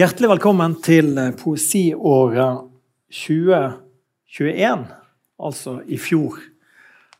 [0.00, 2.60] Hjertelig velkommen til poesiåret
[3.12, 4.84] 2021,
[5.44, 6.38] altså i fjor.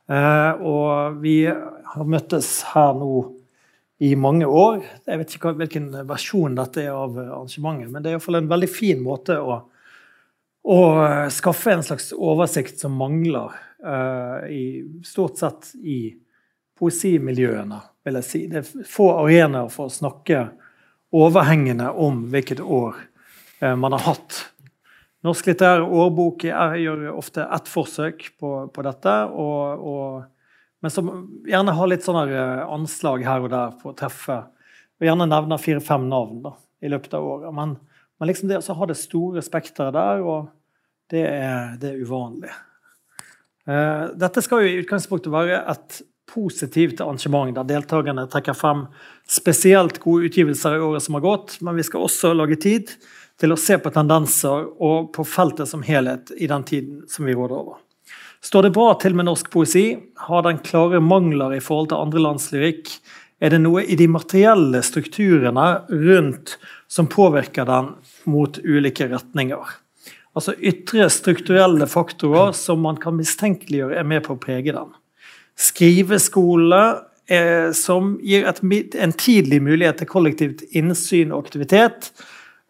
[0.08, 3.18] Eh, og vi har møttes her nå
[4.00, 4.78] i mange år.
[5.04, 8.70] Jeg vet ikke hvilken versjon dette er av arrangementet, men det er iallfall en veldig
[8.72, 9.58] fin måte å,
[10.64, 10.80] å
[11.36, 13.60] skaffe en slags oversikt som mangler
[14.48, 14.64] i,
[15.04, 16.14] stort sett i
[16.80, 18.44] poesimiljøene, vil jeg si.
[18.48, 20.46] Det er få arenaer for å snakke
[21.12, 22.98] overhengende om hvilket år
[23.62, 24.44] uh, man har hatt.
[25.26, 29.16] Norsk litterær årbok gjør ofte ett forsøk på, på dette.
[29.36, 30.22] og, og
[30.80, 31.10] men som
[31.48, 34.38] gjerne har litt sånne eh, anslag her og der på å treffe.
[35.00, 37.52] Og gjerne nevner fire-fem navn da, i løpet av året.
[37.56, 37.76] Men,
[38.16, 40.48] men liksom det å ha det store spekteret der, og
[41.12, 42.52] det er, det er uvanlig.
[43.68, 48.86] Uh, dette skal jo i utgangspunktet være et positivt arrangement der deltakerne trekker frem
[49.28, 52.94] spesielt gode utgivelser i året som har gått, men vi skal også lage tid
[53.40, 57.36] til å se på tendenser og på feltet som helhet i den tiden som vi
[57.36, 57.80] råder over.
[58.44, 59.84] Står det bra til med norsk poesi?
[60.28, 62.88] Har den klare mangler i forhold til andre lands lyrikk?
[63.40, 66.56] Er det noe i de materielle strukturene rundt
[66.88, 67.94] som påvirker den
[68.28, 69.76] mot ulike retninger?
[70.36, 74.92] Altså ytre strukturelle faktorer som man kan mistenkeliggjøre er med på å prege den.
[75.60, 76.82] Skriveskole
[77.28, 78.60] eh, som gir et,
[78.96, 82.10] en tidlig mulighet til kollektivt innsyn og aktivitet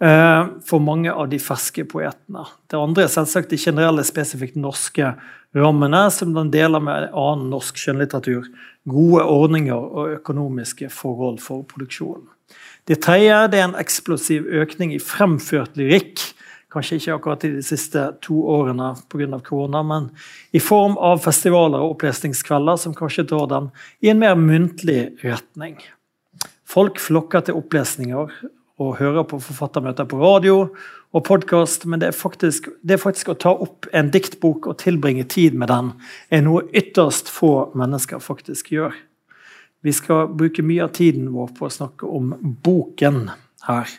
[0.03, 2.47] eh, for mange av de ferske poetene.
[2.71, 5.15] Det andre er selvsagt de generelle, spesifikt norske
[5.57, 8.51] rammene som den deler med annen norsk skjønnlitteratur,
[8.91, 12.27] gode ordninger og økonomiske forhold for produksjonen.
[12.89, 16.23] Det tredje er en eksplosiv økning i fremført lyrikk.
[16.71, 19.41] Kanskje ikke akkurat i de siste to årene pga.
[19.43, 20.11] korona, men
[20.53, 25.81] i form av festivaler og opplesningskvelder som kanskje drar den i en mer muntlig retning.
[26.65, 28.31] Folk flokker til opplesninger
[28.81, 30.69] og hører på forfattermøter på radio
[31.11, 34.79] og podkast, men det er, faktisk, det er, faktisk, å ta opp en diktbok og
[34.81, 35.91] tilbringe tid med den,
[36.31, 38.95] er noe ytterst få mennesker faktisk gjør.
[39.83, 42.31] Vi skal bruke mye av tiden vår på å snakke om
[42.65, 43.27] boken
[43.67, 43.91] her,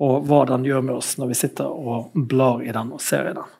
[0.00, 3.30] og hva den gjør med oss når vi sitter og blar i den og ser
[3.30, 3.56] i den.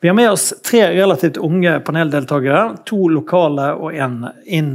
[0.00, 2.78] Vi har med oss tre relativt unge paneldeltakere.
[2.88, 4.70] To lokale og en, inn,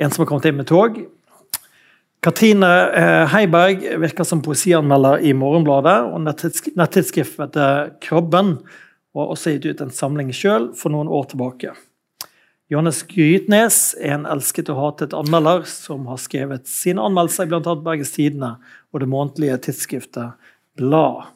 [0.00, 0.96] en som har kommet inn med tog.
[2.24, 7.60] Katrine eh, Heiberg virker som poesianmelder i Morgenbladet og nettidsskriftet
[8.02, 8.56] Krabben,
[9.14, 11.76] og har også gitt ut en samling sjøl for noen år tilbake.
[12.68, 17.74] Johannes Grytnes er en elsket og hatet anmelder som har skrevet sine anmeldelser i bl.a.
[17.84, 18.54] Bergens Tidende
[18.92, 21.30] og det månedlige tidsskriftet Blad.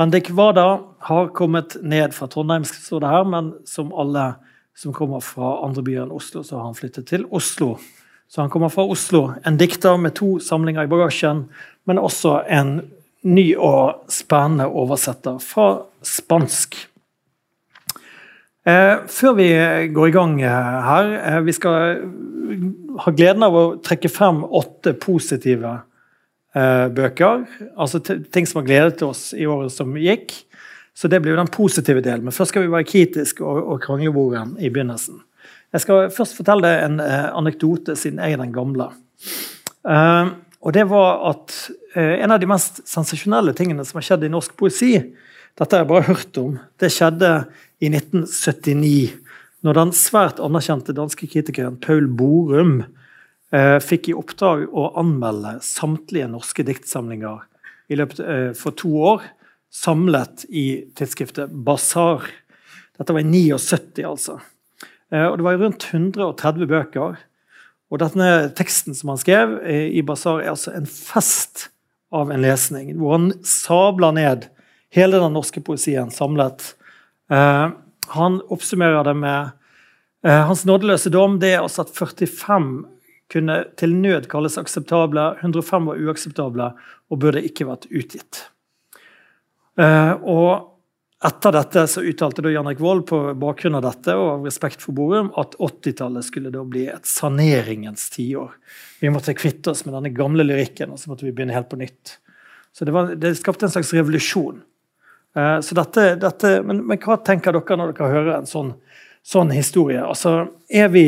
[0.00, 4.30] Bendik Wada har kommet ned fra Trondheim, står det her, men som alle
[4.76, 7.74] som kommer fra andre byer enn Oslo, så har han flyttet til Oslo
[8.32, 9.32] så han kommer fra Oslo.
[9.44, 11.44] En dikter med to samlinger i bagasjen,
[11.84, 12.78] men også en
[13.28, 16.78] ny og spennende oversetter fra spansk.
[18.62, 19.48] Eh, før vi
[19.90, 21.96] går i gang her eh, Vi skal
[23.02, 25.72] ha gleden av å trekke frem åtte positive
[26.54, 27.42] eh, bøker.
[27.74, 30.36] Altså ting som har gledet oss i året som gikk.
[30.94, 32.28] Så det blir jo den positive delen.
[32.28, 35.18] Men først skal vi være kritiske og, og krangleboren i begynnelsen.
[35.72, 38.92] Jeg skal først fortelle deg en eh, anekdote, siden jeg er den gamle.
[40.62, 41.54] Og det var at
[41.98, 44.94] En av de mest sensasjonelle tingene som har skjedd i norsk poesi,
[45.58, 47.32] dette har jeg bare hørt om, det skjedde
[47.82, 49.18] i 1979.
[49.62, 52.80] Når den svært anerkjente danske kritikeren Paul Borum
[53.54, 57.44] eh, fikk i oppdrag å anmelde samtlige norske diktsamlinger
[57.90, 58.22] i løpet,
[58.58, 59.26] for to år,
[59.72, 62.26] samlet i tidsskriftet Basar.
[62.98, 64.38] Dette var i 79, altså.
[65.12, 67.20] Eh, og Det var rundt 130 bøker.
[67.92, 71.68] Og denne teksten som han skrev eh, i Basar, er altså en fest
[72.12, 74.48] av en lesning, hvor han sabler ned
[74.92, 76.74] hele den norske poesien samlet.
[77.30, 77.68] Eh,
[78.16, 79.58] han oppsummerer det med
[80.22, 82.66] Hans nådeløse dom det er altså at 45
[83.32, 86.68] kunne til nød kalles akseptable, 105 var uakseptable
[87.10, 88.44] og burde ikke vært utgitt.
[89.82, 90.72] Og
[91.22, 94.94] etter dette så uttalte Jan Erik Wold på bakgrunn av dette og av respekt for
[94.96, 98.56] Borum at 80-tallet skulle da bli et saneringens tiår.
[98.98, 101.78] Vi måtte kvitte oss med denne gamle lyrikken og så måtte vi begynne helt på
[101.78, 102.16] nytt.
[102.74, 104.62] Så Det, var, det skapte en slags revolusjon.
[105.36, 108.74] Uh, så dette, dette men, men, hva tenker dere når dere hører en sånn,
[109.24, 110.02] sånn historie?
[110.04, 111.06] Altså, er vi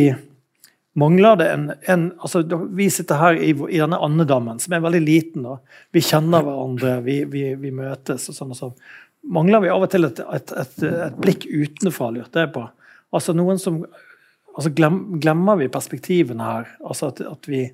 [0.94, 2.44] Mangler det en, en altså,
[2.78, 5.42] Vi sitter her i, i, denne andedammen, som er veldig liten.
[5.42, 5.56] Da.
[5.90, 8.76] Vi kjenner hverandre, vi, vi, vi møtes og sånn og sånn
[9.24, 12.64] mangler vi av og til et, et, et, et blikk utenfra, lurte jeg på.
[13.14, 13.82] Altså noen som
[14.54, 16.70] altså glem, Glemmer vi perspektivene her?
[16.84, 17.66] Altså at, at, vi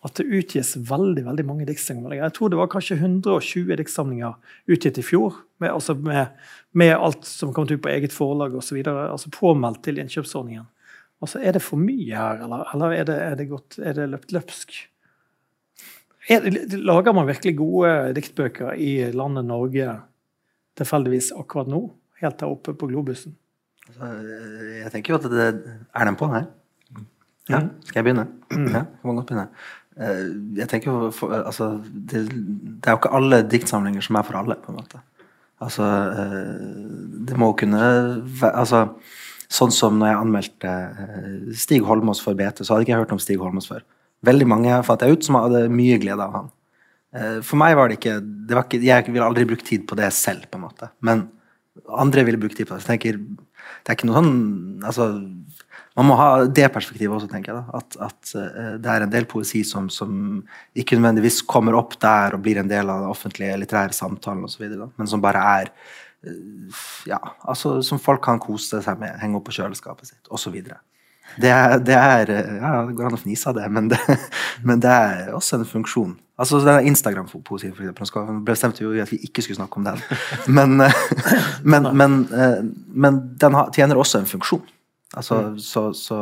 [0.00, 2.22] at det utgis veldig veldig mange diktsamlinger.
[2.24, 4.36] Jeg tror det var kanskje 120 diktsamlinger
[4.70, 6.30] utgitt i fjor, med, altså med,
[6.72, 8.78] med alt som kom ut på eget forlag osv.
[8.86, 10.64] Altså påmeldt til innkjøpsordningen.
[11.20, 14.08] Altså, Er det for mye her, eller, eller er, det, er, det godt, er, det,
[14.08, 14.78] løpt løpsk?
[16.30, 16.48] Er,
[16.80, 19.98] lager man virkelig gode diktbøker i landet Norge
[20.80, 21.82] tilfeldigvis akkurat nå?
[22.22, 23.36] Helt der oppe på globusen?
[23.90, 24.08] Altså,
[24.80, 26.48] jeg tenker jo at det er den på her.
[27.50, 27.70] Ja, mm.
[27.84, 28.26] skal jeg begynne?
[28.52, 28.66] Mm.
[28.68, 29.48] Ja, jeg må godt begynne.
[29.98, 30.26] Eh,
[30.60, 34.38] jeg tenker jo for, altså, det, det, er jo ikke alle diktsamlinger som er for
[34.40, 35.00] alle, på en måte.
[35.60, 36.84] Altså, eh,
[37.28, 37.82] det må kunne
[38.42, 38.86] være altså,
[39.50, 40.72] Sånn som når jeg anmeldte
[41.02, 43.80] eh, Stig Holmås for BT, så hadde ikke jeg hørt om Stig Holmås før.
[44.22, 46.52] Veldig mange fant jeg ut som hadde mye glede av han.
[47.42, 50.12] For meg var det ikke, det var ikke Jeg ville aldri brukt tid på det
[50.14, 50.92] selv, på en måte.
[51.02, 51.24] Men
[51.90, 52.84] andre ville brukt tid på det.
[52.84, 55.08] Så jeg tenker, det er ikke noe sånn altså,
[56.00, 57.60] man må ha det perspektivet også, tenker jeg.
[57.60, 60.40] da, At, at uh, det er en del poesi som, som,
[60.72, 64.64] ikke nødvendigvis kommer opp der og blir en del av den offentlige litterære samtalen osv.,
[64.96, 65.72] men som bare er
[66.24, 66.80] uh,
[67.10, 70.56] ja, altså Som folk kan kose seg med, henge opp på kjøleskapet sitt osv.
[71.36, 71.52] Det,
[71.86, 74.00] det er eh, Ja, det går an å fnise av det, men det,
[74.66, 76.16] men det er også en funksjon.
[76.40, 78.26] Altså denne Instagram-poesien, for eksempel.
[78.32, 80.00] Nå bestemte jo at vi ikke skulle snakke om den.
[80.48, 80.80] Men,
[81.74, 82.20] men, men,
[82.88, 84.64] men den tjener også en funksjon.
[85.18, 85.58] Altså, mm.
[85.58, 86.18] så, så,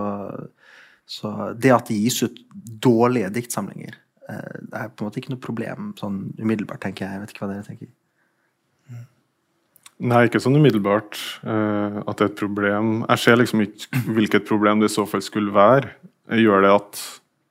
[1.05, 2.39] så, det at det gis ut
[2.85, 3.97] dårlige diktsamlinger,
[4.31, 7.17] eh, det er på en måte ikke noe problem sånn umiddelbart, tenker jeg.
[7.17, 7.91] Jeg vet ikke hva dere tenker.
[8.89, 9.03] Mm.
[10.13, 12.95] Nei, ikke sånn umiddelbart uh, at det er et problem.
[13.03, 15.93] Jeg ser liksom ikke hvilket problem det i så fall skulle være.
[16.39, 17.05] Gjør det at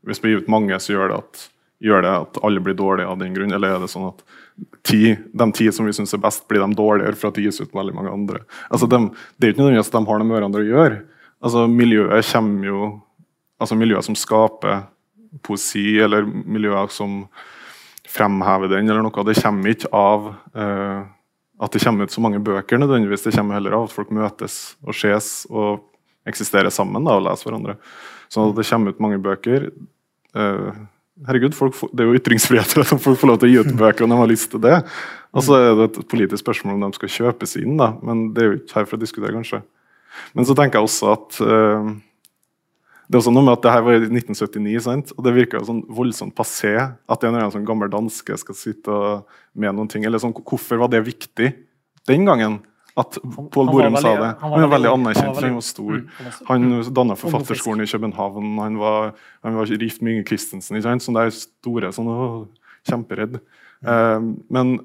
[0.07, 1.39] Hvis vi gir ut mange, så gjør det at,
[1.83, 3.51] gjør det at alle blir dårlige av den grunn?
[3.51, 4.21] Eller er det sånn at
[4.87, 7.59] ti, de ti som vi syns er best, blir de dårligere for at det gis
[7.59, 8.39] ut veldig mange andre?
[8.71, 9.01] Altså, de,
[9.35, 11.01] det er ikke nødvendigvis at de har noe med hverandre å gjøre.
[11.43, 12.79] Altså, miljøet kommer jo
[13.57, 14.83] Altså miljøer som skaper
[15.41, 17.23] poesi, eller miljøer som
[18.05, 20.99] fremhever den, eller noe, det kommer ikke av eh,
[21.65, 23.25] at det kommer ut så mange bøker, nødvendigvis.
[23.25, 25.81] Det kommer heller av at folk møtes og ses og
[26.29, 27.79] eksisterer sammen da, og leser hverandre.
[28.29, 29.71] Sånn at det kommer ut mange bøker
[30.37, 30.73] Eh,
[31.27, 34.05] Herregud, folk, det er jo ytringsfrihet at folk får lov til å gi ut bøker
[34.05, 34.75] om de har lyst til det.
[35.33, 37.95] Og så er det et politisk spørsmål om de skal kjøpes inn, da.
[38.05, 39.63] men det er jo ikke her for å diskutere, kanskje.
[40.37, 41.91] Men så tenker jeg også at uh,
[43.07, 45.11] det er også noe med at det her var i 1979, sant?
[45.15, 48.97] og det virker sånn voldsomt passé at en eller annen sånn gammel danske skal sitte
[49.55, 50.03] med noen ting.
[50.03, 51.53] eller sånn, Hvorfor var det viktig
[52.09, 52.59] den gangen?
[52.97, 53.15] At
[53.53, 54.31] Pål Borum sa det.
[54.41, 55.99] Han var, veldig anerkjent, han var stor.
[56.49, 56.67] Han
[56.97, 58.55] danna Forfatterskolen i København.
[58.57, 59.11] Han var,
[59.45, 60.79] han var gift med Inge Christensen.
[60.79, 61.05] Ikke sant?
[61.05, 62.27] Sånne der store sånn, å,
[62.89, 63.37] Kjemperedd.
[63.85, 64.77] Uh, men,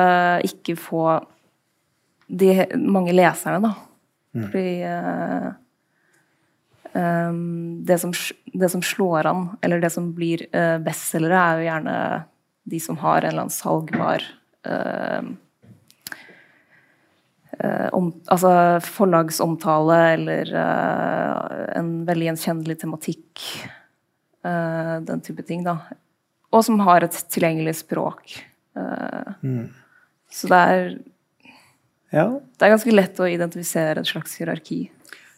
[0.47, 1.05] ikke få
[2.27, 3.73] de mange leserne, da.
[4.33, 4.45] Mm.
[4.49, 4.69] Fordi
[6.95, 8.13] um, det, som,
[8.53, 11.97] det, som, slår an, eller det som blir uh, bestselgere, er jo gjerne
[12.63, 14.23] de som har en eller annen salgbar
[14.67, 15.23] uh,
[17.59, 18.53] eh, om, altså
[18.85, 23.43] forlagsomtale eller eh, en veldig gjenkjennelig tematikk.
[24.43, 25.77] eh, den type ting, da.
[26.53, 28.35] Og som har et tilgjengelig språk.
[28.75, 29.33] Eh,
[30.33, 30.97] Så det er,
[32.11, 32.39] Ja.
[32.57, 34.89] det er ganske lett å identifisere et slags hierarki.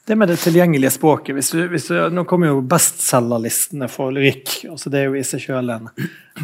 [0.07, 4.51] Det med det tilgjengelige språket hvis du, hvis du, Nå kommer jo bestselgerlistene for lyrikk.
[4.69, 5.88] altså Det er jo i seg selv en,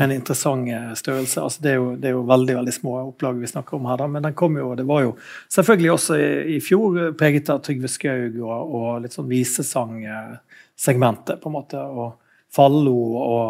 [0.01, 1.41] en interessant eh, størrelse.
[1.41, 3.97] altså det er, jo, det er jo veldig veldig små opplag vi snakker om her,
[4.01, 5.13] da, men den kom jo, det var jo
[5.53, 11.45] selvfølgelig også i, i fjor preget av Trygve Skaug og, og litt sånn visesangsegmentet, på
[11.51, 11.77] en måte.
[11.77, 12.17] og
[12.51, 13.47] Fallo, og,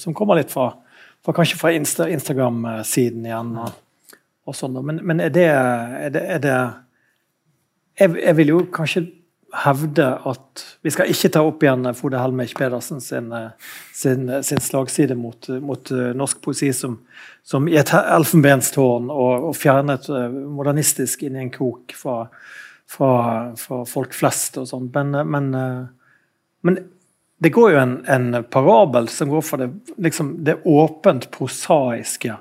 [0.00, 0.70] som kommer litt fra,
[1.24, 3.58] fra kanskje fra Insta, Instagram-siden igjen.
[3.58, 3.70] og,
[4.46, 4.78] og sånn.
[4.86, 6.56] Men, men er det, er det, er det
[7.98, 9.17] jeg, jeg vil jo kanskje
[9.52, 13.32] hevde at Vi skal ikke ta opp igjen Frode Helmich Pedersen sin,
[13.96, 16.98] sin, sin slagside mot, mot eh, norsk poesi som,
[17.46, 22.18] som i et elfenbenstårn og, og fjernet eh, modernistisk inn i en krok fra,
[22.88, 23.10] fra,
[23.56, 24.90] fra folk flest og sånn.
[24.94, 26.20] Men, men, eh,
[26.68, 26.80] men
[27.38, 32.36] det går jo en, en parabel som går fra det, liksom, det åpent prosaiske,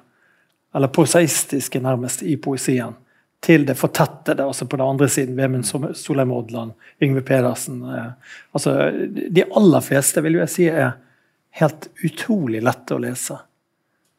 [0.75, 2.97] eller prosaistiske nærmest, i poesien
[3.43, 5.37] til det fortettede, altså på den andre siden.
[5.37, 6.71] Vemund Solheim Odland,
[7.03, 7.83] Yngve Pedersen.
[7.85, 8.77] Eh, altså,
[9.29, 10.95] de aller fleste vil jeg si er
[11.61, 13.37] helt utrolig lette å lese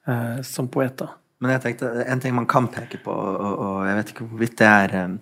[0.09, 1.11] eh, som poeter.
[1.39, 4.57] Men jeg tenkte, en ting man kan peke på, og, og jeg vet ikke hvorvidt
[4.59, 5.13] det er eh,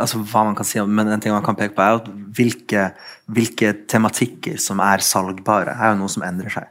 [0.00, 2.86] altså hva man kan si, men en ting man kan peke på er at hvilke,
[3.32, 6.68] hvilke tematikker som er salgbare, er jo noe som endrer seg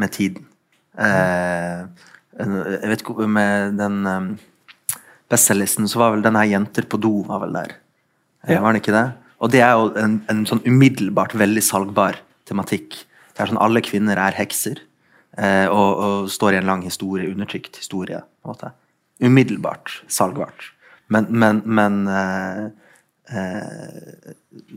[0.00, 0.46] med tiden.
[0.94, 1.80] Eh,
[2.38, 4.28] jeg vet ikke Med den um,
[5.30, 7.76] bestselgerlisten så var vel den her 'Jenter på do' var vel der.
[8.48, 8.60] Ja.
[8.60, 9.06] Var det ikke det?
[9.40, 12.96] Og det er jo en, en sånn umiddelbart veldig salgbar tematikk.
[13.34, 14.80] Det er sånn Alle kvinner er hekser
[15.38, 18.20] eh, og, og, står i en lang historie, undertrykt historie.
[18.20, 18.72] på en måte.
[19.20, 20.70] Umiddelbart salgbart.
[21.08, 22.68] Men, men, men eh,
[23.30, 24.34] eh,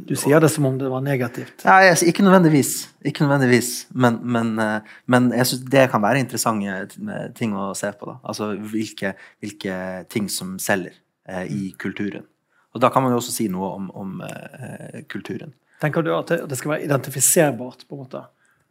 [0.08, 1.66] Du sier det som om det var negativt.
[1.66, 2.74] Nei, ikke nødvendigvis.
[3.06, 3.88] Ikke nødvendigvis.
[3.92, 8.10] Men, men, eh, men jeg synes det kan være interessante ting å se på.
[8.12, 8.18] Da.
[8.24, 9.14] Altså hvilke,
[9.44, 9.78] hvilke
[10.14, 10.96] ting som selger
[11.30, 12.28] eh, i kulturen.
[12.76, 15.56] Og da kan man jo også si noe om, om eh, kulturen.
[15.82, 17.88] Tenker du at det, det, skal være identifiserbart?
[17.88, 18.22] på en måte?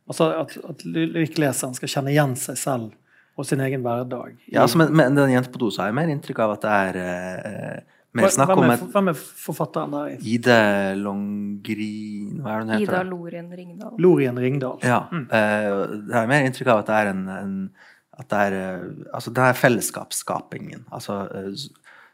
[0.07, 2.95] Altså At, at lyrikkleseren skal kjenne igjen seg selv
[3.37, 4.37] og sin egen hverdag?
[4.49, 6.65] Ja, altså men, men den jenta på do så har jeg mer inntrykk av at
[6.65, 10.15] det er eh, mer snakk om er, et hvem er forfatteren der?
[10.35, 10.57] Ide
[11.03, 12.85] Longrin Hva er det hun heter?
[12.87, 13.95] Ida Lorien Ringdal.
[14.03, 14.79] Lorien Ringdal.
[14.87, 15.01] Ja.
[15.13, 15.73] Eh,
[16.09, 17.57] det har mer inntrykk av at det er en, en
[18.17, 20.87] at det er, eh, altså det er fellesskapsskapingen.
[20.97, 21.51] Altså, eh,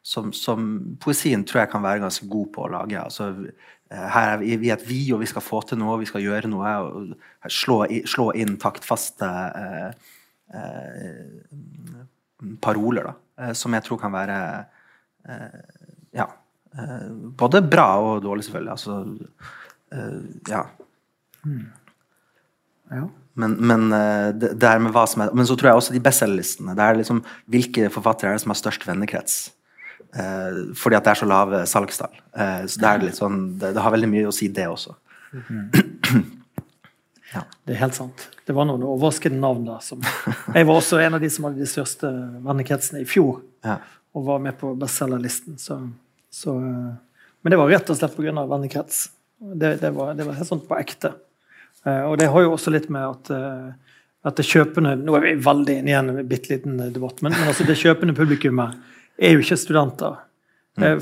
[0.03, 0.65] som, som,
[0.99, 2.99] poesien tror jeg kan være ganske god på å lage.
[2.99, 3.29] Altså,
[3.93, 6.25] her er vi, vi er et vi, og vi skal få til noe, vi skal
[6.25, 6.73] gjøre noe.
[6.83, 9.29] og Slå, i- slå inn taktfaste
[9.63, 9.93] eh,
[10.59, 13.53] eh, paroler, da.
[13.55, 14.39] Som jeg tror kan være
[15.29, 15.61] eh,
[17.39, 18.73] både bra og dårlig, selvfølgelig.
[18.73, 18.95] Altså,
[19.93, 20.63] eh, ja.
[22.93, 23.09] Ja.
[23.35, 25.95] Men, men, eh, det, det er med hva som er, men så tror jeg også
[25.95, 26.77] de bestselgerlistene.
[26.77, 29.39] Det er liksom, hvilke forfattere er det som har størst vennekrets?
[30.13, 32.21] Eh, fordi at det er så lave salgstall.
[32.37, 34.99] Eh, så det, er litt sånn, det, det har veldig mye å si, det også.
[37.33, 38.27] ja Det er helt sant.
[38.45, 39.81] Det var noen overraskende navn der.
[39.85, 40.05] Som,
[40.59, 42.13] jeg var også en av de som hadde de største
[42.45, 43.41] vennekretsene i fjor.
[43.65, 43.81] Ja.
[44.13, 45.57] Og var med på bestselgerlisten.
[45.57, 45.81] Så,
[46.33, 48.47] så, eh, men det var rett og slett pga.
[48.47, 49.05] vennekrets.
[49.43, 51.13] Det, det, var, det var helt sånn på ekte.
[51.85, 55.25] Eh, og det har jo også litt med at, eh, at det kjøpende Nå er
[55.27, 58.79] vi veldig inne i en bitte liten debatt, men, men altså det kjøpende publikummet
[59.19, 60.21] er jo ikke studenter.
[60.79, 60.99] Eh,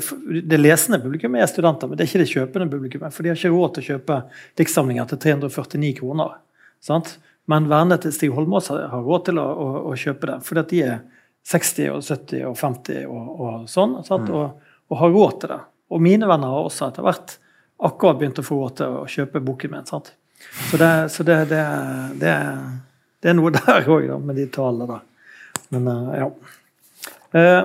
[0.49, 3.13] Det lesende publikummet er studenter, men det er ikke det kjøpende publikummet.
[3.13, 4.21] For de har ikke råd til å kjøpe
[4.59, 6.39] diktsamlinger til 349 kroner.
[6.81, 7.15] Sant?
[7.49, 10.83] Men vennene til Stig Holmås har råd til å, å, å kjøpe det, fordi de
[10.89, 10.99] er
[11.51, 14.29] 60 og 70 og 50 og, og sånn, sant?
[14.29, 15.61] Og, og har råd til det.
[15.91, 17.37] Og mine venner har også etter hvert
[17.81, 19.87] akkurat begynt å få råd til å kjøpe boken min.
[19.87, 20.11] sant?
[20.69, 21.61] Så det, så det, det,
[22.21, 22.33] det,
[23.23, 25.05] det er noe der òg, med de tallene der.
[25.71, 26.31] Men eh, ja.
[27.39, 27.61] Eh,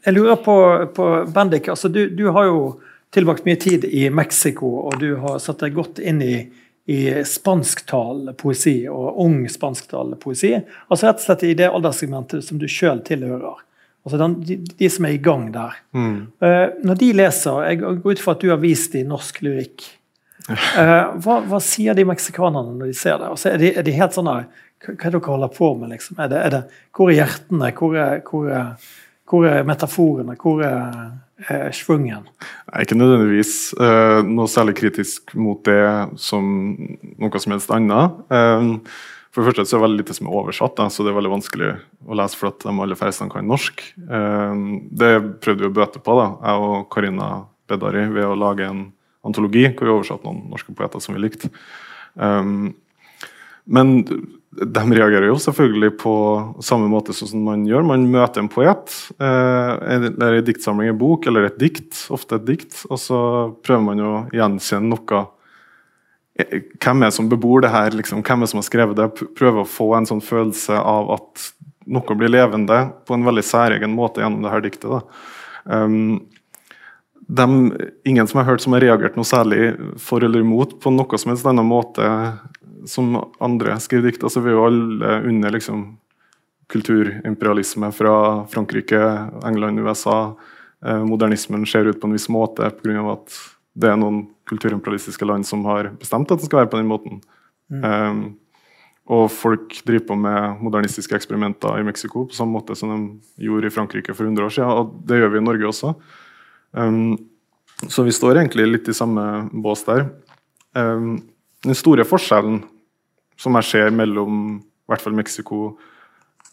[0.00, 0.56] Jeg lurer på,
[0.96, 2.60] på Bendik, altså du, du har jo
[3.12, 6.36] tilbrakt mye tid i Mexico, og du har satt deg godt inn i,
[6.88, 10.54] i spansktalende poesi, og ung spansktalende poesi.
[10.88, 13.60] Altså rett og slett i det alderssegmentet som du sjøl tilhører.
[14.06, 15.76] Altså den, de, de som er i gang der.
[15.92, 19.84] Eh, når de leser, jeg går ut fra at du har vist dem norsk lyrikk.
[20.50, 23.28] Uh, hva, hva sier de meksikanerne når de ser det?
[23.28, 24.48] Altså, er, de, er de helt sånn der,
[24.80, 25.92] Hva er det dere holder på med?
[25.92, 26.16] Liksom?
[26.18, 26.60] Er det, er det,
[26.96, 27.70] hvor er hjertene?
[27.76, 28.88] Hvor er, hvor er,
[29.30, 30.36] hvor er metaforene?
[30.40, 31.12] Hvor er,
[31.44, 32.26] er svungen?
[32.40, 35.84] Jeg er ikke nødvendigvis uh, noe særlig kritisk mot det
[36.18, 36.50] som
[37.20, 38.18] noe som helst annet.
[38.32, 38.70] Eh,
[39.30, 41.18] for det første så er det veldig lite som er oversatt, da, så det er
[41.20, 41.70] veldig vanskelig
[42.02, 43.84] å lese for at de aller færreste kan norsk.
[44.02, 44.64] Eh,
[45.02, 45.12] det
[45.44, 47.30] prøvde vi å bøte på, da, jeg og Karina
[47.70, 48.88] Bedari, ved å lage en
[49.26, 51.50] antologi hvor vi oversatte noen norske poeter som vi likte.
[52.14, 52.72] Um,
[53.70, 54.00] men
[54.50, 56.12] de reagerer jo selvfølgelig på
[56.64, 57.84] samme måte som man gjør.
[57.86, 58.90] Man møter en poet,
[59.22, 63.20] eh, eller en diktsamling, en bok eller et dikt, ofte et dikt, og så
[63.62, 65.22] prøver man å gjenkjenne noe
[66.48, 67.94] hvem er det som bebor det her?
[67.96, 68.22] Liksom?
[68.26, 69.08] Hvem er det som har skrevet det?
[69.38, 71.48] Prøve å få en sånn følelse av at
[71.90, 75.16] noe blir levende på en veldig særegen måte gjennom det her diktet.
[75.64, 76.20] Um,
[77.30, 77.46] de,
[78.04, 81.32] ingen som har hørt som har reagert noe særlig for eller imot på noe som
[81.32, 82.06] helst annen måte
[82.90, 84.24] som andre skriver dikt.
[84.24, 85.84] Altså, vi er jo alle under liksom,
[86.72, 88.14] kulturimperialisme fra
[88.50, 89.02] Frankrike,
[89.46, 90.34] England, USA.
[90.86, 93.02] Eh, modernismen ser ut på en viss måte pga.
[93.12, 93.40] at
[93.74, 97.20] det er noen kulturimperialistiske land som har bestemt at det skal være på den måten.
[97.70, 97.84] Mm.
[97.84, 98.22] Um,
[99.10, 103.66] og folk driver på med modernistiske eksperimenter i Mexico på samme måte som de gjorde
[103.66, 105.94] i Frankrike for 100 år siden, og det gjør vi i Norge også.
[106.72, 107.16] Um,
[107.88, 110.06] så vi står egentlig litt i samme bås der.
[110.76, 111.16] Um,
[111.64, 112.62] den store forskjellen
[113.40, 115.60] som jeg ser mellom i hvert fall Mexico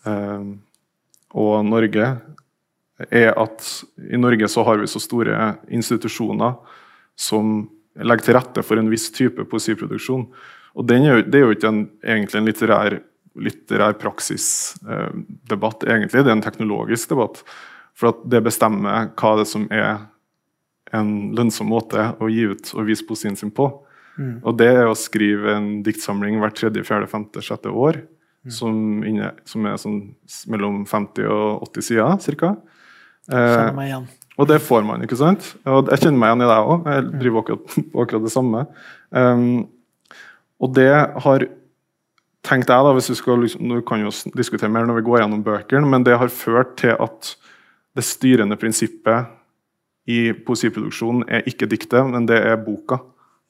[0.07, 0.49] um,
[1.35, 2.09] og Norge,
[3.13, 3.65] er at
[4.09, 6.55] i Norge så har vi så store institusjoner
[7.17, 7.67] som
[8.03, 10.27] legger til rette for en viss type poesiproduksjon.
[10.77, 12.99] Og er, Det er jo ikke en, egentlig en litterær,
[13.35, 16.23] litterær praksisdebatt, eh, egentlig.
[16.23, 17.43] Det er en teknologisk debatt.
[17.97, 20.05] For at det bestemmer hva det som er
[20.95, 23.67] en lønnsom måte å gi ut og vise poesien sin på.
[24.17, 24.37] Mm.
[24.43, 28.03] Og det er å skrive en diktsamling hvert tredje, fjerde, femte, sjette år.
[28.45, 28.53] Mm.
[28.53, 29.99] Som, inne, som, er sånn
[30.47, 32.53] mellom 50 og 80 sider ca.
[33.27, 33.99] Eh,
[34.37, 35.45] og det får man, ikke sant?
[35.65, 36.89] Og jeg kjenner meg igjen i deg òg.
[36.93, 38.65] Jeg driver akkurat, akkurat det samme.
[39.09, 39.47] Um,
[40.61, 40.91] og det
[41.25, 41.47] har
[42.47, 45.07] tenkt jeg da, hvis vi skal, liksom, Nå kan vi jo diskutere mer når vi
[45.07, 47.33] går gjennom bøkene, men det har ført til at
[47.97, 49.33] det styrende prinsippet
[50.07, 53.01] i poesiproduksjonen er ikke diktet, men det er boka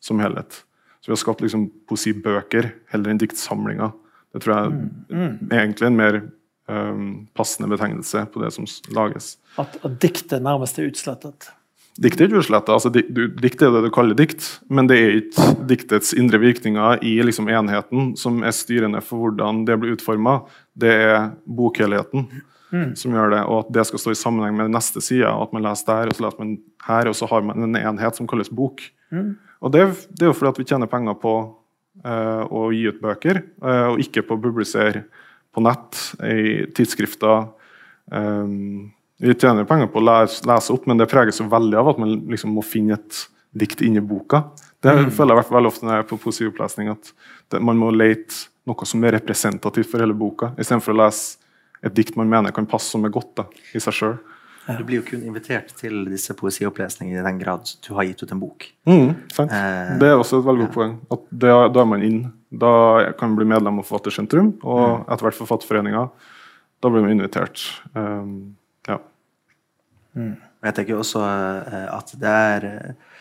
[0.03, 0.63] som helhet.
[1.01, 3.91] Så vi har skapt liksom poesibøker heller enn diktsamlinger.
[4.34, 5.36] Det tror jeg mm, mm.
[5.51, 6.17] er egentlig en mer
[6.68, 9.36] um, passende betegnelse på det som lages.
[9.58, 11.51] At, at diktet nærmest er utslettet?
[11.98, 12.70] Dikt er ikke utslettet.
[12.75, 17.16] Altså, dikt er det du kaller dikt, men det er ikke diktets indre virkninger i
[17.25, 20.44] liksom, enheten som er styrende for hvordan det blir utforma.
[20.77, 22.27] Det er bokhelheten
[22.70, 22.92] mm.
[23.00, 25.25] som gjør det, og at det skal stå i sammenheng med neste side.
[25.25, 26.53] At man leser der, og så leser man
[26.86, 28.86] her, og så har man en enhet som kalles bok.
[29.10, 29.34] Mm.
[29.66, 31.34] Og det, det, er jo fordi at vi tjener penger på
[32.06, 35.08] uh, å gi ut bøker, uh, og ikke på å publisere
[35.57, 37.48] på nett, i tidsskrifter.
[38.13, 41.89] Um, vi tjener penger på å lese, lese, opp, men det preges jo veldig av
[41.96, 43.24] at man liksom må finne et
[43.57, 44.43] dikt inni boka.
[44.85, 45.09] Det mm.
[45.17, 47.09] føler jeg veldig ofte når jeg er på poesiopplesning, at
[47.50, 51.41] det, man må lete noe som er representativt for hele boka, istedenfor å lese
[51.81, 54.15] et dikt man mener kan passe som er godt da, i seg sjøl.
[54.68, 58.34] Du blir jo kun invitert til disse poesiopplesningene i den grad du har gitt ut
[58.36, 58.66] en bok.
[58.90, 59.14] Mm,
[59.46, 60.96] eh, det er også et veldig godt poeng.
[61.14, 62.20] At det, da er man inn.
[62.51, 62.72] Da
[63.20, 65.06] kan man bli medlem av Forfattersentrum og mm.
[65.08, 66.03] etter hvert Forfatterforeninga.
[66.84, 67.64] Da blir man invitert.
[67.94, 68.58] Um,
[68.90, 69.00] ja.
[70.18, 70.36] Mm.
[70.68, 73.17] Jeg tenker også uh, at det er uh,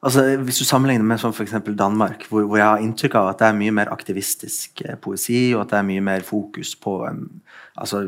[0.00, 1.58] Altså, hvis du sammenligner med sånn f.eks.
[1.76, 5.50] Danmark, hvor, hvor, jeg har inntrykk av at det er mye mer aktivistisk eh, poesi,
[5.52, 7.26] og at det er mye mer fokus på um,
[7.76, 8.00] altså,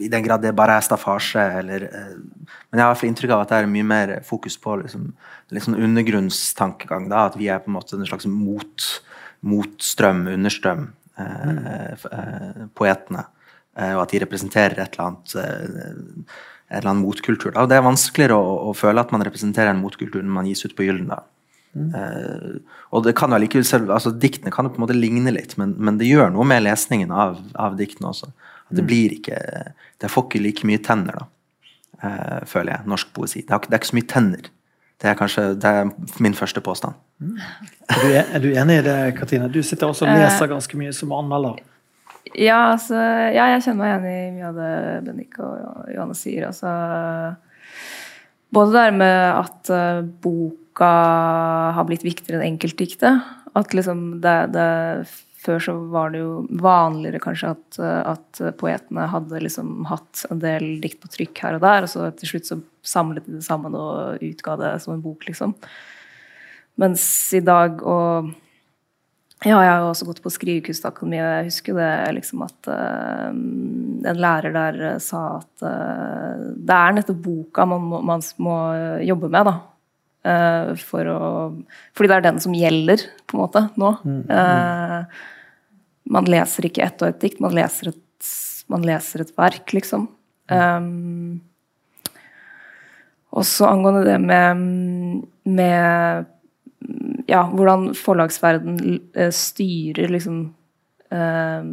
[0.00, 3.52] I den grad det bare er staffasje, eller uh, Men jeg har inntrykk av at
[3.52, 5.10] det er mye mer fokus på liksom,
[5.52, 7.10] liksom undergrunnstankegang.
[7.12, 8.88] Da, at vi er på en måte en slags mot,
[9.44, 10.88] motstrøm, understrøm,
[11.20, 13.28] uh, uh, poetene.
[13.76, 16.30] og at de representerer et eller annet
[16.68, 17.52] en eller annen motkultur.
[17.52, 17.62] Da.
[17.62, 20.64] Og det er vanskeligere å, å, føle at man representerer en motkultur når man gis
[20.66, 21.22] ut på Gyldendal.
[21.76, 21.92] Mm.
[21.92, 25.32] Uh, og det kan jo likevel selv, altså Diktene kan jo på en måte ligne
[25.34, 28.30] litt, men, men det gjør noe med lesningen av, av diktene også.
[28.66, 28.88] At det mm.
[28.88, 29.40] blir ikke
[30.00, 31.26] Det får ikke like mye tenner, da,
[32.02, 33.44] uh, føler jeg, norsk poesi.
[33.44, 34.50] Det, har, det, er ikke så mye tenner.
[34.96, 35.92] Det er kanskje det er
[36.24, 36.96] min første påstand.
[37.20, 37.36] Mm.
[37.36, 39.52] Er, du, er, du, enig i det, Katrine?
[39.52, 40.24] Du sitter også og eh.
[40.24, 41.60] leser ganske mye som anmelder.
[42.36, 42.96] Ja, altså,
[43.32, 44.72] ja, jeg kjenner meg igjen i mye av det
[45.06, 46.48] Bennik og Johanne sier.
[46.50, 46.72] Altså,
[48.52, 50.90] både det der med at uh, boka
[51.78, 53.24] har blitt viktigere enn enkeltdiktet.
[53.56, 54.68] At liksom det, det,
[55.46, 60.74] Før så var det jo vanligere kanskje at, at poetene hadde liksom hatt en del
[60.82, 63.76] dikt på trykk her og der, og så til slutt så samlet de det sammen
[63.78, 65.54] og utga det som en bok, liksom.
[66.82, 68.34] Mens i dag og
[69.44, 74.54] ja, jeg har også gått på Skrivekunstakademiet, jeg husker det liksom at uh, en lærer
[74.54, 78.56] der uh, sa at uh, det er nettopp boka man må, man må
[79.04, 79.56] jobbe med, da.
[80.80, 81.20] for å
[81.94, 83.92] Fordi det er den som gjelder, på en måte, nå.
[84.08, 85.04] Mm, mm.
[86.16, 88.02] man leser ikke ett og ett dikt, man leser et
[88.72, 90.08] man leser et verk, liksom.
[90.50, 91.38] Um,
[93.36, 94.64] også angående det med,
[95.44, 96.26] med
[97.28, 98.78] ja, hvordan forlagsverden
[99.16, 100.40] uh, styrer liksom
[101.10, 101.72] um,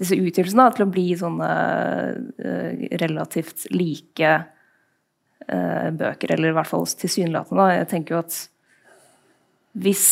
[0.00, 6.86] disse utgivelsene til å bli sånne uh, relativt like uh, bøker, eller i hvert fall
[6.86, 7.68] tilsynelatende.
[7.78, 8.40] Jeg tenker jo at
[9.82, 10.08] hvis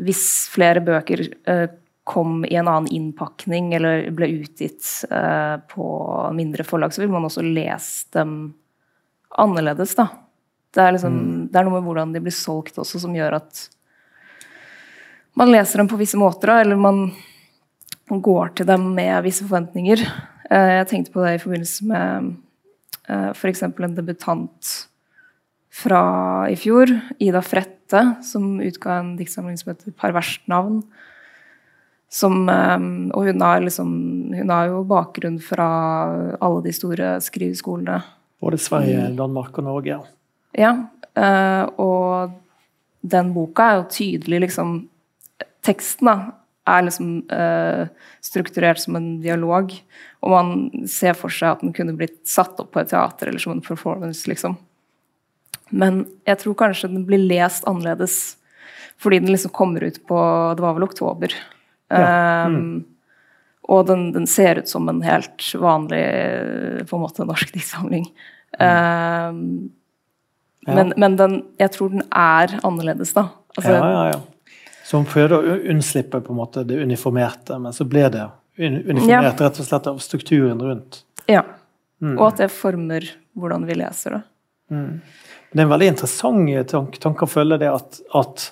[0.00, 1.20] hvis flere bøker
[2.10, 5.86] kom i en annen innpakning eller ble utgitt eh, på
[6.34, 8.32] mindre forlag, så vil man også lese dem
[9.38, 10.08] annerledes, da.
[10.70, 11.38] Det er, liksom, mm.
[11.50, 13.64] det er, noe med hvordan de blir solgt også, som gjør at
[15.38, 17.10] man leser dem på visse måter, eller man
[18.10, 20.02] går til dem med visse forventninger.
[20.50, 22.30] Eh, jeg tenkte på det i forbindelse med
[23.08, 23.64] eh, f.eks.
[23.66, 24.72] en debutant
[25.70, 26.02] fra
[26.50, 26.90] i fjor,
[27.22, 30.82] Ida Frette, som utga en diktsamling som heter 'Perverst navn'.
[32.10, 33.90] Som, ehm, og hun har, liksom,
[34.34, 35.68] hun har jo bakgrunn fra
[36.42, 38.02] alle de store skriveskolene.
[38.42, 39.14] Både Sverige.
[39.14, 39.86] Danmark og Norge.
[39.86, 40.00] Ja.
[40.58, 42.36] Eh, og
[43.00, 44.78] den boka er jo tydelig liksom
[45.60, 46.14] Teksten da,
[46.64, 47.82] er liksom uh,
[48.24, 49.74] strukturert som en dialog.
[50.24, 53.42] Og man ser for seg at den kunne blitt satt opp på et teater eller
[53.42, 54.24] som en performance.
[54.24, 54.56] liksom.
[55.68, 58.38] Men jeg tror kanskje den blir lest annerledes
[59.00, 60.16] fordi den liksom kommer ut på
[60.56, 61.34] Det var vel oktober.
[61.88, 62.46] Ja.
[62.48, 62.56] Mm.
[62.56, 62.84] Um,
[63.70, 66.02] og den, den, ser ut som en helt vanlig
[66.88, 68.08] på en måte norsk diktsamling.
[68.58, 69.30] Mm.
[69.30, 69.70] Um,
[70.66, 70.74] ja.
[70.74, 73.28] Men, men den, jeg tror den er annerledes, da.
[73.56, 74.58] Altså, ja, ja, ja.
[74.90, 78.26] Som prøvde å unnslippe på en måte det uniformerte, men så ble det
[78.60, 79.46] uniformert ja.
[79.46, 81.02] rett og slett av strukturen rundt.
[81.30, 81.44] Ja.
[82.02, 82.16] Mm.
[82.16, 83.06] Og at det former
[83.38, 84.22] hvordan vi leser det.
[84.70, 85.00] Mm.
[85.50, 88.50] Det er en veldig interessant tanke, tank å følge det at, at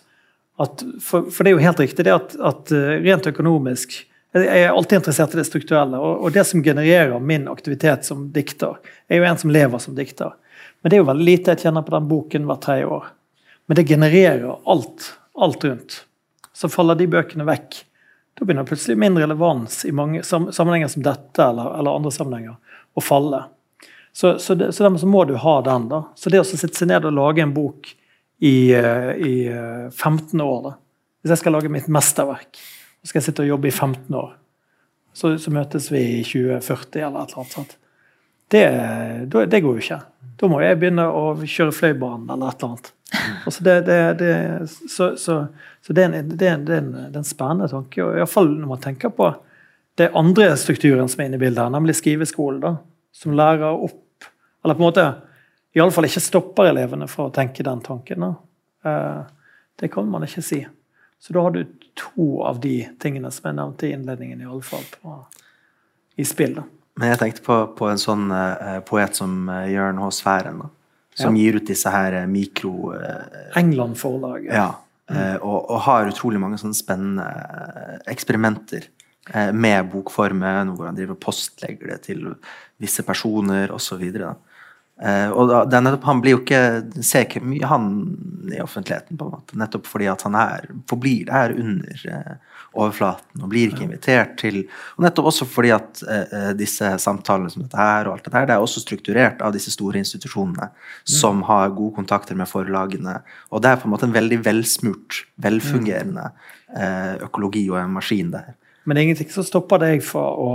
[0.59, 4.01] at, for, for, det er jo helt riktig det at, at eh, rent økonomisk
[4.35, 5.97] Jeg er alltid interessert i det strukturelle.
[5.97, 8.75] Og, og, det som genererer min aktivitet som dikter,
[9.09, 10.35] er jo en som lever som dikter.
[10.81, 13.11] Men det er jo veldig lite jeg tjener på den boken hvert tredje år.
[13.67, 16.01] Men det genererer alt, alt rundt.
[16.55, 17.83] Så faller de bøkene vekk.
[18.39, 22.57] Da begynner plutselig mindre relevans i mange sammenhenger som dette eller, eller andre sammenhenger
[22.95, 23.43] å falle.
[24.13, 25.89] Så, så, det, så dermed så må du ha den.
[25.91, 26.03] da.
[26.15, 27.91] Så det å sitte seg ned og lage en bok
[28.39, 29.35] i, eh, i
[29.91, 30.63] 15 eh, år.
[30.65, 30.73] Da.
[31.23, 32.59] Hvis jeg skal lage mitt mesterverk,
[33.03, 34.33] så skal jeg sitte og jobbe i 15 år.
[35.15, 37.77] Så, så møtes vi i 2040 eller et eller annet sånt.
[38.49, 38.65] Det,
[39.35, 40.01] det, går jo ikke.
[40.39, 42.93] Da må jeg begynne å kjøre Fløibanen eller et eller annet.
[43.49, 43.75] Altså det,
[44.21, 44.33] det,
[44.69, 45.37] så, så,
[45.83, 48.05] så det, er en, det, er en, det, er en, det er en spennende tanke.
[48.05, 49.31] og Iallfall når man tenker på
[49.99, 52.77] det andre strukturen som er inne i bildet, her, nemlig skriveskolen, da,
[53.15, 54.29] som lærer opp
[54.63, 55.07] Eller på en måte
[55.79, 58.25] iallfall ikke stopper elevene fra å tenke den tanken.
[58.25, 58.95] Da.
[59.79, 60.59] det kan man ikke si.
[61.23, 61.63] Så da har du
[61.99, 64.85] to av de tingene som jeg nevnte i innledningen, i alle fall
[66.19, 66.59] i spill.
[66.59, 66.67] Da.
[66.99, 70.11] Men jeg tenkte på, på en sånn uh, poet som uh, Jørn H.
[70.19, 70.69] Sfæren, da,
[71.19, 71.45] som ja.
[71.45, 72.93] gir ut disse her mikro...
[73.59, 74.53] England-forlaget.
[74.55, 74.71] Ja.
[75.09, 75.39] Mm.
[75.41, 77.25] Og, og, har utrolig mange sånne spennende
[78.13, 78.91] eksperimenter
[79.57, 82.27] med bokformen, hvor han driver postlegger det til
[82.77, 84.05] visse personer osv.
[84.99, 87.85] Uh, og da, nettopp, Han blir jo ikke ser ikke mye han
[88.51, 93.45] i offentligheten, på en måte, nettopp fordi at han er, forblir der under uh, overflaten
[93.45, 94.59] og blir ikke invitert til
[94.97, 98.51] Og nettopp også fordi at uh, disse samtalene som dette her og alt det der,
[98.51, 101.15] det er også strukturert av disse store institusjonene mm.
[101.15, 103.21] som har gode kontakter med forlagene.
[103.55, 106.31] Og det er på en måte en veldig velsmurt, velfungerende
[107.25, 108.51] økologi og en maskin der.
[108.85, 110.51] Men det er ingenting som stopper deg fra å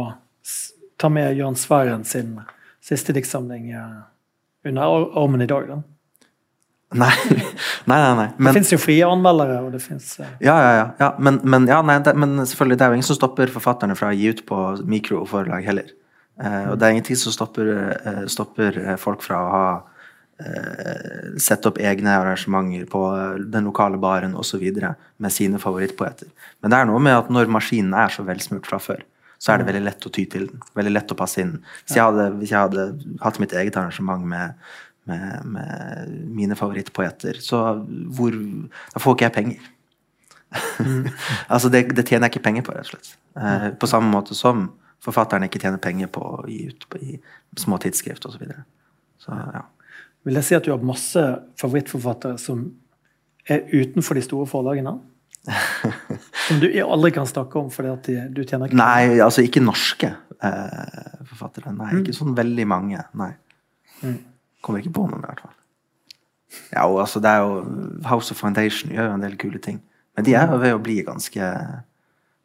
[1.01, 2.35] ta med Jørn Sværen sin
[2.83, 3.71] siste diktsamling?
[4.65, 5.81] Under armen i dag, da.
[6.93, 7.13] Nei,
[7.89, 8.15] nei, nei.
[8.15, 8.27] nei.
[8.37, 9.59] Men, det fins jo frie anmeldere.
[9.65, 10.11] og det finnes...
[10.19, 10.27] Uh...
[10.43, 10.85] Ja, ja, ja.
[10.99, 11.09] ja.
[11.19, 14.11] Men, men, ja, nei, det, men, selvfølgelig, det er jo ingen som stopper forfatterne fra
[14.11, 15.89] å gi ut på mikroforlag heller.
[16.41, 17.73] Uh, og det er ingenting som stopper,
[18.05, 19.65] uh, stopper folk fra å ha
[21.39, 22.99] sette opp egne arrangementer på
[23.53, 24.63] den lokale baren osv.
[24.75, 26.27] med sine favorittpoeter.
[26.59, 29.05] Men det er noe med at når maskinen er så velsmurt fra før,
[29.43, 30.63] så er det veldig lett å ty til den.
[30.77, 31.57] Veldig lett å passe inn.
[31.83, 32.85] Hvis jeg hadde, hvis jeg hadde
[33.25, 34.53] hatt mitt eget arrangement med,
[35.09, 37.63] med, med mine favorittpoeter, så
[38.15, 38.37] hvor,
[38.93, 39.67] da får ikke jeg penger.
[40.79, 41.09] Mm.
[41.53, 43.11] altså det, det, tjener jeg ikke penger på, rett og slett.
[43.35, 44.69] Eh, på samme måte som
[45.03, 47.19] forfatteren ikke tjener penger på å gi ut på, i
[47.59, 48.37] små tidsskrift osv.
[48.37, 48.63] Så, videre.
[49.25, 49.65] så ja.
[50.23, 51.23] Vil jeg si at du har masse
[51.59, 52.69] favorittforfattere som
[53.43, 54.95] er utenfor de store forlagene?
[56.47, 60.13] Som du aldri kan snakke om fordi at du tjener ikke Nei, altså ikke norske
[60.39, 61.73] eh, forfattere.
[61.75, 62.03] Nei, mm.
[62.03, 63.03] ikke sånn veldig mange.
[63.19, 63.33] Nei.
[64.03, 64.21] Mm.
[64.63, 65.57] Kommer ikke på noen, i hvert fall.
[66.71, 67.59] Ja, og altså, det er jo
[68.07, 69.81] House of Foundation gjør jo en del kule ting.
[70.15, 71.51] Men de er jo ved å bli ganske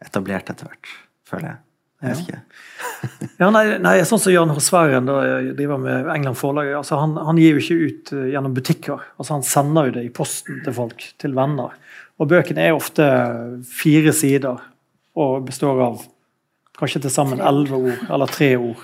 [0.05, 0.93] etablert etter hvert,
[1.29, 1.65] føler jeg.
[1.99, 2.43] Jeg vet ikke.
[3.41, 5.19] Ja, nei, nei, sånn som Jan Horsværen da,
[5.55, 6.71] driver med England Forlag.
[6.79, 9.05] Altså, han, han, gir jo ikke ut uh, gjennom butikker.
[9.19, 11.75] Altså, han sender jo det i posten til folk, til venner.
[12.18, 13.04] Og bøkene er ofte
[13.68, 14.62] fire sider
[15.18, 16.00] og består av
[16.78, 18.83] kanskje til sammen elleve ord, eller tre ord.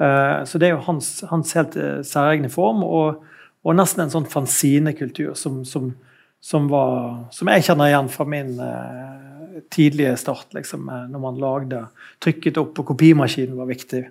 [0.00, 3.22] Uh, så det er jo hans, hans helt uh, særegne form, og,
[3.62, 5.92] og, nesten en sånn fanzinekultur som, som,
[6.42, 6.68] som,
[7.32, 8.56] som jeg kjenner igjen fra min
[9.72, 11.86] tidlige start, liksom, når man lagde
[12.22, 14.02] Trykket opp, på kopimaskinen var viktig.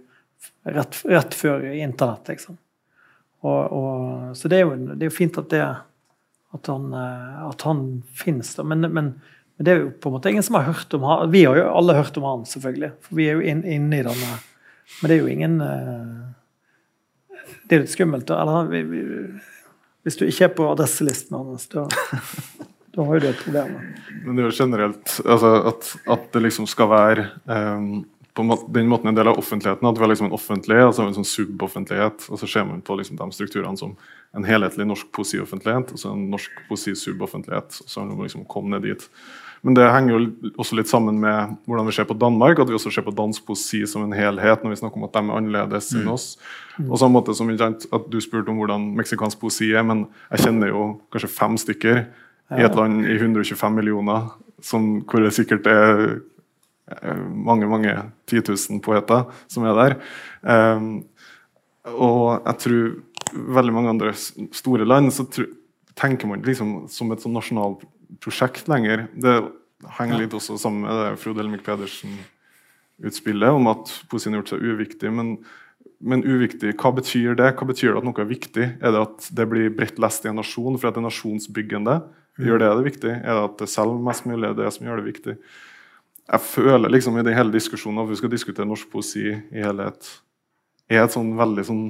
[0.69, 2.57] Rett, rett før internett, liksom.
[3.41, 5.63] Og, og, så det er, jo, det er jo fint at, det,
[6.53, 7.85] at han, eh, at han
[8.17, 8.55] finnes.
[8.55, 8.65] Da.
[8.67, 8.93] Men, men,
[9.57, 11.31] men, det er jo på en måte ingen som har hørt om han.
[11.31, 12.91] Vi har jo alle hørt om han, selvfølgelig.
[13.05, 14.35] For vi er jo inne inn i denne
[15.01, 18.27] Men det er jo ingen eh, Det er litt skummelt.
[18.27, 18.41] Da.
[18.41, 18.73] Eller,
[20.01, 21.87] hvis du ikke er på adresselisten hans, da
[22.91, 23.75] da har jo det et problem.
[24.25, 28.01] Men det er jo generelt altså, at, at, det liksom skal være um,
[28.33, 29.87] på den måten en del av offentligheten.
[29.87, 32.29] At vi har liksom en offentlig altså en sånn suboffentlighet.
[32.31, 33.97] Og så ser man på liksom de strukturene som
[34.37, 37.81] en helhetlig norsk poesioffentlighet og så en norsk poesisuboffentlighet.
[37.83, 39.07] Så man liksom komme ned dit.
[39.61, 42.73] Men det henger jo også litt sammen med hvordan vi ser på Danmark, at vi
[42.73, 45.35] også ser på dansk poesi som en helhet når vi snakker om at de er
[45.37, 46.13] annerledes enn mm.
[46.15, 46.25] oss.
[46.87, 50.73] Og samme måte som at Du spurte om hvordan meksikansk poesi er, men jeg kjenner
[50.73, 52.01] jo kanskje fem stykker
[52.57, 54.31] i et land i 125 millioner,
[54.65, 56.21] som, hvor det sikkert er
[57.31, 57.95] mange mange
[58.29, 59.95] 10 000 poeter som er der.
[60.41, 60.91] Um,
[61.85, 62.91] og jeg tror
[63.57, 64.13] veldig mange andre
[64.53, 65.49] store land så tror,
[65.97, 67.83] tenker man liksom som et sånn nasjonalt
[68.23, 69.07] prosjekt lenger.
[69.15, 69.39] Det
[69.97, 74.65] henger litt også sammen med det Frode Elmik Pedersen-utspillet om at poesien har gjort seg
[74.67, 75.11] uviktig.
[75.15, 75.33] Men,
[75.99, 77.53] men, uviktig, hva betyr det?
[77.57, 78.67] Hva betyr det at noe er viktig?
[78.79, 81.99] Er det at det blir bredt lest i en nasjon for at det er nasjonsbyggende?
[82.41, 83.11] Gjør det det viktig?
[83.11, 85.37] Er det at det selv mest mulig er det som gjør det viktig?
[86.29, 90.09] Jeg føler liksom i den hele diskusjonen at vi skal diskutere norsk poesi i helhet
[90.91, 91.83] er et sånn veldig sånn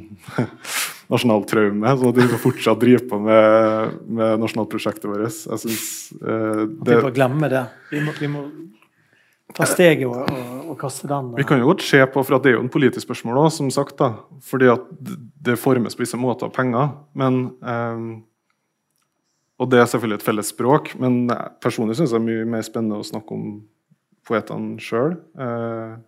[1.14, 1.96] nasjonalt traume.
[1.98, 5.26] Så at vi fortsatt driver på med, med nasjonalprosjektet vårt.
[5.26, 5.88] Jeg synes,
[6.22, 7.66] eh, det, Vi må glemme det.
[7.92, 8.46] Vi må, vi må
[9.58, 11.34] ta steget og, og, og, kaste den.
[11.40, 13.54] Vi kan jo godt se på, for at det er jo en politisk spørsmål òg,
[13.56, 13.98] som sagt.
[14.00, 14.14] da,
[14.48, 14.86] fordi at
[15.42, 16.94] det formes på visse måter av penger.
[17.18, 18.12] Men eh,
[19.62, 21.28] og det er selvfølgelig et felles språk, men
[21.62, 23.60] personlig syns jeg det er mye mer spennende å snakke om
[24.32, 25.18] poetene sjøl.
[25.36, 26.00] Eh,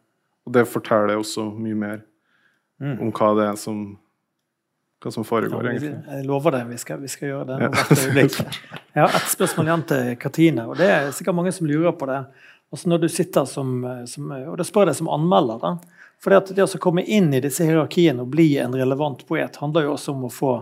[0.44, 2.00] og det forteller også mye mer
[2.82, 2.98] mm.
[2.98, 3.84] om hva det er som,
[5.04, 5.94] hva som foregår, ja, egentlig.
[6.16, 7.70] Jeg lover det, vi skal, vi skal gjøre det.
[8.94, 12.10] Jeg har ett spørsmål igjen til Katine, og det er sikkert mange som lurer på
[12.12, 12.20] det.
[12.74, 13.72] Altså når du sitter som,
[14.10, 16.02] som og det spør deg som anmelder, da.
[16.24, 19.90] For det, det å komme inn i disse hierarkiene og bli en relevant poet handler
[19.90, 20.54] jo også om å få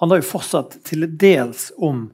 [0.00, 2.06] handler jo fortsatt til dels om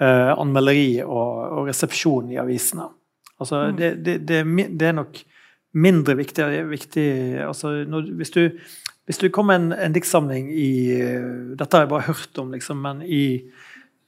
[0.00, 2.88] eh, anmelderi og, og, resepsjon i avisene.
[3.40, 3.76] Altså, mm.
[3.80, 4.44] det, det, det,
[4.78, 5.18] det, er nok
[5.72, 7.08] mindre viktig, viktig
[7.46, 8.42] altså, når, hvis, du,
[9.08, 10.70] hvis du kommer en, en diktsamling i
[11.58, 13.24] Dette har jeg bare hørt om, liksom, men i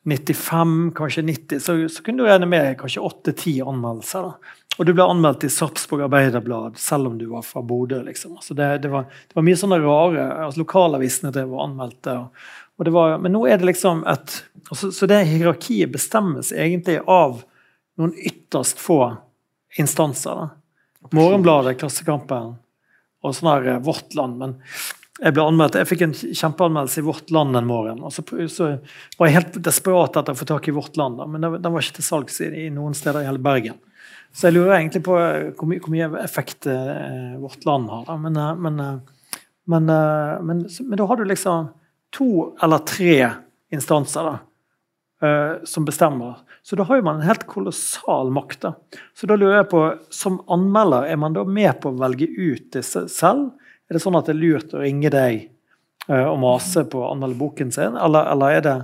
[0.04, 4.26] 95, kanskje 90, så, så kunne du regne med kanskje 8-10 anmeldelser.
[4.26, 4.56] Da.
[4.80, 8.00] Og du ble anmeldt i Sarpsborg Arbeiderblad selv om du var fra Bodø.
[8.06, 8.38] Liksom.
[8.40, 12.16] Altså det, det, var, det, var, mye sånne rare altså Lokalavisene drev og anmeldte.
[12.18, 14.38] Og, var, men nå er det liksom et
[14.70, 17.44] altså, Så det hierarkiet bestemmes egentlig av
[18.00, 19.16] noen ytterst få
[19.78, 20.42] instanser.
[20.42, 20.48] Da.
[21.16, 22.56] Morgenbladet, Klassekampen
[23.22, 24.38] og sånn her eh, Vårt Land.
[24.40, 24.56] Men
[25.22, 28.02] jeg ble anmeldt, jeg fikk en kjempeanmeldelse i Vårt Land en morgen.
[28.02, 28.72] og Så, så
[29.18, 31.84] var jeg helt desperat etter å få tak i Vårt Land, da, men den var
[31.84, 33.78] ikke til salgs i, i, noen steder i hele Bergen.
[34.32, 38.06] Så jeg lurer egentlig på eh, hvor mye, hvor mye effekt eh, Vårt Land har.
[38.08, 38.18] Da.
[38.18, 38.82] Men, eh, men,
[39.70, 39.92] men,
[40.48, 41.70] men, men da har du liksom
[42.12, 42.28] to
[42.62, 43.14] eller tre
[43.72, 44.38] instanser da,
[45.26, 46.40] eh, som bestemmer.
[46.62, 48.60] Så da har jo man en helt kolossal makt.
[48.60, 48.74] da.
[49.14, 49.82] Så da lurer jeg på,
[50.14, 53.50] som anmelder, er man da med på å velge ut disse selv?
[53.90, 55.40] Er det sånn at det er lurt å ringe deg
[56.08, 58.76] uh, og mase på å anmelde boken sin, eller, eller, er det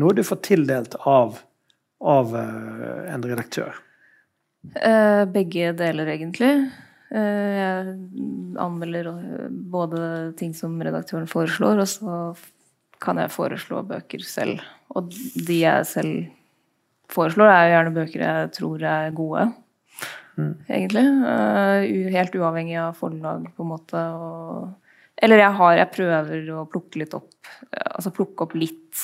[0.00, 1.36] noe du får tildelt av,
[2.00, 3.84] av uh, en redaktør?
[5.32, 6.50] begge deler, egentlig.
[7.08, 7.92] Jeg
[8.60, 9.06] anmelder
[9.48, 10.00] både
[10.36, 12.16] ting som redaktøren foreslår, og så
[13.00, 14.60] kan jeg foreslå bøker selv.
[14.98, 15.14] Og
[15.46, 16.26] de jeg selv
[17.12, 19.46] foreslår, er jo gjerne bøker jeg tror er gode,
[20.38, 20.52] mm.
[20.66, 21.04] egentlig.
[21.24, 24.02] Uh, helt uavhengig av forlag, på en måte.
[24.18, 29.00] Og, eller jeg har Jeg prøver å plukke litt opp Altså plukke opp litt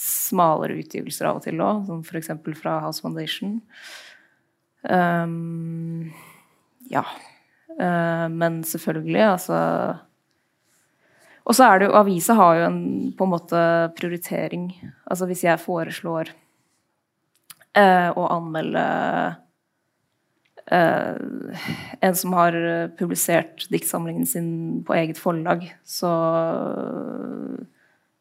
[0.00, 2.32] smalere utgivelser av og til òg, som f.eks.
[2.58, 3.58] fra House Foundation.
[4.82, 6.08] Um,
[6.88, 7.04] ja.
[7.76, 9.58] Uh, men selvfølgelig, altså
[11.50, 12.82] og så er det jo Avisa har jo en
[13.16, 13.60] på en måte
[13.98, 14.68] prioritering.
[15.10, 16.30] Altså hvis jeg foreslår
[17.78, 18.84] eh, å anmelde
[20.70, 21.14] eh,
[22.00, 24.50] en som har eh, publisert diktsamlingen sin
[24.86, 26.10] på eget forlag, så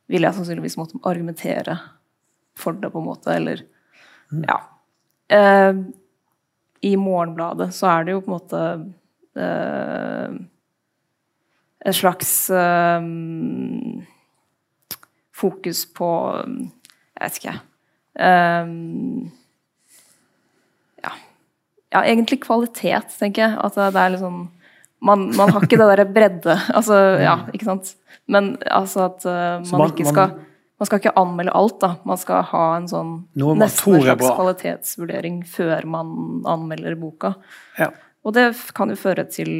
[0.09, 1.77] vil jeg sannsynligvis måtte argumentere
[2.59, 3.65] for det, på en måte, eller
[4.29, 4.59] Ja.
[5.29, 5.73] Eh,
[6.81, 8.61] I Morgenbladet så er det jo på en måte
[9.37, 10.35] eh,
[11.85, 13.07] et slags eh,
[15.33, 16.09] fokus på
[16.45, 17.59] Jeg vet ikke
[18.19, 18.65] eh,
[21.03, 21.11] ja.
[21.95, 23.57] ja, egentlig kvalitet, tenker jeg.
[23.63, 24.41] At det er liksom
[25.01, 27.93] man, man har ikke det derre bredde Altså, ja, ikke sant?
[28.27, 30.33] Men altså at uh, man, man- ikke skal
[30.79, 31.87] Man skal ikke anmelde alt, da.
[32.07, 33.09] Man skal ha en sånn
[33.59, 36.13] nesten en slags kvalitetsvurdering før man
[36.47, 37.33] anmelder boka.
[37.75, 37.89] Ja.
[38.23, 38.45] Og det
[38.77, 39.51] kan jo føre til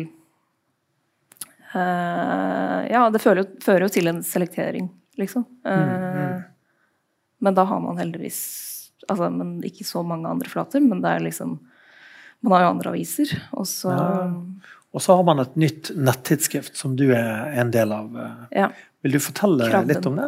[1.76, 4.88] uh, Ja, det fører, jo- fører jo til en selektering,
[5.20, 5.44] liksom.
[5.68, 6.40] Eh,
[7.40, 8.42] Men da har man heldigvis
[9.10, 11.54] Altså, men ikke så mange andre flater, men det er liksom
[12.44, 13.94] Man har jo andre aviser, og så
[14.92, 18.16] Og så har man et nytt nettidsskrift som du er en del av.
[18.52, 18.72] Ja.
[19.06, 19.88] Vil du fortelle Krabben.
[19.94, 20.28] litt om det?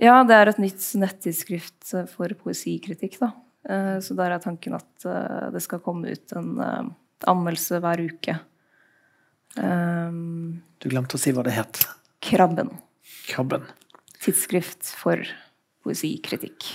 [0.00, 3.32] Ja, det er et nytt nettidsskrift for poesikritikk, da.
[3.68, 6.88] Eh, Så der er tanken at eh, det skal komme ut en eh,
[7.28, 8.38] anmeldelse hver uke.
[9.58, 11.82] Um, Du glemte å si hva det het.
[12.22, 12.70] Krabben.
[13.28, 13.64] Krabben.
[14.22, 15.20] Tidsskrift for
[15.88, 16.68] poesikritikk.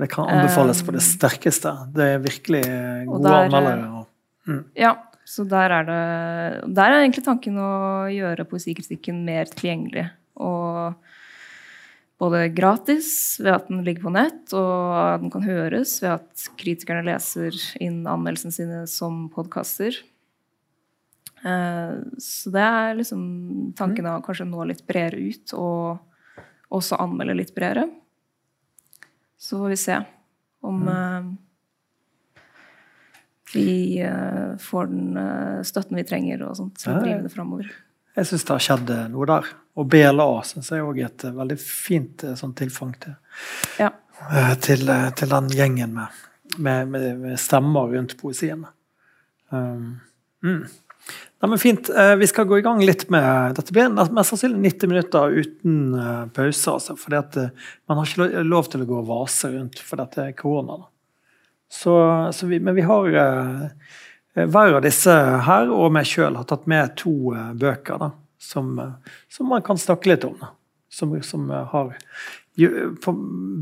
[0.00, 1.74] Det kan anbefales på det sterkeste.
[1.92, 3.84] Det er virkelig eh, gode anmeldere.
[3.84, 4.64] anmeldere.
[4.80, 4.94] Ja,
[5.28, 5.98] så der er det
[6.74, 10.06] Der er egentlig tanken å gjøre poesikritikken mer tilgjengelig.
[10.40, 10.96] Og
[12.20, 16.48] både gratis ved at den ligger på nett, og at den kan høres ved at
[16.60, 20.00] kritikerne leser inn anmeldelsene sine som podkaster.
[21.44, 26.00] Eh, Så det er liksom tanken å kanskje nå litt bredere ut, og
[26.72, 27.88] også anmelde litt bredere.
[29.40, 30.02] Så får vi se
[30.60, 31.22] om eh,
[33.54, 37.70] vi eh, får den eh, støtten vi trenger og sånt, Ja, å drive det framover.
[38.18, 39.48] Jeg syns det har skjedd noe der.
[39.80, 43.16] Og BLA syns jeg òg er et veldig fint sånn tilfang til,
[43.80, 43.88] Ja.
[44.60, 46.20] til, til den gjengen med,
[46.58, 48.66] med, med, med stemmer rundt poesien.
[49.48, 50.00] Um,
[50.44, 50.66] mm.
[51.40, 51.88] Nei, men fint.
[51.88, 55.94] Eh, Vi skal gå i gang litt med Dette blir mest sannsynlig 90 minutter uten
[55.96, 56.74] eh, pause.
[56.74, 60.02] Altså, fordi at eh, man har ikke lov til å gå og vase rundt for
[60.02, 60.82] dette er korona.
[61.70, 61.94] Så,
[62.34, 63.06] så vi, men vi har
[64.34, 65.12] hver av disse
[65.46, 68.08] her og meg sjøl har tatt med to bøker da,
[68.42, 68.72] som,
[69.30, 70.34] som man kan snakke litt om.
[70.40, 70.50] Da.
[70.90, 71.92] Som, som har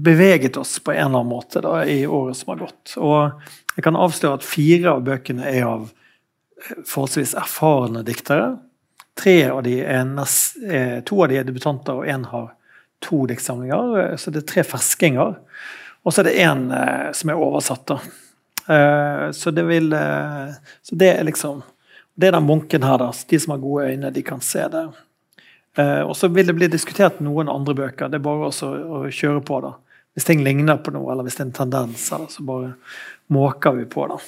[0.08, 2.96] beveget oss på en eller annen måte da, i året som har gått.
[2.96, 5.90] Og jeg kan avsløre at fire av bøkene er av
[6.86, 8.58] forholdsvis erfarne diktere.
[9.18, 12.52] Tre av de er nes- eh, to av de er debutanter, og én har
[13.00, 14.12] to diktsamlinger.
[14.12, 15.36] eh, Så det er tre ferskinger.
[16.04, 17.86] Og så er det én eh, som er oversatt.
[17.86, 17.98] da.
[19.32, 19.90] Så det vil
[20.82, 21.62] Så det er liksom
[22.18, 23.12] Det er den bunken her, da.
[23.28, 24.88] De som har gode øyne, de kan se det.
[26.04, 28.10] Og så vil det bli diskutert noen andre bøker.
[28.10, 29.72] Det er bare også å kjøre på, da.
[30.16, 32.74] Hvis ting ligner på noe, eller hvis det er en tendens, så bare
[33.30, 34.18] måker vi på, da.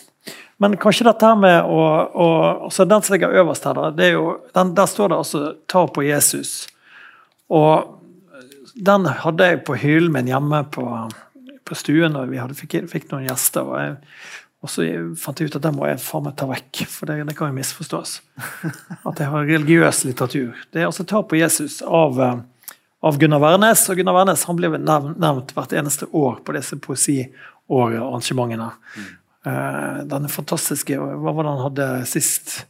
[0.60, 1.78] Men kanskje dette her med å,
[2.12, 2.26] å
[2.66, 5.86] altså Den som ligger øverst her, det er jo, den, der står det altså 'ta
[5.88, 6.68] på Jesus'.
[7.48, 7.96] Og
[8.76, 10.84] den hadde jeg på hyllen min hjemme på,
[11.64, 13.66] på stuen og vi hadde, fikk, fikk noen gjester.
[13.66, 13.96] Og, jeg,
[14.60, 14.86] og så
[15.20, 17.50] fant jeg ut at den må jeg faen meg ta vekk, for det, det kan
[17.50, 18.18] jo misforstås.
[19.08, 20.52] At jeg har religiøs litteratur.
[20.72, 22.20] Det er altså 'Ta på Jesus' av,
[23.02, 23.88] av Gunnar Wærnes.
[23.88, 28.70] Og Gunnar Wærnes han blir nevnt, nevnt hvert eneste år på disse poesiåret-arrangementene.
[28.96, 32.66] Eh, denne fantastiske Hva var det han hadde sist?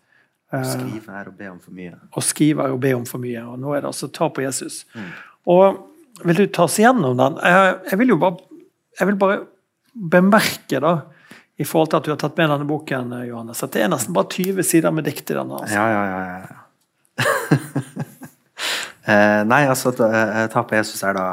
[0.50, 1.94] Eh, Skrive er å be om for mye.
[2.14, 3.42] å skrive er å be om for mye.
[3.46, 4.83] Og nå er det altså ta på Jesus.
[5.50, 5.87] Og
[6.26, 7.38] vil du ta oss igjennom den?
[7.42, 8.42] Jeg, vil jo bare,
[8.98, 9.38] jeg vil bare
[9.94, 10.94] bemerke, da,
[11.61, 14.16] i forhold til at du har tatt med denne boken, Johannes, at det er nesten
[14.16, 15.61] bare 20 sider med dikt i denne.
[15.61, 15.76] Altså.
[15.76, 16.20] Ja, ja, ja.
[16.40, 16.56] ja,
[19.11, 21.26] eh, nei, altså eh, Ta på Jesus er da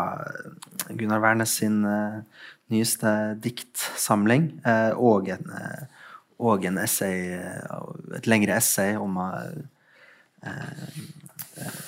[0.89, 2.17] Gunnar Wærnes sin eh,
[2.73, 4.49] nyeste diktsamling.
[4.67, 6.09] Eh, og, en, eh,
[6.43, 9.19] og en essay, eh, et lengre essay om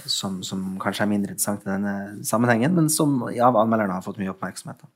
[0.10, 4.04] som, som kanskje er mindre interessant i denne sammenhengen, men som ja, av anmelderne har
[4.04, 4.82] fått mye oppmerksomhet.
[4.82, 4.90] Da.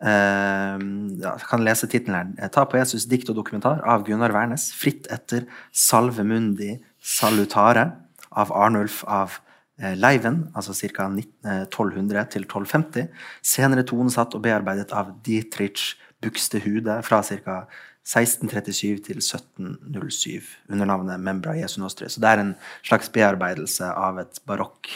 [0.00, 2.50] Ja, jeg kan lese tittelen her.
[2.54, 4.70] Ta på Jesus dikt og dokumentar av Gunnar Wærnes.
[4.74, 7.84] Fritt etter Salve Mundi Salutare
[8.32, 9.36] av Arnulf av
[9.78, 11.06] Leiven, altså ca.
[11.06, 13.06] 1200 til 1250.
[13.46, 17.60] Senere tonesatt og bearbeidet av Dietrich Buxtehude fra ca.
[18.08, 22.08] 1637 til 1707 under navnet Membra Jesu Nostri.
[22.08, 22.54] Så det er en
[22.86, 24.88] slags bearbeidelse av et barokk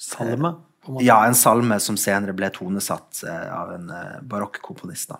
[0.00, 0.54] Salme.
[0.80, 1.04] på en måte.
[1.04, 5.12] ja, en salme som senere ble tonesatt eh, av en eh, barokkomponist.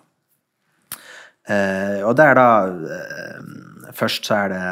[1.45, 2.49] Eh, og det er da
[2.97, 4.63] eh, først så er det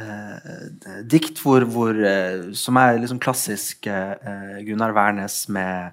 [0.00, 5.92] eh, dikt hvor, hvor, eh, som er liksom klassisk eh, Gunnar Wærnes med,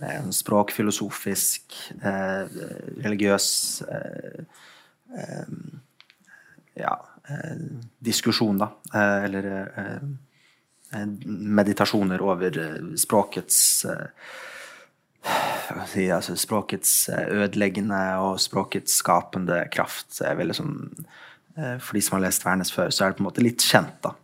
[0.00, 2.60] med en språkfilosofisk, eh,
[3.04, 3.48] religiøs
[6.80, 6.92] ja,
[7.98, 8.68] diskusjon, da.
[8.94, 9.48] eller
[11.26, 12.54] meditasjoner over
[12.96, 13.58] språkets
[15.90, 20.14] si, altså språkets ødeleggende og språkets skapende kraft.
[20.30, 20.78] er veldig sånn
[21.56, 23.96] for de som har lest Værnes før, så er det på en måte litt kjent,
[24.04, 24.14] da.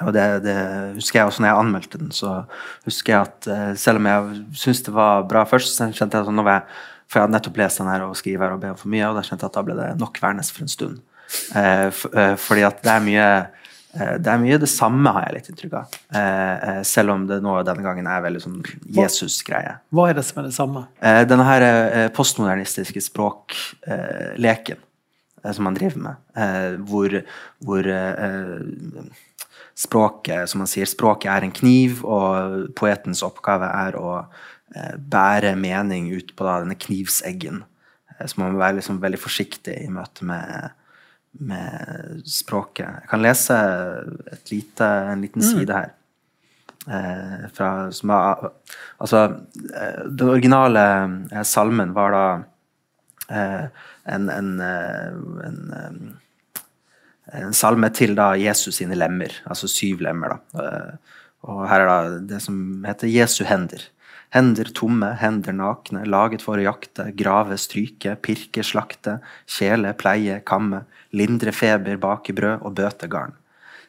[0.00, 0.56] Og det, det
[0.96, 2.42] husker jeg også når jeg anmeldte den, så
[2.86, 6.28] husker jeg at uh, selv om jeg syntes det var bra først, så kjente jeg
[6.28, 6.76] sånn var jeg,
[7.06, 9.24] For jeg hadde nettopp lest den her og skriver og ber for mye, og da
[9.26, 11.02] kjente jeg at da ble det nok Værnes for en stund.
[11.32, 13.26] For, uh, fordi at det er mye
[13.92, 15.96] det er mye det samme, har jeg litt inntrykk av.
[16.88, 18.54] selv om det nå denne gangen er veldig sånn
[18.96, 19.74] Jesus-greie.
[19.92, 20.86] Hva er det som er det samme?
[21.28, 24.91] denne her postmodernistiske språkleken Eh,
[25.50, 26.22] som man driver med.
[26.38, 27.18] Eh, hvor,
[27.66, 29.26] hvor eh,
[29.78, 34.22] språket, som man sier, språket er en kniv, og poetens oppgave er å
[34.72, 37.58] bære mening ut på da, denne knivseggen.
[38.24, 40.78] Så man må være liksom veldig forsiktig i møte med,
[41.44, 43.02] med språket.
[43.02, 43.58] Jeg kan lese
[44.48, 45.48] lite, en liten mm.
[45.50, 45.92] side her.
[46.82, 48.48] Eh, fra, er,
[48.98, 49.20] altså,
[50.08, 50.84] den originale
[51.46, 52.24] salmen var da
[53.30, 55.08] eh, en, en, eh,
[55.46, 60.36] en, eh, en salme til da Jesus sine lemmer, altså syv lemmer.
[60.36, 60.62] da.
[60.62, 63.88] Eh, og her er da det som heter Jesu hender.
[64.32, 69.18] Hender tomme, hender nakne, laget for å jakte, grave, stryke, pirke, slakte,
[69.50, 73.36] kjele, pleie, kamme, lindre feber, bake brød og bøte garn.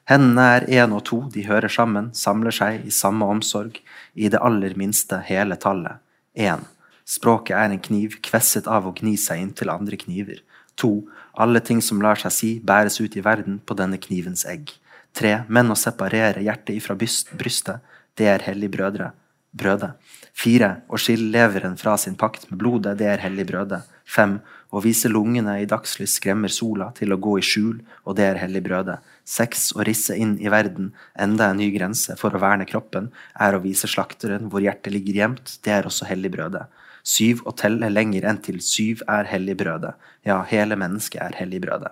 [0.10, 3.78] Hendene er én og to, de hører sammen, samler seg i samme omsorg,
[4.20, 6.04] i det aller minste hele tallet.
[6.36, 6.66] Én.
[7.06, 10.40] Språket er en kniv, kvesset av å gni seg inntil andre kniver.
[10.82, 11.04] To.
[11.34, 14.72] Alle ting som lar seg si, bæres ut i verden på denne knivens egg.
[15.14, 15.44] Tre.
[15.48, 17.84] Menn å separere hjertet ifra brystet,
[18.18, 19.12] det er hellig brødre.
[19.54, 19.92] Brøde.
[20.34, 20.70] Fire.
[20.90, 23.84] Å skille leveren fra sin pakt med blodet, det er hellig brøde.
[24.06, 24.40] Fem.
[24.74, 27.76] Å vise lungene i dagslys skremmer sola til å gå i skjul,
[28.10, 28.98] og det er hellig brøde.
[29.30, 29.70] Seks.
[29.78, 33.62] Å risse inn i verden enda en ny grense for å verne kroppen, er å
[33.62, 36.66] vise slakteren hvor hjertet ligger gjemt, det er også hellig brødet.
[37.04, 39.92] Syv å telle lenger enn til syv er helligbrødet.
[40.28, 41.92] Ja, hele mennesket er helligbrødet.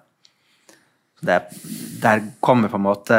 [1.21, 1.41] Det,
[2.01, 3.17] der kommer på en måte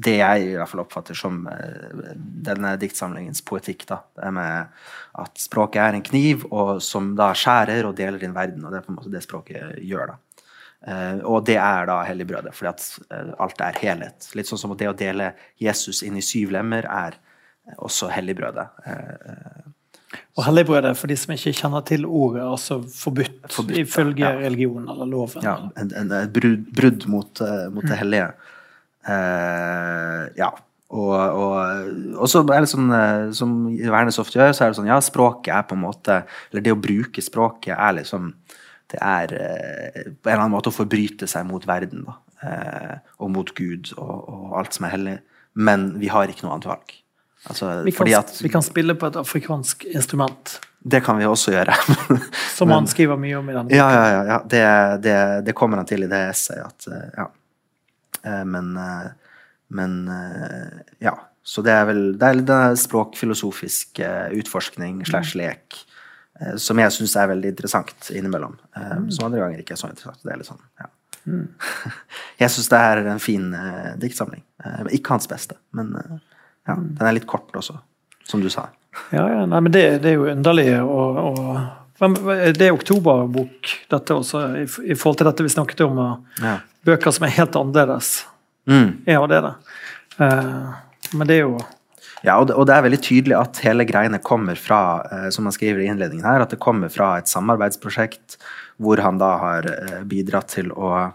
[0.00, 3.84] det jeg i hvert fall oppfatter som uh, denne diktsamlingens poetikk.
[3.90, 4.72] da, Det med
[5.20, 8.64] at språket er en kniv og som da skjærer og deler inn verden.
[8.64, 10.14] og Det er på en måte det språket gjør.
[10.14, 10.18] da.
[10.80, 14.30] Uh, og det er da helligbrødet, fordi at uh, alt er helhet.
[14.34, 17.20] Litt sånn som det å dele Jesus inn i syv lemmer er
[17.76, 18.64] også helligbrødet.
[18.86, 19.59] Uh,
[20.40, 24.32] og helligbrødet, for de som ikke kjenner til ordet, altså forbudt, forbudt ifølge ja.
[24.40, 25.44] religionen eller loven.
[25.44, 27.90] Ja, en brudd, brudd, mot, uh, mot mm.
[27.90, 28.30] det hellige.
[29.04, 30.50] Uh, ja.
[30.90, 34.90] Og, og, så er det sånn, uh, som Vernes ofte gjør, så er det sånn
[34.90, 36.16] ja, språket er på en måte
[36.50, 38.32] Eller det å bruke språket er liksom
[38.90, 42.16] Det er på en eller annen måte å forbryte seg mot verden, da.
[43.22, 45.14] og mot Gud og, og alt som er hellig.
[45.54, 46.99] Men vi har ikke noe annet valg.
[47.48, 50.58] Altså, vi, kan, at, vi, kan, spille på et afrikansk instrument.
[50.80, 51.74] Det kan vi også gjøre.
[52.56, 54.38] Som han skriver mye om i den Ja, ja, ja, ja.
[54.44, 54.64] Det,
[55.04, 55.16] det,
[55.48, 56.68] det, kommer han til i det essayet.
[56.68, 57.30] At, ja.
[58.22, 59.34] Eh, men, eh,
[59.68, 61.16] men eh, ja.
[61.42, 64.02] Så det er vel det er, er språkfilosofisk
[64.36, 65.78] utforskning slash lek
[66.60, 68.54] som jeg syns er veldig interessant innimellom.
[68.76, 69.08] Mm.
[69.12, 70.20] Som andre ganger ikke er så interessant.
[70.24, 70.86] Det er litt sånn, ja.
[71.28, 71.48] Mm.
[72.40, 73.50] Jeg syns det er en fin
[74.00, 74.40] diktsamling.
[74.96, 75.90] Ikke hans beste, men
[76.68, 77.78] ja, den er litt kort også,
[78.28, 78.68] som du sa.
[79.14, 80.68] Ja, ja nei, men det, det, er jo underlig.
[80.82, 81.58] å, å
[82.00, 86.00] det er oktoberbok, dette også, i, forhold til dette vi snakket om.
[86.40, 86.54] Ja.
[86.88, 88.22] Bøker som er helt annerledes.
[88.70, 89.02] Mm.
[89.08, 89.52] Ja, det er det.
[90.20, 90.72] Uh,
[91.16, 91.60] men det er jo
[92.20, 95.46] ja, og det, og det, er veldig tydelig at hele greiene kommer fra eh, som
[95.48, 98.36] han skriver i innledningen her, at det kommer fra et samarbeidsprosjekt
[98.76, 101.14] hvor han da har eh, bidratt til å Eh,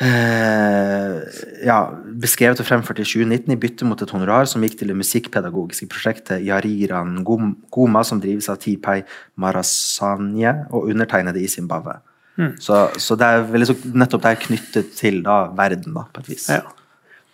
[0.00, 1.78] ja,
[2.22, 5.88] beskrevet og fremført i 2019 i bytte mot et honorar som gikk til det musikkpedagogiske
[5.92, 9.02] prosjektet Yariran Goma, som drives av Tipei
[9.40, 11.98] Marasanye og undertegnede i Zimbabwe.
[12.40, 12.54] Mm.
[12.62, 16.30] Så, så, det er veldig, nettopp det er knyttet til da, verden, da, på et
[16.32, 16.48] vis.
[16.48, 16.62] Ja.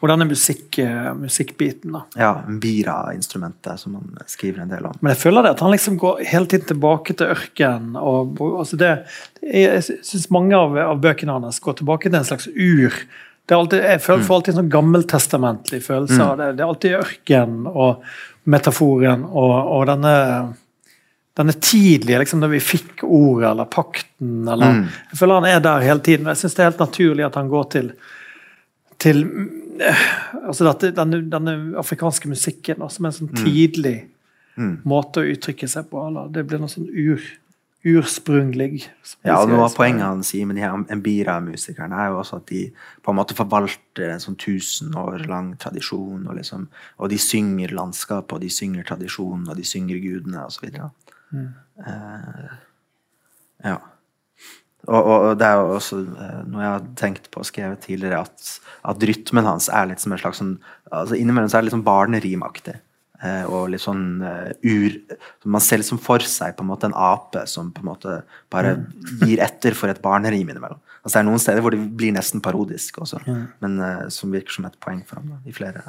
[0.00, 2.02] Og er musikk, eh, musikkbiten, da.
[2.20, 4.96] Ja, Bira-instrumentet, som han skriver en del om.
[5.00, 7.96] Men jeg føler det at han liksom går hele tiden tilbake til ørkenen.
[7.96, 8.90] Og, altså det,
[9.40, 12.92] jeg syns mange av, av, bøkene hans går tilbake til en slags ur.
[13.46, 14.26] Det alltid, jeg føler, mm.
[14.26, 16.26] får alltid en sånn gammeltestamentlig følelse mm.
[16.26, 16.50] av det.
[16.52, 18.04] Det er alltid ørken og
[18.44, 20.14] metaforen og, og denne
[21.36, 24.48] denne tidlige, liksom, da vi fikk ordet eller pakten.
[24.48, 24.84] eller Mm.
[25.10, 26.28] Jeg føler han er der hele tiden.
[26.32, 27.90] Jeg syns det er helt naturlig at han går til
[29.02, 29.24] til
[29.80, 33.98] altså dette, denne, denne afrikanske musikken da, som en sånn tidlig
[34.56, 34.78] Mm.
[34.88, 36.00] måte å uttrykke seg på.
[36.08, 37.20] Eller det blir noe sånn ur,
[37.86, 38.86] ursprunglig.
[39.22, 42.46] Ja, og noe av poenget han sier med de her Embira-musikerne, er jo også at
[42.48, 42.62] de
[43.04, 46.66] på en måte forvalter en sånn tusen år lang tradisjon, og, liksom,
[46.98, 50.90] og de synger landskapet, og de synger tradisjonen, og de synger gudene, så videre.
[51.36, 52.56] Eh,
[53.68, 53.76] ja.
[54.86, 57.82] Og, og, og det er jo også eh, noe jeg har tenkt på og skrevet
[57.82, 58.50] tidligere, at,
[58.92, 60.56] at rytmen hans er litt som en slags sånn
[60.94, 62.76] altså Innimellom så er det litt sånn barnerimaktig.
[63.24, 64.96] Eh, og litt sånn uh, ur
[65.48, 68.16] Man ser liksom for seg på en måte en ape som på en måte
[68.52, 68.74] bare
[69.22, 70.82] gir etter for et barnerim innimellom.
[71.00, 73.22] Altså Det er noen steder hvor det blir nesten parodisk også,
[73.64, 75.86] men uh, som virker som et poeng for ham da, i flere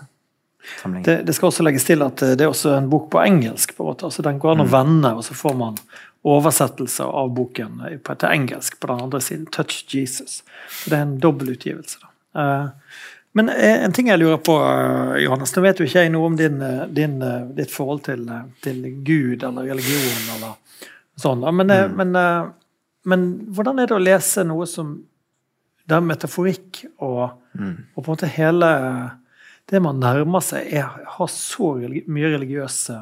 [0.77, 1.09] sammenhenger.
[1.09, 3.75] Det, det skal også legges til at det er også en bok på engelsk.
[3.75, 5.81] på en måte, altså Den går an å vende, og så får man
[6.27, 9.47] oversettelse av boken eh, på, til engelsk på den andre siden.
[9.51, 10.41] 'Touch Jesus'.
[10.69, 11.99] Så det er en dobbeltutgivelse.
[12.35, 12.69] Eh,
[13.37, 14.55] men eh, en ting jeg lurer på,
[15.23, 16.61] Johannes, nå vet jo ikke jeg noe om din,
[16.95, 17.19] din,
[17.57, 18.23] ditt forhold til,
[18.63, 20.55] til Gud eller religion eller
[21.19, 21.45] sånn.
[21.45, 21.99] Men, mm.
[21.99, 22.17] men,
[23.05, 24.97] men hvordan er det å lese noe som
[25.87, 28.71] der metaforikk og, og på en måte hele
[29.69, 32.97] det man nærmer seg, er, har så religi mye religiøse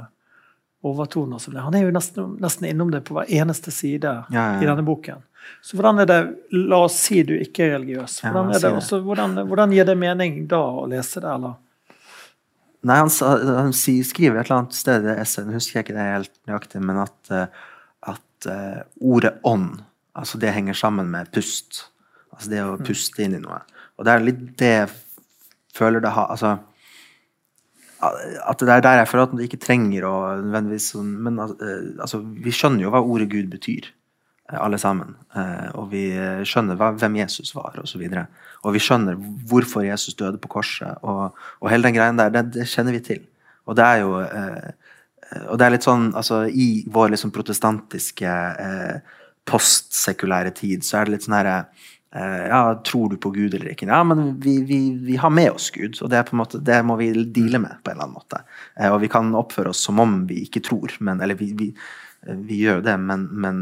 [0.86, 1.63] overtoner som det.
[1.65, 4.86] Han er jo nesten, nesten innom det på hver eneste side Ja, ja, i denne
[4.86, 5.23] boken.
[5.61, 6.19] Så hvordan er det
[6.57, 8.19] La oss si du ikke er religiøs.
[8.23, 11.57] Hvordan, er det, også, hvordan, hvordan gir det mening da å lese det, eller?
[12.86, 13.09] Nei, han,
[13.57, 16.81] han skriver et eller annet sted i det essayet, husker jeg ikke det helt nøyaktig,
[16.86, 17.63] men at, eh,
[18.13, 19.79] at eh, ordet ånd,
[20.13, 21.88] altså det henger sammen med pust.
[22.36, 23.63] Altså det å puste inn i noe.
[23.97, 24.93] Og det er litt det jeg
[25.75, 26.57] føler det har Altså
[28.12, 32.01] at det er der jeg føler at man ikke trenger å nødvendigvis sånn Men eh,
[32.01, 33.89] altså, vi skjønner jo hva ordet Gud betyr,
[34.49, 35.16] eh, alle sammen.
[35.36, 36.06] Eh, Og vi
[36.47, 38.01] skjønner hvem Jesus var, og så.
[38.66, 42.47] Og vi skjønner hvorfor Jesus døde på korset, og, og hele den greien der, det,
[42.56, 43.24] det kjenner vi til.
[43.66, 44.20] Og det er jo
[45.49, 48.30] Og det er litt sånn, altså i vår liksom protestantiske
[49.49, 51.56] postsekulære tid, så er det litt sånn herre
[52.22, 53.88] ja, tror du på Gud eller ikke?
[53.89, 57.09] Ja, men vi, vi, vi har med oss Gud, og det, måte, det må vi
[57.11, 58.39] deale med på en eller annen måte.
[58.80, 61.70] Eh, og vi kan oppføre oss som om vi ikke tror, men, eller vi, vi,
[62.24, 63.61] eh, vi gjør jo det, men, men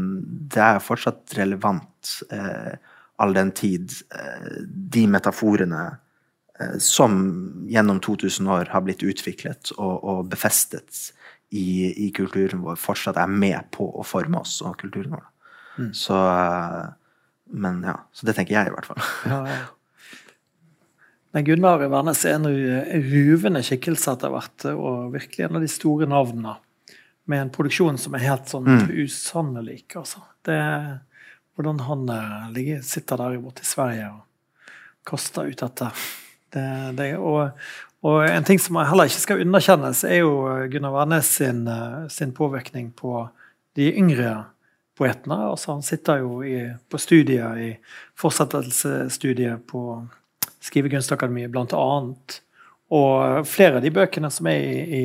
[0.54, 2.78] det er fortsatt relevant eh,
[3.22, 4.48] all den tid eh,
[4.94, 5.84] de metaforene
[6.60, 7.20] eh, som
[7.70, 11.08] gjennom 2000 år har blitt utviklet og, og befestet
[11.54, 15.30] i, i kulturen vår, fortsatt er med på å forme oss og kulturen vår.
[15.94, 16.92] Så eh,
[17.54, 19.02] Men ja, så det tenker jeg i hvert fall.
[19.30, 19.62] Ja, ja.
[21.34, 25.70] Men Gunnar Wærnes er en ru- ruvende skikkelse etter hvert, og virkelig en av de
[25.70, 26.52] store navnene.
[27.26, 28.84] Med en produksjon som er helt sånn Mm.
[29.02, 30.20] usannelik, altså.
[30.46, 30.58] Det,
[31.56, 34.20] hvordan han eh, ligger, sitter der borte i Sverige og
[35.08, 35.90] kaster ut dette.
[36.54, 36.66] Det,
[37.00, 37.50] det, og,
[38.06, 40.34] og en ting som heller ikke skal underkjennes, er jo
[40.70, 43.24] Gunnar Wærnes sin, eh, sin påvirkning på
[43.74, 44.44] de yngre
[44.98, 45.38] poetene.
[45.50, 46.58] Altså, han sitter jo i,
[46.90, 47.70] på studiet, i
[48.18, 49.82] fortsettelsesstudiet på
[50.64, 52.38] Skrivekunstakademiet, blant annet.
[52.94, 55.02] Og flere av de bøkene som er i, i,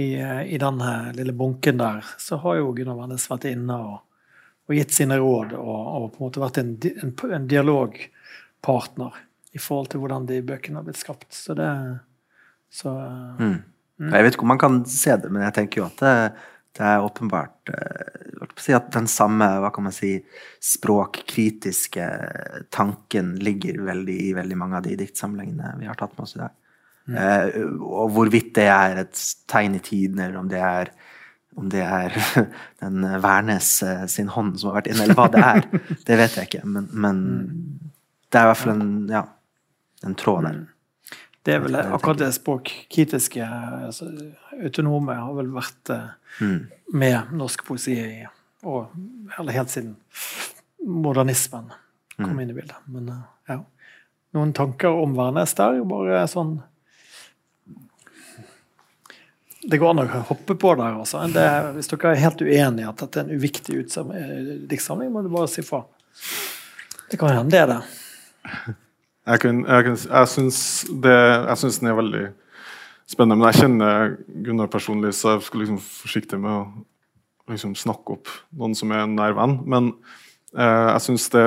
[0.00, 0.06] i,
[0.54, 4.00] i denne lille bunken der, så har jo Gunnar Wærnes vært inne og,
[4.66, 6.74] og gitt sine råd og, og på en måte vært en,
[7.04, 9.20] en, en dialogpartner
[9.54, 11.30] i forhold til hvordan de bøkene har blitt skapt.
[11.34, 11.70] Så det
[12.74, 12.90] så,
[13.94, 14.10] Mm.
[14.10, 16.14] Jeg vet ikke om man kan se det, men jeg tenker jo at det,
[16.74, 20.16] det er åpenbart eh, si at den samme hva kan man si,
[20.62, 22.08] språkkritiske
[22.74, 26.42] tanken ligger veldig i veldig mange av de diktsamlingene vi har tatt med oss i
[26.42, 26.54] dag.
[27.04, 30.94] Eh, og hvorvidt det er et tegn i tiden, eller om det er
[31.54, 32.14] om det er
[32.82, 35.66] den Wærnes eh, sin hånd som har vært inne, eller hva det er,
[36.08, 36.64] det vet jeg ikke.
[36.66, 37.20] Men, men
[38.30, 39.22] det er i hvert fall en, ja,
[40.06, 40.62] en tråd der.
[41.44, 44.06] Det er vel akkurat det språkkritiske altså,
[44.64, 46.06] autonome har vel vært eh,
[46.40, 46.64] Mm.
[46.92, 47.94] med norsk poesi
[48.66, 48.88] og,
[49.38, 49.92] eller helt siden
[50.82, 51.68] modernismen
[52.16, 52.40] kom Mm.
[52.42, 52.76] inn i bildet.
[52.90, 53.20] Men eh,
[53.52, 53.58] ja.
[54.34, 55.78] Noen tanker om Værnes der?
[55.86, 56.56] Bare sånn
[59.64, 61.22] Det går an å hoppe på der, altså.
[61.32, 61.44] Det,
[61.76, 65.48] hvis dere er helt uenige at dette er en uviktig eh, diktsamling, må du bare
[65.48, 65.84] si fra.
[67.10, 67.78] Det kan hende det er det.
[69.24, 70.58] Jeg, kan, jeg, jeg, syns
[71.04, 72.24] det, jeg syns den er veldig
[73.10, 73.38] spennende.
[73.40, 78.30] Men jeg kjenner Gunnar personlig, så jeg skal liksom forsiktig med å liksom snakke opp
[78.56, 79.58] noen som er en nær venn.
[79.68, 79.90] Men
[80.56, 81.44] eh, jeg syns det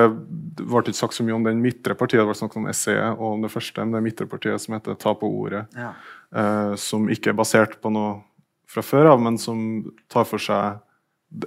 [0.57, 2.21] det ble ikke sagt så mye om den midtre partiet.
[2.23, 4.97] Det ble snakket om essayet og om det første, men det midtre partiet som heter
[4.97, 5.67] 'Ta på ordet'.
[5.77, 5.93] Ja.
[6.33, 8.23] eh, som ikke er basert på noe
[8.67, 10.81] fra før av, men som tar for seg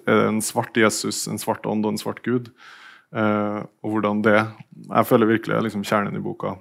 [0.07, 2.51] en svart Jesus, en svart ånd og en svart gud.
[3.11, 6.55] Uh, og hvordan det Jeg føler virkelig er liksom kjernen i boka.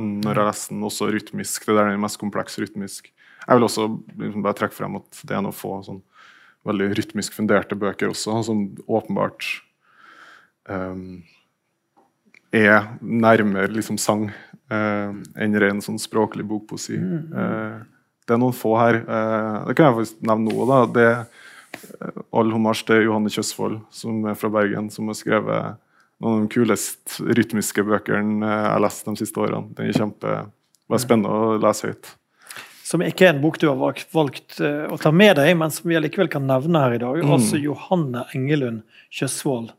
[0.00, 1.66] Når jeg leser den, også rytmisk.
[1.66, 3.10] Det er den mest komplekse rytmisk.
[3.46, 3.88] Jeg vil også
[4.20, 6.00] liksom bare trekke frem at det er noe få sånn
[6.68, 9.46] veldig rytmisk funderte bøker også, som åpenbart
[10.68, 11.22] um,
[12.52, 16.98] er nærmere liksom sang uh, enn ren sånn språklig bokpoesi.
[17.00, 17.80] Uh,
[18.28, 19.00] det er noen få her.
[19.08, 20.68] Uh, det kan jeg faktisk nevne nå.
[20.68, 21.10] da, det
[22.34, 25.78] All hommage til Johanne Kjøsvold, som er fra Bergen, som har skrevet
[26.20, 29.72] noen av de kuleste rytmiske bøkene jeg har lest de siste årene.
[29.76, 30.34] Den er kjempe,
[30.90, 32.10] var spennende å lese høyt.
[32.90, 35.70] Som ikke er en bok du har valgt, valgt uh, å ta med deg, men
[35.70, 37.20] som vi allikevel kan nevne her i dag.
[37.22, 37.32] Mm.
[37.36, 38.82] Altså Johanne Engelund
[39.14, 39.70] Kjøsvold.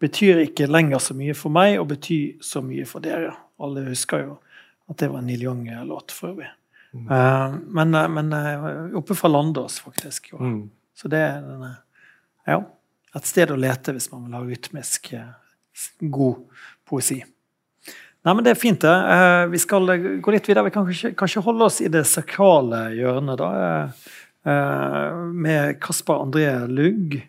[0.00, 3.32] Betyr ikke lenger så mye for meg, og betyr så mye for dere.
[3.60, 4.36] Alle husker jo
[4.90, 6.50] at det var en Neil Young-låt, for øvrig.
[6.92, 7.06] Mm.
[7.08, 10.34] Uh, men, uh, men oppe fra Landås, faktisk.
[10.36, 10.68] Mm.
[11.00, 11.48] Så det er
[12.46, 12.60] ja,
[13.16, 15.14] et sted å lete hvis man vil ha rytmisk
[16.00, 16.44] god
[16.88, 17.20] poesi.
[18.20, 18.80] Nei, men Det er fint.
[18.80, 18.96] det.
[19.14, 19.86] Eh, vi skal
[20.20, 20.64] gå litt videre.
[20.64, 23.38] Vi kan kanskje, kanskje holde oss i det sakrale hjørnet.
[23.38, 23.92] da,
[24.44, 27.22] eh, Med Kaspar André Lugg,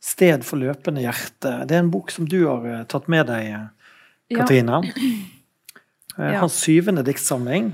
[0.00, 1.66] 'Sted for løpende hjerte'.
[1.66, 3.68] Det er en bok som du har eh, tatt med deg,
[4.30, 4.82] Katrine.
[6.18, 6.40] Ja.
[6.40, 7.72] Hans syvende diktsamling.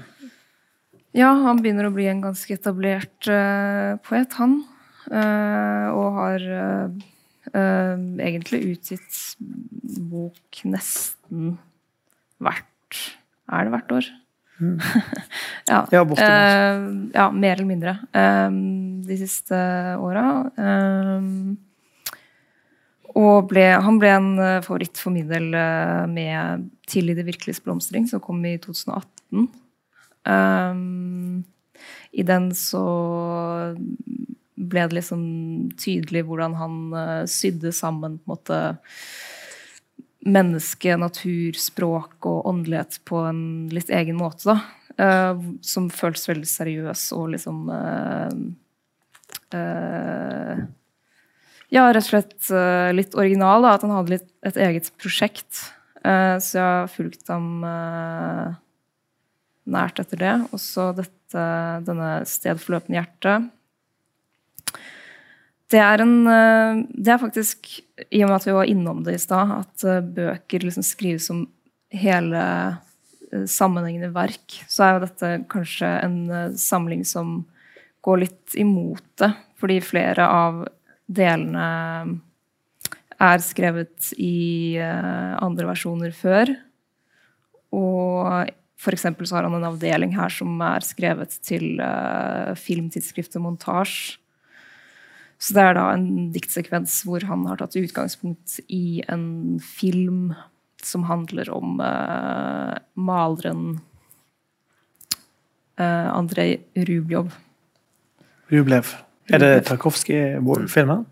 [1.11, 4.61] Ja, han begynner å bli en ganske etablert uh, poet, han.
[5.11, 6.99] Uh, og har uh,
[7.55, 9.19] egentlig utgitt
[10.11, 11.57] bok nesten
[12.43, 12.99] hvert
[13.49, 14.09] Er det hvert år?
[14.59, 14.81] Mm.
[15.71, 15.79] ja.
[15.95, 16.85] Ja, uh,
[17.15, 17.95] ja, mer eller mindre.
[18.13, 19.57] Um, de siste
[20.03, 20.51] åra.
[20.59, 21.57] Um,
[23.19, 24.29] og ble, han ble en
[24.67, 25.49] favoritt for min del
[26.13, 29.49] med 'Til i det virkeliges blomstring', som kom i 2018.
[30.29, 31.45] Um,
[32.13, 32.85] I den så
[34.59, 35.23] ble det liksom
[35.79, 38.61] tydelig hvordan han uh, sydde sammen på en måte
[40.29, 43.43] menneske, natur, språk og åndelighet på en
[43.73, 44.51] litt egen måte.
[44.51, 44.59] da.
[44.99, 48.33] Uh, som føltes veldig seriøs og liksom uh,
[51.69, 52.49] Ja, rett og slett
[52.97, 53.63] litt original.
[53.63, 55.69] da, At han hadde litt, et eget prosjekt.
[56.01, 57.63] så jeg har fulgt ham
[59.69, 60.33] nært etter det.
[60.49, 63.37] Og så denne Sted for løpende hjerte
[65.73, 67.69] det er, en, eh, det er faktisk,
[68.09, 71.29] i og med at vi var innom det i stad, at eh, bøker liksom skrives
[71.29, 71.45] som
[71.93, 72.45] hele
[73.29, 77.43] eh, sammenhengende verk, så er jo dette kanskje en samling som
[78.07, 79.35] går litt imot det.
[79.61, 80.63] Fordi flere av
[81.11, 81.67] delene
[83.19, 86.53] er skrevet i andre versjoner før.
[87.75, 89.03] Og f.eks.
[89.03, 91.83] så har han en avdeling her som er skrevet til
[92.63, 94.15] filmtidsskriftet Montasj
[95.39, 100.33] så det er da en diktsekvens hvor han har tatt utgangspunkt i en film
[100.83, 103.79] som handler om uh, maleren
[105.79, 106.59] uh, Andrej
[106.89, 107.31] Rubljov.
[108.51, 108.95] Rublev.
[109.29, 111.05] Er det Tarkovskij-filmen?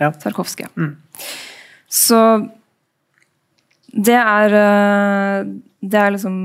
[0.00, 0.10] Ja.
[0.12, 0.70] Tarkovskij.
[0.74, 0.96] Mm.
[1.86, 2.20] Så
[3.92, 5.50] det er uh,
[5.80, 6.42] Det er liksom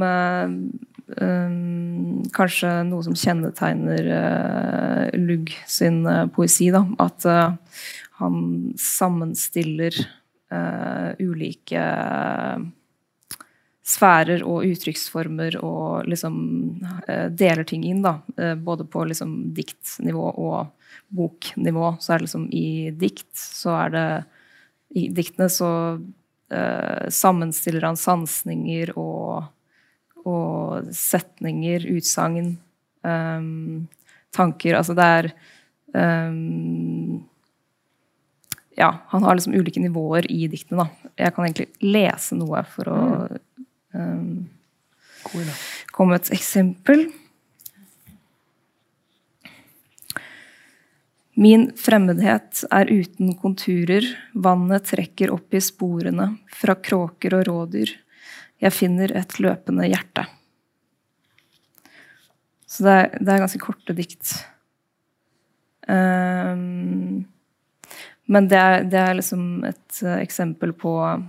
[1.08, 6.72] um, kanskje noe som kjennetegner uh, Lugg sin uh, poesi.
[6.74, 6.86] Da.
[7.02, 7.82] At uh,
[8.22, 8.40] han
[8.80, 10.06] sammenstiller
[11.20, 11.82] ulike
[13.84, 16.36] sfærer og uttrykksformer og liksom
[17.36, 18.00] deler ting inn.
[18.06, 18.22] da,
[18.56, 20.70] Både på liksom diktnivå og
[21.18, 21.90] boknivå.
[22.00, 24.06] Så er det liksom i dikt så er det
[24.96, 25.72] I diktene så
[27.12, 29.50] sammenstiller han sansninger og
[30.26, 32.56] og setninger, utsagn,
[33.06, 33.86] um,
[34.36, 34.78] tanker.
[34.78, 35.32] Altså det er
[35.94, 37.24] um,
[38.76, 41.12] Ja, han har liksom ulike nivåer i diktene, da.
[41.16, 43.04] Jeg kan egentlig lese noe for å
[43.96, 44.50] um,
[45.26, 47.08] komme med et eksempel.
[51.36, 57.92] Min fremmedhet er uten konturer, vannet trekker opp i sporene fra kråker og rådyr.
[58.66, 60.26] Jeg finner et løpende hjerte.
[62.66, 64.32] Så det er, det er ganske korte dikt.
[65.86, 67.26] Um,
[68.26, 71.22] men det er, det er, liksom et uh, eksempel på uh,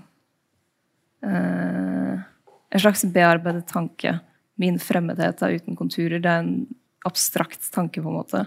[1.26, 4.16] en slags bearbeidet tanke.
[4.57, 6.18] Min fremmedhet er uten konturer.
[6.24, 6.66] Det er en
[7.07, 8.47] abstrakt tanke, på en måte.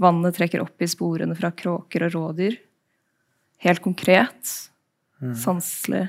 [0.00, 2.56] Vannet trekker opp i sporene fra kråker og rådyr.
[3.60, 4.56] Helt konkret.
[5.20, 5.36] Mm.
[5.36, 6.06] Sanselig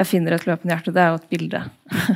[0.00, 1.62] jeg finner et løpende hjerte, det er jo et bilde.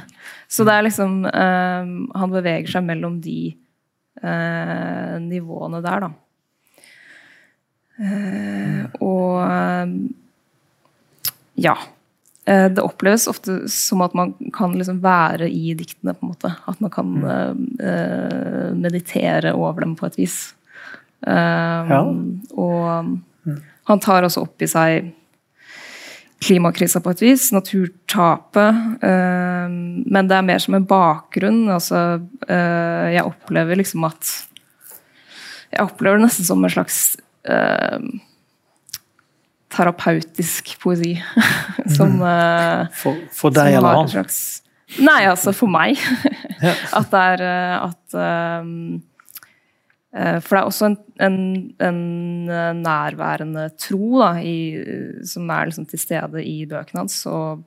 [0.54, 3.38] så det er liksom um, Han beveger seg mellom de
[4.24, 6.12] uh, nivåene der, da.
[7.94, 9.36] Eh, og
[11.54, 11.74] ja.
[12.44, 16.50] Eh, det oppleves ofte som at man kan liksom være i diktene, på en måte.
[16.66, 20.38] At man kan uh, meditere over dem på et vis.
[21.24, 22.00] Um, ja.
[22.58, 23.54] Og
[23.88, 25.12] han tar også opp i seg
[26.44, 28.82] klimakrisa på et vis, naturtapet.
[29.00, 31.64] Um, men det er mer som en bakgrunn.
[31.72, 32.04] Altså,
[32.48, 34.34] uh, jeg opplever liksom at
[35.74, 36.98] Jeg opplever det nesten som en slags
[37.50, 37.98] uh,
[39.74, 41.16] terapeutisk poesi.
[41.96, 44.12] som uh, for, for, deg eller han?
[44.12, 44.38] Slags,
[45.00, 45.98] nei, altså for meg.
[46.98, 47.48] at det er
[47.80, 48.20] at
[50.14, 50.96] For det er også en,
[51.26, 51.38] en,
[51.82, 54.78] en nærværende tro da, i,
[55.26, 57.16] som er liksom til stede i bøkene hans.
[57.26, 57.64] Og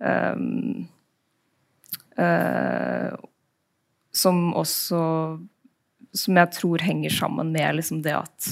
[0.00, 0.86] um,
[4.12, 5.02] som også
[6.12, 8.48] Som jeg tror henger sammen med liksom det at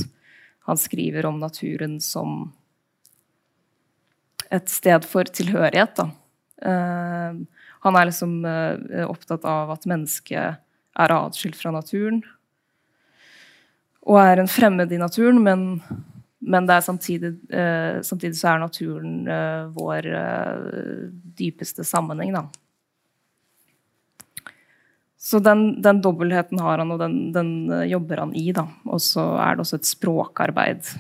[0.64, 2.53] han skriver om naturen som
[4.51, 5.93] et sted for tilhørighet.
[5.99, 6.07] Da.
[6.64, 7.36] Uh,
[7.84, 10.57] han er liksom uh, opptatt av at mennesket
[11.01, 12.22] er atskilt fra naturen.
[14.11, 15.66] Og er en fremmed i naturen, men,
[16.42, 19.30] men samtidig, eh, samtidig, så er naturen
[19.76, 20.08] vår
[21.38, 22.48] dypeste sammenheng, da.
[25.20, 27.50] Så den, den dobbeltheten har han, og den, den
[27.86, 28.48] jobber han i.
[28.56, 28.64] da.
[28.88, 30.94] Og så er det også et språkarbeid.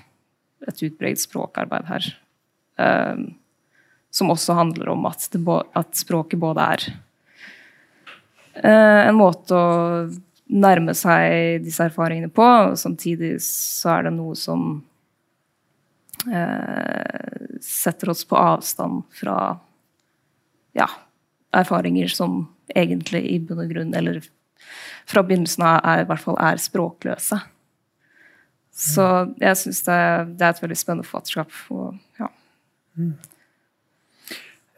[0.68, 2.10] Et utbredt språkarbeid her.
[2.80, 3.16] Eh,
[4.10, 5.40] som også handler om at, det,
[5.78, 6.84] at språket både er
[8.58, 9.68] eh, en måte å
[10.50, 14.64] nærme seg disse erfaringene på, og samtidig så er det noe som
[16.26, 19.36] eh, setter oss på avstand fra
[20.76, 20.88] ja,
[21.56, 22.44] erfaringer som
[22.74, 24.20] egentlig i bunn og grunn, eller
[25.10, 27.40] fra begynnelsen av, er, i hvert fall er språkløse.
[28.80, 29.06] Så
[29.40, 29.98] jeg syns det,
[30.38, 31.56] det, er et veldig spennende forfatterskap.
[31.74, 32.30] Og, ja.
[32.96, 33.16] Mm.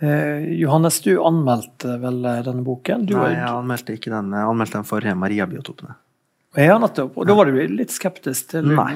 [0.02, 3.04] Eh, Johannes, du anmeldte vel eh, denne boken?
[3.06, 4.32] Du, Nei, jeg anmeldte ikke den.
[4.34, 5.94] Jeg anmeldte den for Maria-biotopene.
[6.58, 7.14] Ja, nettopp.
[7.16, 8.90] Og da var du litt skeptisk til Nei.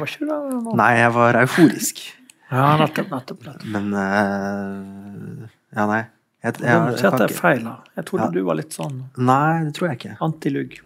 [0.76, 2.04] Nei, jeg var euforisk.
[2.46, 3.62] Ja, nettopp, nettopp, nettopp.
[3.74, 6.04] Men uh, Ja, nei.
[6.44, 7.72] Jeg, jeg, jeg, jeg, jeg feil da.
[7.98, 8.34] Jeg trodde ja.
[8.36, 10.12] du var litt sånn Nei, det tror jeg ikke.
[10.22, 10.76] Antilugg.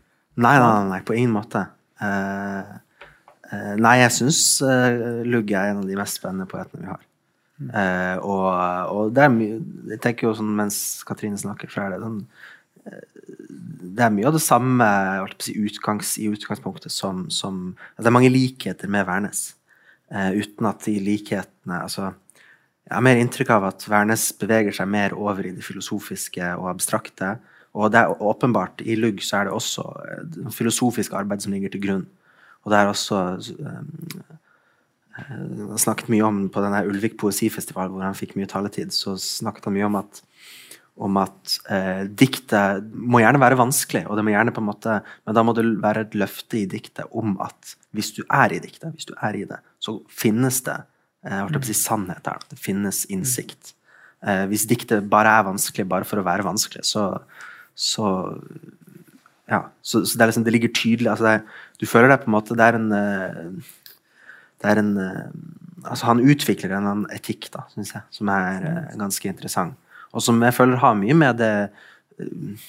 [0.41, 1.67] Nei, nei, nei, nei, på ingen måte.
[2.01, 2.81] Uh,
[3.53, 4.41] uh, nei, jeg syns
[5.29, 7.05] Lugg er en av de mest spennende poetene vi har.
[7.61, 8.47] Uh, og,
[8.89, 9.59] og, det er mye
[9.93, 12.23] Jeg tenker jo sånn mens Katrine snakker, så er det sånn
[12.89, 13.03] uh,
[13.99, 14.87] Det er mye av det samme
[15.45, 19.43] si, utgangs, i utgangspunktet som, som Det er mange likheter med Værnes,
[20.09, 22.15] uh, uten at de likhetene altså,
[22.87, 26.71] Jeg har mer inntrykk av at Værnes beveger seg mer over i det filosofiske og
[26.73, 27.35] abstrakte.
[27.77, 29.85] Og det er åpenbart, i Lugg så er det også
[30.57, 32.07] filosofisk arbeid som ligger til grunn.
[32.65, 34.40] Og det er også eh,
[35.81, 39.77] snakket mye om på denne Ulvik poesifestival, hvor han fikk mye taletid, så snakket han
[39.77, 40.21] mye om at,
[41.01, 45.01] om at eh, diktet må gjerne være vanskelig, og det må gjerne på en måte,
[45.27, 48.63] men da må det være et løfte i diktet om at hvis du er i
[48.63, 50.79] diktet, hvis du er i det, så finnes det
[51.27, 52.43] eh, holdt si sannhet der.
[52.53, 53.75] Det finnes innsikt.
[54.21, 57.11] Eh, hvis diktet bare er vanskelig bare for å være vanskelig, så,
[57.75, 58.07] så
[59.51, 61.37] ja, så, så det, liksom, det, ligger tydelig altså det,
[61.81, 63.71] Du føler deg på en måte Det er en uh,
[64.61, 65.25] det er en eh,
[65.81, 69.79] Altså, han utvikler en etikk, da, syns jeg, som er uh, ganske interessant.
[70.13, 71.55] Og som jeg føler har mye med det
[72.21, 72.67] uh,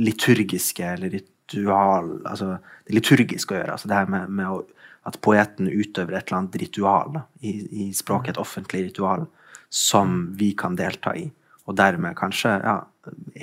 [0.00, 2.54] liturgiske eller ritual Altså
[2.88, 3.74] det liturgiske å gjøre.
[3.74, 4.62] Altså det her med, med å,
[5.04, 7.52] at poeten utøver et eller annet ritual da, i,
[7.84, 9.26] i språket, et offentlig ritual,
[9.68, 11.26] som vi kan delta i.
[11.68, 12.78] Og dermed kanskje ja,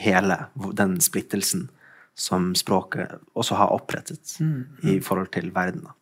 [0.01, 0.39] hele
[0.73, 1.67] den splittelsen
[2.15, 4.89] som språket også har opprettet mm, mm.
[4.95, 5.85] i forhold til verden.
[5.85, 5.93] da.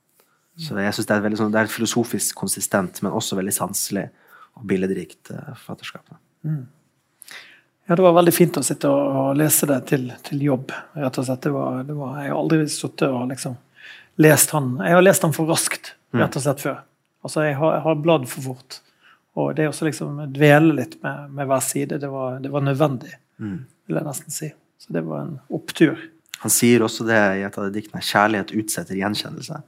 [0.60, 4.06] Så jeg synes det er, sånn, det er filosofisk konsistent, men også veldig sanselig
[4.54, 6.14] og billedrikt uh, forfatterskap.
[6.46, 6.64] Mm.
[7.88, 11.28] Ja, det var veldig fint å sitte og, lese det til, til, jobb, rett og
[11.28, 11.42] slett.
[11.44, 13.58] Det var, det var, jeg har aldri sittet og liksom
[14.22, 16.22] lest han Jeg har lest han for raskt, mm.
[16.22, 16.80] rett og slett, før.
[17.26, 18.80] Altså, jeg har, jeg har bladd for fort.
[19.42, 23.16] Og det å liksom dvele litt med, med, hver side, det var, det var nødvendig,
[23.42, 23.60] mm.
[23.90, 24.52] vil jeg nesten si.
[24.78, 25.98] Så det var en opptur.
[26.44, 29.62] Han sier også det i et av de diktene 'Kjærlighet utsetter gjenkjennelse'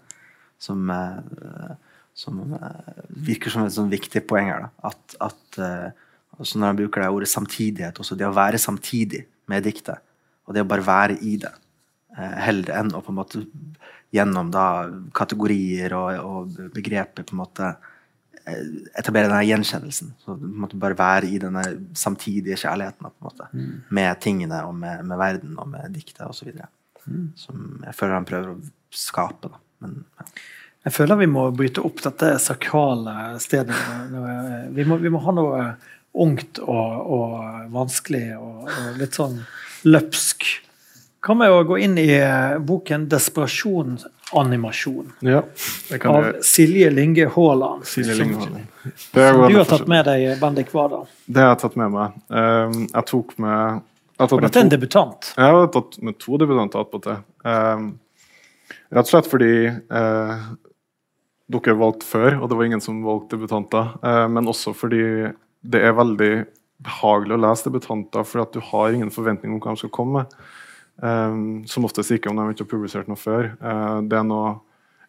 [0.66, 1.72] som, eh,
[2.18, 4.68] som eh, virker som et sånn viktig poeng her.
[4.68, 4.92] Da.
[4.92, 5.62] At, at
[6.40, 10.02] også når han bruker det ordet samtidighet, også det å være samtidig med diktet,
[10.46, 11.54] og det å bare være i det,
[12.16, 13.42] heller enn å på en måte
[14.16, 14.86] gjennom da
[15.16, 17.72] kategorier og, og begreper på en måte
[18.46, 20.14] etablere denne gjenkjennelsen.
[20.22, 21.64] Så på en måte bare være i denne
[21.98, 23.76] samtidige kjærligheten på en måte, mm.
[23.98, 26.52] med tingene og med, med, verden og med diktet osv.
[27.06, 27.30] Mm.
[27.40, 28.60] Som jeg føler han prøver å
[28.96, 29.52] skape.
[29.52, 29.62] da.
[29.84, 30.30] Men, ja.
[30.86, 33.74] Jeg føler vi må bryte opp dette sakrale stedet.
[34.76, 35.62] Vi må, vi må ha noe
[36.16, 37.32] ungt og, og
[37.74, 39.40] vanskelig og, og, litt sånn
[39.90, 40.46] løpsk.
[41.26, 45.42] Hva med å gå inn i eh, boken 'Desperasjonsanimasjon' Ja,
[46.06, 47.82] av Silje Linge Haaland?
[47.90, 48.70] Silje Linge Haaland.
[49.50, 51.10] Du har tatt med deg, Bendik Vardal.
[51.26, 52.14] Det har jeg tatt med meg.
[52.30, 53.82] Um, jeg tok med
[54.16, 55.34] jeg har tatt Og med dette er en debutant.
[55.34, 57.18] Jeg har tatt med to debutanter attpåtil.
[57.42, 57.98] Um,
[58.94, 60.46] rett og slett fordi eh,
[61.56, 63.96] dere valgte før, og det var ingen som valgte debutanter.
[64.02, 65.32] Eh, men også fordi
[65.66, 66.34] det er veldig
[66.86, 70.24] behagelig å lese debutanter, for at du har ingen forventning om hva de skal komme
[70.24, 70.38] med.
[71.04, 71.42] Eh,
[71.72, 73.52] som oftest ikke om de ikke har publisert noe før.
[73.56, 74.56] Eh, det er noe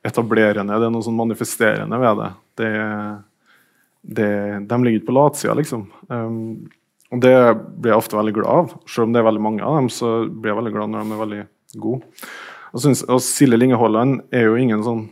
[0.07, 2.33] etablerende, det er noe sånn manifesterende ved det.
[2.61, 2.73] det,
[4.17, 4.33] det
[4.71, 5.87] de ligger ikke på latsida, liksom.
[6.07, 6.69] Um,
[7.15, 7.35] og det
[7.79, 8.77] blir jeg ofte veldig glad av.
[8.91, 11.17] Selv om det er veldig mange av dem, så blir jeg veldig glad når de
[11.17, 11.41] er veldig
[11.83, 12.29] gode.
[12.73, 15.07] Og, synes, og Silje Linge Haaland er jo ingen sånn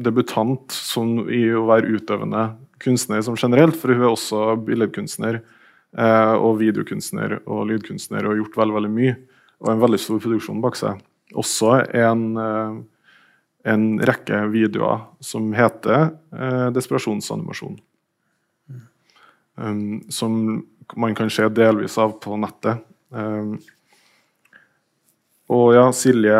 [0.00, 6.34] debutant som i å være utøvende kunstner som generelt, for hun er også billedkunstner eh,
[6.36, 9.18] og videokunstner og lydkunstner og har gjort veldig, veldig mye.
[9.60, 11.02] Og en veldig stor produksjon bak seg.
[11.36, 12.78] Også en, eh,
[13.70, 17.78] en rekke videoer som heter eh, Desperasjonsanimasjon.
[19.60, 20.62] Um, som
[20.96, 22.80] man kan se delvis av på nettet.
[23.12, 23.58] Um,
[25.52, 26.38] og ja, Silje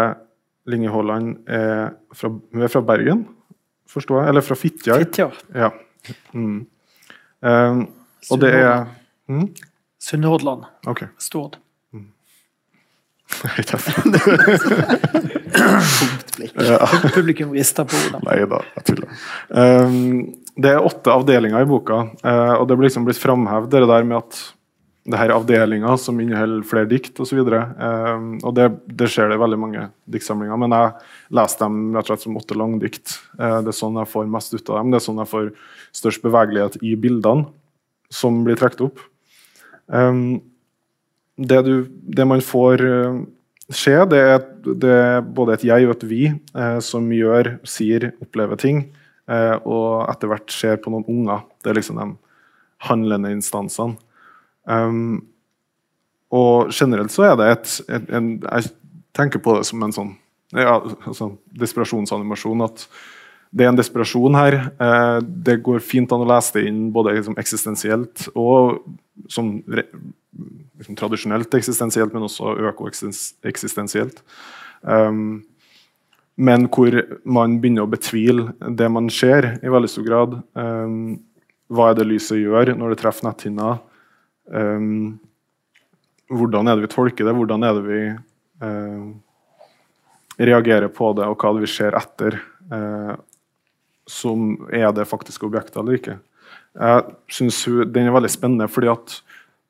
[0.70, 3.24] Linge Haaland er fra, hun er fra Bergen,
[3.90, 4.32] forstår jeg?
[4.32, 5.02] Eller fra Fitjar.
[5.04, 5.40] Fitjar.
[5.54, 5.70] Ja.
[6.32, 6.60] Mm.
[7.40, 7.82] Um,
[8.30, 8.86] og det er
[9.28, 9.48] mm?
[10.00, 10.64] Sunnhordland.
[10.88, 11.10] Okay.
[11.20, 11.58] Stord.
[13.60, 13.92] Ikke herfra.
[17.14, 18.22] Publikum rister på hodet.
[18.26, 19.08] Nei da, jeg tuller.
[19.54, 19.96] Um,
[20.60, 24.04] det er åtte avdelinger i boka, eh, og det blir liksom blitt framhevet det der
[24.04, 24.40] med at
[25.08, 27.40] det her avdelinga som inneholder flere dikt osv.
[27.40, 28.68] Um, og det,
[29.00, 30.92] det skjer det i veldig mange diktsamlinger, men jeg
[31.38, 33.16] leser dem rett og slett som åtte langdikt.
[33.40, 34.92] Uh, det er sånn jeg får mest ut av dem.
[34.92, 35.50] Det er sånn jeg får
[36.02, 37.48] størst bevegelighet i bildene
[38.12, 39.02] som blir trukket opp.
[39.86, 40.40] Um,
[41.40, 43.20] det, du, det man får uh,
[43.70, 44.42] se, det er,
[44.82, 48.84] det er både et jeg og et vi eh, som gjør, sier, opplever ting,
[49.30, 51.44] eh, og etter hvert ser på noen unger.
[51.62, 52.08] Det er liksom de
[52.88, 53.98] handlende instansene.
[54.64, 55.22] Um,
[56.30, 58.70] og generelt så er det et, et en, Jeg
[59.16, 60.12] tenker på det som en sånn
[60.54, 62.62] ja, altså, desperasjonsanimasjon.
[62.66, 62.86] At
[63.50, 64.56] det er en desperasjon her.
[64.78, 68.82] Eh, det går fint an å lese det inn både liksom, eksistensielt og
[69.30, 74.22] som liksom, tradisjonelt eksistensielt, men også økoeksistensielt.
[74.82, 75.42] Um,
[76.40, 76.94] men hvor
[77.28, 80.38] man begynner å betvile det man ser, i veldig stor grad.
[80.56, 81.18] Um,
[81.70, 83.74] hva er det lyset gjør når det treffer netthinna?
[84.50, 85.18] Um,
[86.30, 87.34] hvordan er det vi tolker det?
[87.34, 88.00] Hvordan er det vi
[88.66, 89.10] uh,
[90.40, 92.38] reagerer på det, og hva er det vi ser etter?
[92.70, 93.14] Uh,
[94.10, 96.16] som er det faktiske objektet eller ikke.
[96.74, 99.20] Jeg synes hun, Den er veldig spennende, fordi at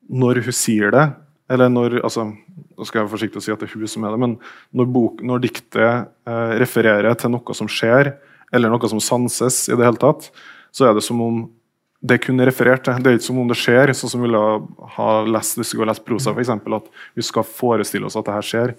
[0.09, 1.11] når hun sier det
[1.51, 2.29] eller når, altså,
[2.77, 4.35] Nå skal jeg være forsiktig og si at det er hun som er det, men
[4.77, 8.13] når, bok, når diktet eh, refererer til noe som skjer,
[8.55, 10.31] eller noe som sanses, i det hele tatt,
[10.73, 11.43] så er det som om
[12.01, 12.97] det er kun referert til.
[12.97, 15.75] Det er ikke som om det skjer, sånn som vi ville ha lest hvis vi
[15.75, 18.73] skulle lest prosa, eksempel, at vi skal forestille oss at det her skjer.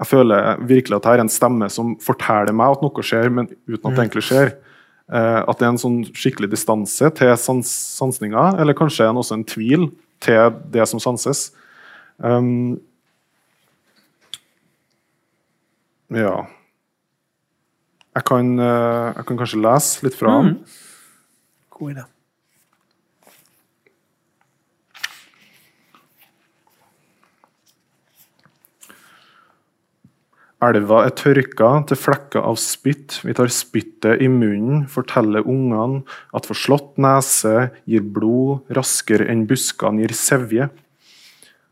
[0.00, 3.50] Jeg føler virkelig at det er en stemme som forteller meg at noe skjer, men
[3.68, 4.54] uten at det egentlig skjer.
[5.10, 9.38] Eh, at det er en sånn skikkelig distanse til sans, sansninga, eller kanskje en, også
[9.38, 9.90] en tvil
[10.24, 11.50] til det som sanses.
[12.18, 12.80] Um,
[16.10, 16.40] ja
[18.10, 20.56] jeg kan, eh, jeg kan kanskje lese litt fra den.
[21.70, 22.04] God idé.
[30.60, 33.22] Elva er tørka til flekker av spytt.
[33.24, 36.02] Vi tar spyttet i munnen, forteller ungene
[36.36, 40.66] at forslått nese gir blod raskere enn buskene gir sevje.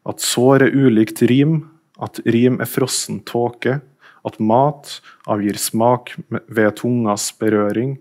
[0.09, 1.67] At sår er ulikt rim,
[2.01, 3.83] at rim er frossen tåke.
[4.25, 7.99] At mat avgir smak ved tungas berøring.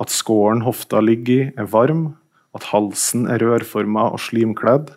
[0.00, 2.14] At skåren hofta ligger i, er varm.
[2.56, 4.94] At halsen er rørforma og slimkledd.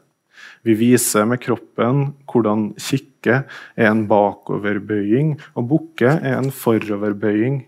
[0.64, 3.44] Vi viser med kroppen hvordan kikke
[3.76, 7.64] er en bakoverbøying, og bukke er en foroverbøying.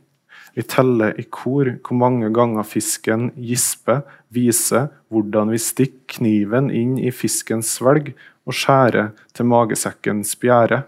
[0.56, 6.96] Vi teller i kor hvor mange ganger fisken gisper, viser hvordan vi stikker kniven inn
[7.02, 8.14] i fiskens svelg
[8.48, 10.86] og skjærer til magesekkens bjære.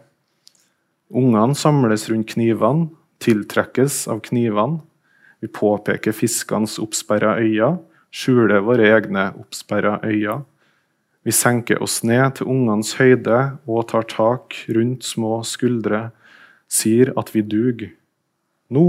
[1.12, 2.88] Ungene samles rundt knivene,
[3.24, 4.80] tiltrekkes av knivene.
[5.44, 7.78] Vi påpeker fiskenes oppsperra øyne,
[8.14, 10.46] skjuler våre egne oppsperra øyne.
[11.28, 16.06] Vi senker oss ned til ungenes høyde og tar tak rundt små skuldre,
[16.72, 17.84] sier at vi dug.
[18.72, 18.86] Nå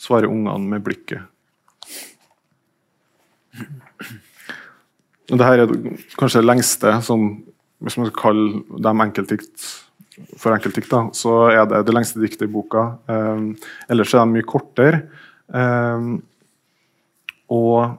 [0.00, 1.22] svarer ungene med blikket.
[5.30, 5.62] Dette er
[6.18, 7.28] kanskje det lengste, som,
[7.82, 9.70] hvis man skal kalle dem enkeltdikt
[10.40, 12.86] for enkeltdikt, da, så er det det lengste diktet i boka.
[13.10, 15.02] Eh, ellers er de mye kortere.
[15.54, 16.10] Eh,
[17.52, 17.98] og,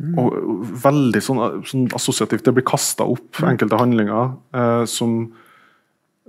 [0.00, 2.44] og veldig sånn, sånn assosiativt.
[2.46, 5.26] Det blir kasta opp enkelte handlinger eh, som,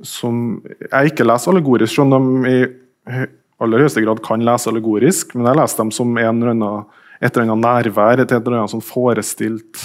[0.06, 0.44] som
[0.84, 3.24] jeg ikke leser allegorisk, selv om de i
[3.64, 6.88] aller høyeste grad kan lese allegorisk, men jeg leser dem som en eller annen,
[7.24, 9.82] et eller annet nærvær, et eller annet sånn forestilt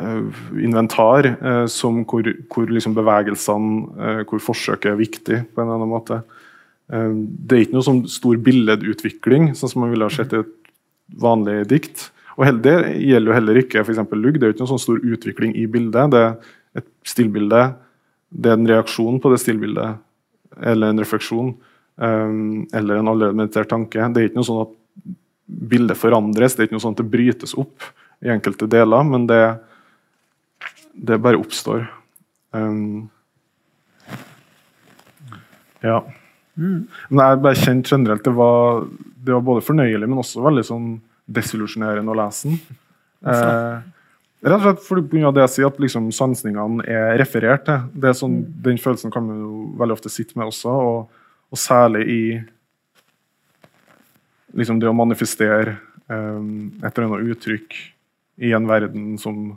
[0.00, 5.68] eh, inventar, eh, som hvor, hvor liksom bevegelsene, uh, hvor forsøket er viktig på en
[5.68, 6.22] eller annen måte.
[6.88, 10.54] det er ikke noe sånn stor billedutvikling, sånn som man ville ha sett i et
[11.16, 12.08] vanlig dikt.
[12.38, 14.00] Og Det gjelder jo heller ikke f.eks.
[14.12, 14.38] lugg.
[14.38, 16.12] Det er jo ikke noen sånn stor utvikling i bildet.
[16.12, 16.36] Det er
[16.78, 17.62] et stillbilde.
[18.30, 19.98] Det er en reaksjon på det stillbildet,
[20.62, 21.54] eller en refleksjon.
[21.98, 23.98] Um, eller en allerede meditert tanke.
[23.98, 24.76] Det er ikke noe sånn at
[25.48, 27.86] bildet forandres, det er ikke noe sånn at det brytes opp
[28.22, 29.42] i enkelte deler, men det,
[30.92, 31.86] det bare oppstår.
[32.54, 33.08] Um,
[35.82, 36.02] ja.
[36.58, 36.80] Mm.
[37.10, 38.82] Men jeg bare kjente generelt det var,
[39.24, 40.90] det var både fornøyelig, men også veldig sånn
[41.38, 42.58] desillusjonerende å lese den.
[43.28, 43.78] Eh,
[44.48, 45.32] rett og slett pga.
[45.34, 47.86] det jeg sier, at liksom sansningene er referert til.
[47.94, 48.52] Det er sånn, mm.
[48.66, 52.22] Den følelsen kan man jo veldig ofte sitte med også, og, og særlig i
[54.58, 55.76] liksom det å manifestere
[56.08, 57.76] um, et eller annet uttrykk
[58.48, 59.52] i en verden som,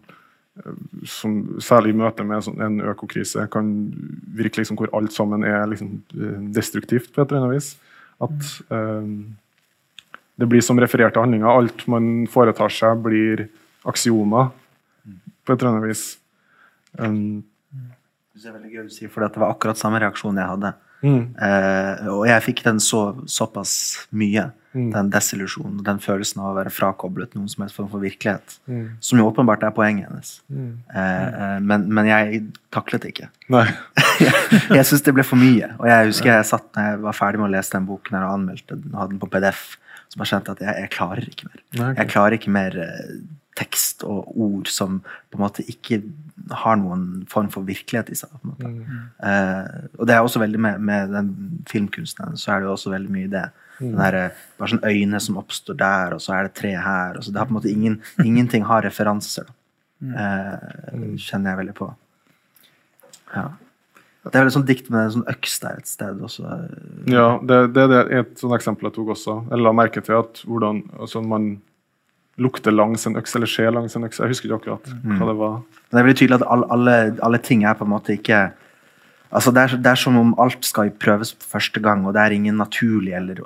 [1.08, 3.70] som særlig i møte med sånn, en økokrise kan
[4.36, 6.02] virke liksom hvor alt sammen er liksom,
[6.54, 7.70] destruktivt på et eller annet vis.
[8.22, 9.14] At um,
[10.38, 11.50] det blir som refererte handlinger.
[11.50, 13.48] Alt man foretar seg, blir
[13.88, 14.52] aksioner
[15.46, 16.06] på et eller annet vis.
[17.00, 17.42] Um,
[18.36, 20.74] det er veldig gøy å si, for det var akkurat samme reaksjon jeg hadde.
[21.02, 21.22] Mm.
[21.38, 23.74] Uh, og jeg fikk den så, såpass
[24.14, 24.50] mye.
[24.72, 24.88] Mm.
[24.94, 28.56] Den desillusjonen, den følelsen av å være frakoblet noen som helst form for virkelighet.
[28.72, 28.86] Mm.
[29.04, 30.30] Som jo åpenbart er poenget hennes.
[30.48, 30.70] Mm.
[30.96, 33.28] Eh, men, men, jeg taklet det ikke.
[34.24, 35.74] jeg jeg syns det ble for mye.
[35.76, 38.30] Og jeg husker jeg satt når jeg var ferdig med å lese den boken og
[38.30, 39.66] anmeldte den, hadde den på PDF,
[40.14, 41.64] som har kjent at jeg, jeg klarer ikke mer.
[41.76, 41.94] Okay.
[42.00, 43.16] Jeg klarer ikke mer eh,
[43.60, 46.00] tekst og ord som på en måte ikke
[46.64, 48.32] har noen form for virkelighet i seg.
[48.40, 48.72] på en måte.
[48.72, 49.04] Mm.
[49.28, 51.34] Eh, og det er også veldig med, med den
[51.70, 53.50] filmkunsten så er det jo også veldig mye det
[53.82, 57.18] den der, eh, bare sånn øyne som oppstår der, og så er det tre her.
[57.18, 59.50] Og så det har på en måte ingen, Ingenting har referanser.
[60.02, 61.90] Eh, kjenner jeg veldig på.
[63.36, 63.50] Ja.
[64.22, 66.46] Det er vel et sånt dikt med en sånn øks der et sted også.
[67.10, 69.40] Ja, det, det, det er et sånt eksempel jeg tok også.
[69.50, 71.56] Jeg la merke til at hvordan altså man
[72.42, 74.22] lukter langs en øks, eller skjer langs en øks.
[74.22, 75.24] Jeg husker ikke akkurat hva mm.
[75.26, 75.56] det var.
[75.62, 78.44] Men det er veldig tydelig at alle, alle, alle ting er på en måte ikke
[79.32, 82.24] Altså det, er, det, er, som om alt skal prøves for første gang, og det
[82.24, 83.40] er ingen naturlig eller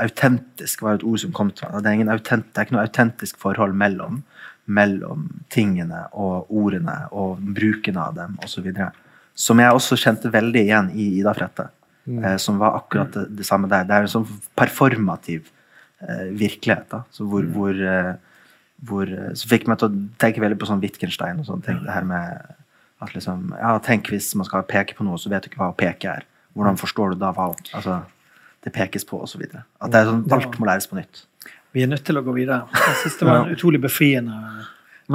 [0.00, 3.40] autentisk var et ord som kom til det er, autent, det er ikke noe autentisk
[3.42, 4.22] forhold mellom,
[4.64, 8.70] mellom tingene og ordene og bruken av dem osv.
[9.36, 11.68] Som jeg også kjente veldig igjen i Ida Frette.
[12.06, 12.22] Mm.
[12.24, 13.84] Eh, som var akkurat det, det, samme der.
[13.84, 15.50] Det er en sånn performativ
[16.00, 16.86] eh, virkelighet.
[16.94, 17.52] Da, så hvor, mm.
[17.52, 18.12] hvor, eh,
[18.88, 21.82] hvor, eh, så fikk meg til å tenke veldig på sånn Wittgenstein og sånne ting.
[21.84, 22.55] Det her med
[23.04, 25.72] at liksom, ja, Tenk hvis man skal peke på noe, så vet du ikke hva
[25.72, 26.28] å peke er.
[26.56, 28.00] Hvordan forstår du da hva altså,
[28.64, 29.42] det pekes på, osv.
[29.44, 31.26] At det er sånn, alt må læres på nytt.
[31.76, 32.64] Vi er nødt til å gå videre.
[32.72, 34.38] Jeg syns det var en utrolig befriende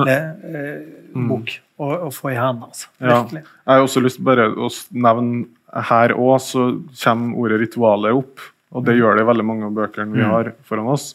[0.05, 0.77] eh,
[1.15, 1.25] mm.
[1.27, 2.69] bok å, å, få i hendene.
[2.69, 2.91] Altså.
[3.01, 3.41] Virkelig.
[3.41, 3.57] Ja.
[3.65, 6.67] Jeg har også lyst bare å nevne her òg, så
[7.01, 8.45] kommer ordet ritualet opp.
[8.71, 9.01] Og det mm.
[9.01, 10.31] gjør det i veldig mange av bøkene vi mm.
[10.31, 11.11] har foran oss.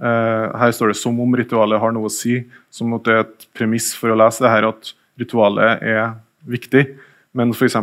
[0.00, 3.24] Eh, her står det 'som om ritualet har noe å si', som måtte det er
[3.28, 6.14] et premiss for å lese det her at ritualet er
[6.46, 6.84] viktig.
[7.36, 7.76] Men f.eks.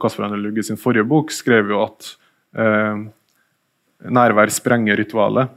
[0.00, 2.12] Kasper Anne Lugge sin forrige bok skrev jo at
[2.54, 3.06] eh,
[4.10, 5.50] nærvær sprenger ritualet.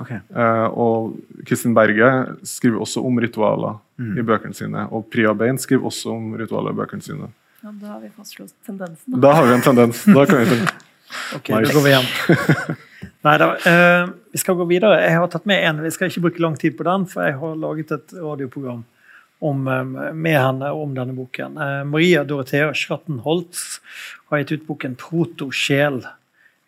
[0.00, 0.18] Okay.
[0.34, 1.14] Eh, og
[1.46, 2.10] Kristin Berge
[2.46, 4.14] skriver også om ritualer mm.
[4.18, 4.86] i bøkene sine.
[4.94, 7.30] Og Priya Bein skriver også om ritualer i bøkene sine.
[7.64, 9.20] Ja, da har vi fastslått tendensen.
[9.22, 10.02] Da har vi en tendens.
[10.04, 10.58] Da kan vi
[11.38, 11.60] ok, nice.
[11.68, 12.10] da går vi igjen.
[13.24, 14.98] Nei da, eh, vi skal gå videre.
[15.02, 15.84] Jeg har tatt med en.
[15.86, 18.82] Vi skal ikke bruke lang tid på den, for jeg har laget et radioprogram
[19.44, 21.58] om, eh, med henne om denne boken.
[21.58, 23.80] Eh, Maria Dorothea Schrattenholtz
[24.30, 26.06] har gitt ut boken 'Protosjel'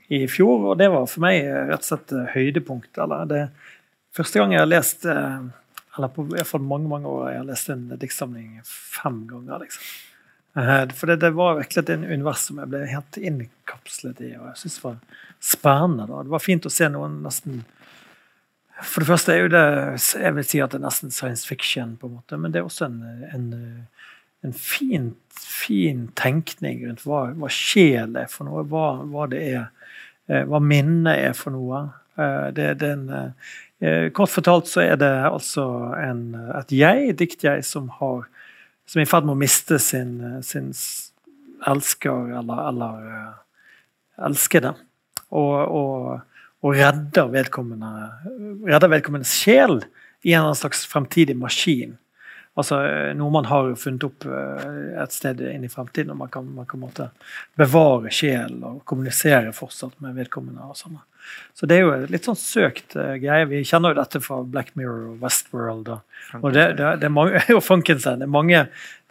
[0.08, 2.98] i fjor, og det var for meg rett og slett høydepunkt.
[2.98, 3.50] Eller det
[4.14, 5.38] første gang jeg har lest eh,
[5.96, 9.64] eller på i hvert fall mange mange år jeg har lest en diktsamling fem ganger.
[9.64, 9.82] liksom.
[10.96, 14.60] For det, det, var virkelig et univers som jeg ble helt innkapslet i, og jeg
[14.60, 16.06] syntes det var spennende.
[16.08, 16.22] Da.
[16.22, 17.64] Det var fint å se noen nesten
[18.82, 19.64] for det første er jo det
[20.20, 22.68] Jeg vil si at det er nesten science fiction, på en måte, men det er
[22.68, 22.98] også en,
[23.32, 23.46] en,
[24.44, 29.62] en fin, fin, tenkning rundt hva, hva sjel er for noe, hva, hva det er
[30.28, 31.86] eh, hva minnet er for noe.
[32.20, 33.32] Eh, det, det er en,
[33.80, 35.66] eh, kort fortalt så er det altså
[35.96, 36.22] en,
[36.60, 40.72] et jeg, et dikt-jeg, som, som er i ferd med å miste sin, sin
[41.66, 43.10] elsker eller, eller
[44.28, 44.76] elskede.
[45.30, 46.35] Og, og,
[46.66, 47.92] og redder vedkommende
[48.66, 49.78] redder vedkommendes sjel
[50.26, 51.94] i en slags fremtidig maskin.
[52.56, 52.78] Altså
[53.14, 56.14] Noe man har funnet opp eh, et sted inn i fremtiden.
[56.14, 57.10] og Man kan, man kan måtte
[57.58, 60.64] bevare sjel og kommunisere fortsatt med vedkommende.
[60.64, 61.04] og sånne.
[61.54, 63.48] Så det er jo et litt sånn søkt uh, greie.
[63.50, 65.90] Vi kjenner jo dette fra Black Mirror og Westworld.
[65.92, 68.22] Og, og det, det, det, er mange, jo Frankenstein.
[68.22, 68.62] Det er mange,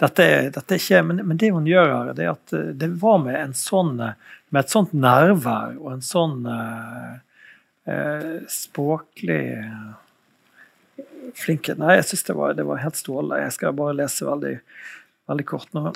[0.01, 2.89] dette, dette er ikke, men, men, det hun gjør her, det er at eh, det
[3.01, 7.17] var med en sånn med et sånt nærvær og en sånn uh,
[8.51, 9.43] språklig
[11.35, 11.75] flinke.
[11.79, 13.41] Nei, jeg syns det, det, var helt strålende.
[13.43, 14.53] Jeg skal bare lese veldig,
[15.31, 15.91] veldig kort nå.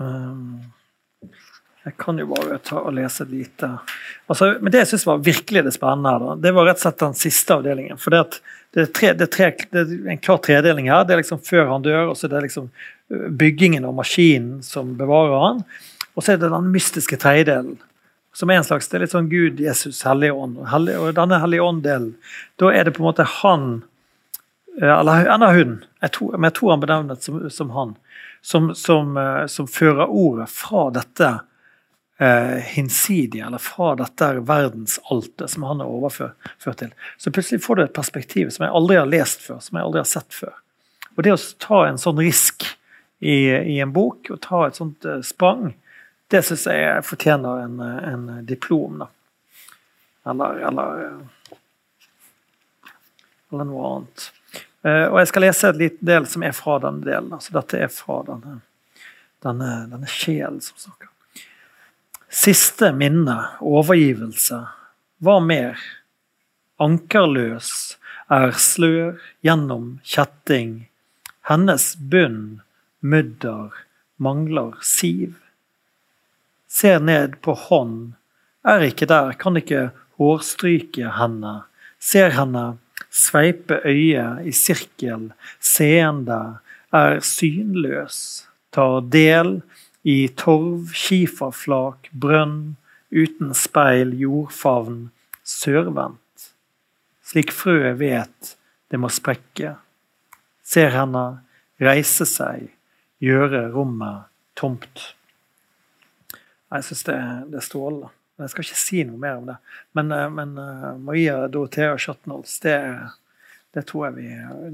[0.00, 0.58] Um,
[1.86, 3.68] jeg kan jo bare ta og lese et lite
[4.26, 7.04] altså, Men det jeg syns var virkelig det spennende, her, det var rett og slett
[7.04, 8.00] den siste avdelingen.
[8.02, 8.22] For det,
[8.74, 11.06] er, tre, det, er, tre, det er en klar tredeling her.
[11.06, 14.64] Det er liksom før han dør, og så er det liksom øh, byggingen og maskinen
[14.66, 15.62] som bevarer han.
[16.16, 17.78] Og så er det den mystiske tredjedelen
[18.36, 20.58] som er en slags det er litt sånn Gud, Jesus, Hellig Ånd.
[20.60, 22.10] Og denne Hellige Ånd-delen,
[22.60, 23.68] da er det på en måte han
[24.82, 27.94] Eh, eller enda hun, jeg tror, men jeg tror han benevnet som, som han,
[28.44, 31.30] som, som, eh, som, fører ordet fra dette
[32.20, 36.92] eh, hinsidige, eller fra dette verdensaltet som han er overført til.
[37.16, 40.02] Så plutselig får du et perspektiv som jeg aldri har lest før, som jeg aldri
[40.04, 40.60] har sett før.
[41.16, 42.68] Og det å ta en sånn risk
[43.24, 45.70] i, i en bok, og ta et sånt eh, sprang,
[46.32, 48.98] det syns jeg fortjener en, en diplom.
[49.04, 49.10] da.
[50.30, 51.02] Eller, eller,
[53.52, 54.24] eller noe annet.
[54.86, 57.30] Eh, og jeg skal lese et liten del som er fra denne delen.
[57.34, 58.58] altså Dette er fra denne,
[59.44, 61.12] denne, denne sjelen som snakker.
[62.26, 64.60] Siste minne, overgivelse.
[65.22, 65.78] Hva mer?
[66.82, 67.96] Ankerløs
[68.34, 69.16] er slør
[69.46, 70.88] gjennom kjetting.
[71.46, 72.60] Hennes bunn,
[73.00, 73.70] mudder,
[74.18, 75.38] mangler siv.
[76.76, 78.16] Ser ned på hånd,
[78.66, 79.88] er ikke der, kan ikke
[80.20, 81.62] hårstryke henne.
[82.02, 82.64] Ser henne
[83.16, 86.58] sveipe øyet i sirkel, seende,
[86.92, 88.18] er synløs,
[88.72, 89.60] tar del
[90.04, 92.76] i torv, skiferflak, brønn,
[93.10, 95.08] uten speil, jordfavn,
[95.46, 96.50] sørvendt.
[97.26, 98.54] Slik frøet vet
[98.92, 99.76] det må sprekke.
[100.62, 101.26] Ser henne
[101.82, 102.68] reise seg,
[103.22, 105.12] gjøre rommet tomt.
[106.74, 107.18] Jeg syns det,
[107.52, 108.10] det er strålende.
[108.36, 109.56] Jeg skal ikke si noe mer om det.
[109.96, 112.76] Men, eh, men uh, Maria Dorothea Schattenholz, det,
[113.72, 114.26] det, tror jeg vi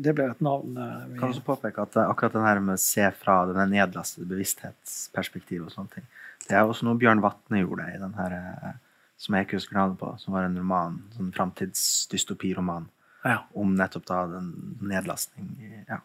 [0.03, 2.83] Det blir et navn uh, vi Kan også påpeke at akkurat den her med å
[2.83, 6.09] se fra denne nedlastede bevissthetsperspektivet og sånne ting,
[6.49, 8.35] det er også noe Bjørn Vatne gjorde i den her
[9.23, 12.89] som jeg ikke husker navnet på, som var en roman, sånn framtidsdystopiroman
[13.23, 13.39] ja.
[13.55, 14.49] om nettopp da den
[14.83, 15.53] nedlastning
[15.87, 16.01] ja.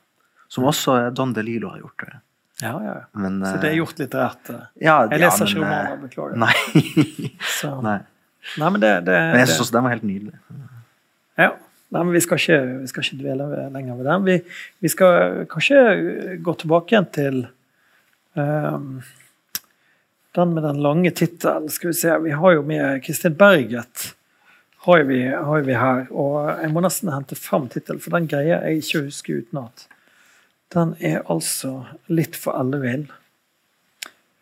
[0.47, 2.05] Som også Don DeLillo har gjort.
[2.05, 2.19] det.
[2.61, 2.95] Ja, ja.
[3.13, 4.49] Men, så det er gjort litt rett?
[4.49, 4.63] Eh.
[4.87, 6.39] Ja, jeg leser ja, ikke romaner, beklager.
[6.43, 6.55] Nei.
[7.85, 7.97] nei.
[8.57, 8.71] nei.
[8.71, 10.33] men det, det Men jeg syns den var helt nydelig.
[11.37, 11.51] Ja.
[11.87, 14.25] Nei, men vi skal ikke, vi skal ikke dvele lenger ved den.
[14.25, 14.39] Vi,
[14.83, 15.77] vi, skal kanskje
[16.43, 17.39] gå tilbake igjen til
[18.35, 18.89] um,
[20.35, 21.69] den med den lange tittelen.
[21.71, 24.11] Skal vi se, vi har jo med Kristin Berget
[24.87, 26.05] har vi, har vi her.
[26.11, 29.87] Og jeg må nesten hente fram tittelen, for den greier jeg ikke å huske utenat.
[30.73, 33.07] Den er altså litt for ellevill.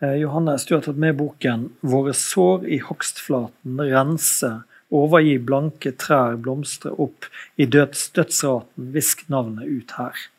[0.02, 4.52] Eh, Johannes, du har tatt med boken 'Våre sår i hogstflaten rense,
[4.91, 10.30] overgi blanke trær blomstre opp i døds, dødsraten, visk navnet ut her',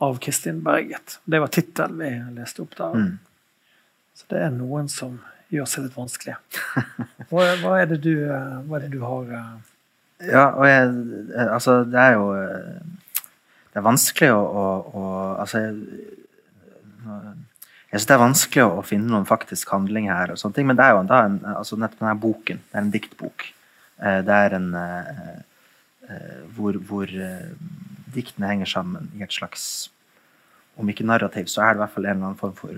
[0.00, 1.18] av Kristin Berget.
[1.24, 2.94] Det var tittelen vi leste opp der.
[2.96, 3.18] Mm.
[4.14, 5.20] Så det er noen som
[5.50, 6.36] gjør seg litt vanskelig.
[7.30, 9.52] Hva, hva, er, det du, eh, hva er det du har eh?
[10.20, 10.88] Ja, og jeg
[11.48, 12.26] Altså, det er jo
[13.70, 14.64] det er vanskelig å, å,
[14.98, 15.04] å
[15.42, 15.76] altså, jeg,
[17.92, 20.86] synes det er vanskelig å finne noen faktisk handling her, og sånne ting, men det
[20.86, 22.60] er jo en, altså, nettopp denne boken.
[22.66, 23.46] Det er en diktbok.
[24.00, 25.38] Eh, det er en uh,
[26.10, 27.14] uh, hvor, hvor
[28.10, 29.64] diktene henger sammen i et slags
[30.80, 32.72] Om ikke narrativ, så er det i hvert fall en eller annen form for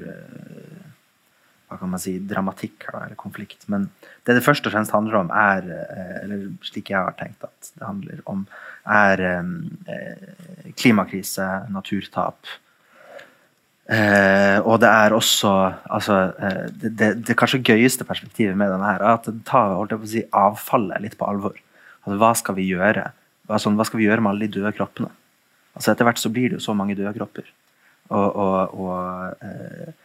[1.72, 3.64] hva kan man si, dramatikk eller konflikt.
[3.72, 3.88] Men
[4.26, 5.66] det det først og fremst handler om, er,
[6.22, 8.44] eller slik jeg har tenkt at det handler om,
[8.88, 12.50] er eh, klimakrise, naturtap.
[13.90, 15.50] Eh, og det er også
[15.90, 19.74] altså, eh, det, det, det, kanskje gøyeste perspektivet med denne her, er at den tar
[20.06, 21.58] si, avfallet litt på alvor.
[22.04, 23.08] Altså, hva skal vi gjøre?
[23.50, 25.10] Altså, hva skal vi gjøre med alle de døde kroppene?
[25.74, 27.50] Altså, etter hvert så blir det jo så mange døde kropper.
[28.12, 29.98] Og, og, og eh, eh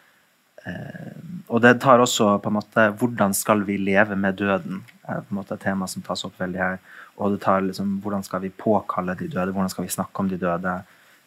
[1.48, 4.82] og det tar også på en måte Hvordan skal vi leve med døden?
[5.08, 6.78] er på en måte et tema som tas opp veldig her.
[7.18, 9.52] Og det tar liksom Hvordan skal vi påkalle de døde?
[9.56, 10.74] Hvordan skal vi snakke om de døde?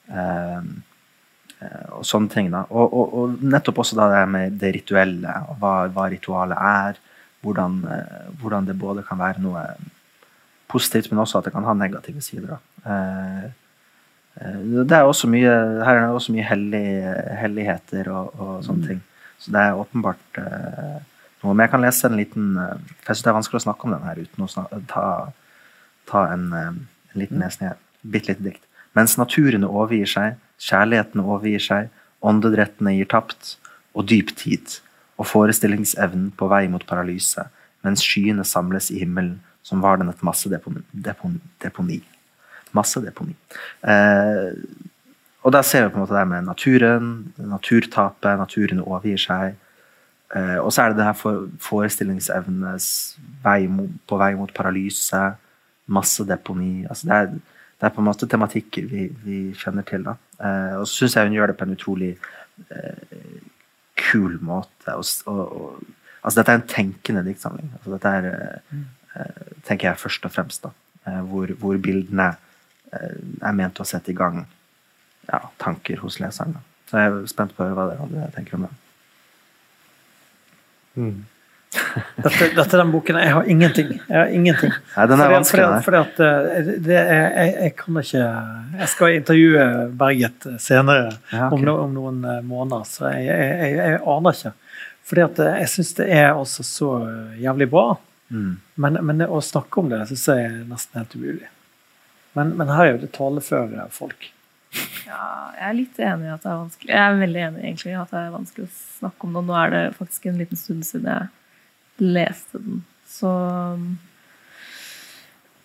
[0.08, 0.58] Eh,
[1.60, 2.50] eh, og sånne ting.
[2.52, 2.64] da.
[2.70, 7.00] Og, og, og, nettopp også da det med det rituelle, og hva, hva ritualet er.
[7.40, 9.64] Hvordan, eh, hvordan, det både kan være noe
[10.68, 12.56] positivt, men også at det kan ha negative sider.
[12.56, 12.92] Da.
[12.92, 13.48] eh,
[14.40, 15.52] det er også mye,
[15.84, 16.84] her er det også mye hellig,
[17.40, 18.90] helligheter og, og sånne mm.
[18.90, 19.00] ting.
[19.40, 20.98] Så det er åpenbart uh,
[21.42, 21.54] noe.
[21.54, 23.88] Men jeg kan lese en liten uh, For jeg syns det er vanskelig å snakke
[23.88, 25.04] om den her uten å snakke, ta,
[26.10, 26.68] ta, en, uh,
[27.14, 27.80] en liten lesning her.
[28.02, 28.66] Bitte lite dikt.
[28.98, 31.90] Mens naturene overgir seg, kjærligheten overgir seg,
[32.26, 33.54] åndedrettene gir tapt,
[33.94, 34.78] og dyp tid,
[35.20, 37.44] og forestillingsevnen på vei mot paralyse,
[37.86, 40.82] mens skyene samles i himmelen, som var den et massedeponi.
[40.92, 42.00] Deponi.
[42.76, 43.34] Massedeponi.
[43.82, 44.52] Eh,
[45.40, 49.54] og da ser vi på en måte det med naturen, naturtapet, naturen overgir seg.
[50.36, 52.88] Eh, og så er det det her for, forestillingsevnes
[53.44, 55.22] vei mot, på vei mot paralyse,
[55.90, 56.84] massedeponi.
[56.86, 57.32] Altså det, er,
[57.80, 60.04] det er på en måte tematikker vi, vi kjenner til.
[60.06, 60.18] da.
[60.38, 62.12] Eh, og så syns jeg hun gjør det på en utrolig
[62.68, 63.40] eh,
[64.10, 64.92] kul måte.
[64.92, 65.82] Og, og, og,
[66.20, 67.72] altså dette er en tenkende diktsamling.
[67.80, 68.30] Altså dette er,
[69.16, 70.76] eh, tenker jeg først og fremst, da.
[71.08, 72.34] Eh, hvor, hvor bildene
[72.92, 74.44] eh, er ment å sette i gang
[75.30, 76.58] ja, tanker hos leseren.
[76.90, 78.72] Så jeg er spent på hva dere tenker om det.
[81.00, 81.20] Mm.
[82.24, 83.90] Dette, dette, er den boken Jeg har ingenting.
[84.08, 84.72] Jeg har ingenting.
[84.96, 85.66] Nei, den er vanskelig.
[85.84, 88.24] Fordi, fordi at, eh, det er, jeg, jeg, kan ikke
[88.80, 89.66] Jeg skal intervjue
[90.00, 91.60] Berget senere ja, okay.
[91.60, 94.52] om, no, om, noen eh, måneder, så jeg, jeg, jeg aner ikke.
[95.12, 96.90] Fordi at eh, jeg syns det er også så
[97.38, 97.86] jævlig bra.
[98.34, 98.52] Mm.
[98.82, 101.54] Men, men, å snakke om det syns jeg er nesten helt umulig.
[102.38, 104.32] Men, men her er jo det taleføre folk.
[105.06, 105.24] Ja,
[105.56, 106.92] jeg er litt enig i at det er vanskelig.
[106.92, 109.42] Jeg er veldig enig egentlig at det er vanskelig å snakke om det.
[109.48, 112.84] Nå er det faktisk en liten stund siden jeg leste den.
[113.10, 113.32] Så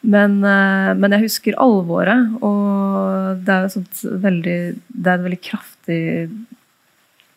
[0.05, 3.85] men, eh, men jeg husker alvoret, og det er,
[4.21, 6.01] veldig, det er et veldig kraftig,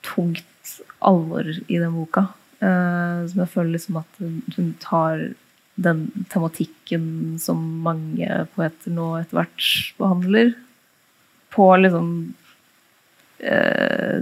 [0.05, 0.75] tungt
[1.05, 2.27] alvor i den boka.
[2.61, 5.29] Eh, som jeg føler liksom at hun tar
[5.79, 9.69] den tematikken som mange poeter nå etter hvert
[10.01, 10.53] behandler,
[11.55, 12.11] på liksom
[13.39, 14.21] eh,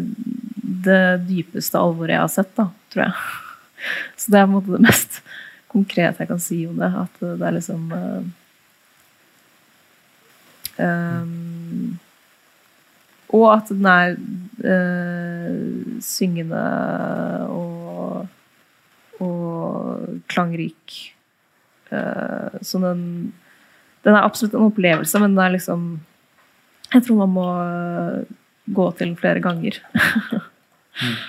[0.86, 3.14] det dypeste alvoret jeg har sett, da, tror jeg.
[4.20, 5.20] Så det er på en måte det mest
[5.72, 6.90] konkrete jeg kan si om det.
[7.04, 8.22] At det er liksom eh,
[10.80, 11.98] um,
[13.36, 14.16] Og at den er
[14.72, 16.64] eh, syngende
[17.52, 18.28] og,
[19.20, 21.00] og klangrik.
[21.90, 23.02] Eh, så den,
[24.06, 25.88] den er absolutt en opplevelse, men den er liksom
[26.92, 28.20] jeg tror man må øh,
[28.76, 29.80] gå til flere ganger.
[31.02, 31.16] mm.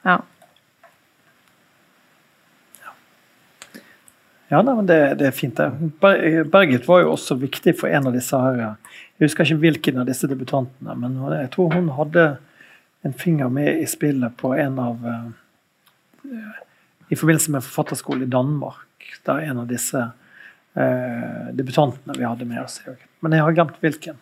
[0.00, 0.14] Ja.
[4.50, 5.60] Ja, nei, men det, det, er fint.
[5.60, 6.46] det.
[6.50, 8.56] Berget var jo også viktig for en av disse her.
[8.58, 12.24] Jeg husker ikke hvilken av disse debutantene, men jeg tror hun hadde
[13.06, 16.48] en finger med i spillet på en av uh,
[17.08, 19.06] I forbindelse med forfatterskole i Danmark.
[19.28, 22.80] Der en av disse uh, debutantene vi hadde med oss.
[23.20, 24.18] Men jeg har glemt hvilken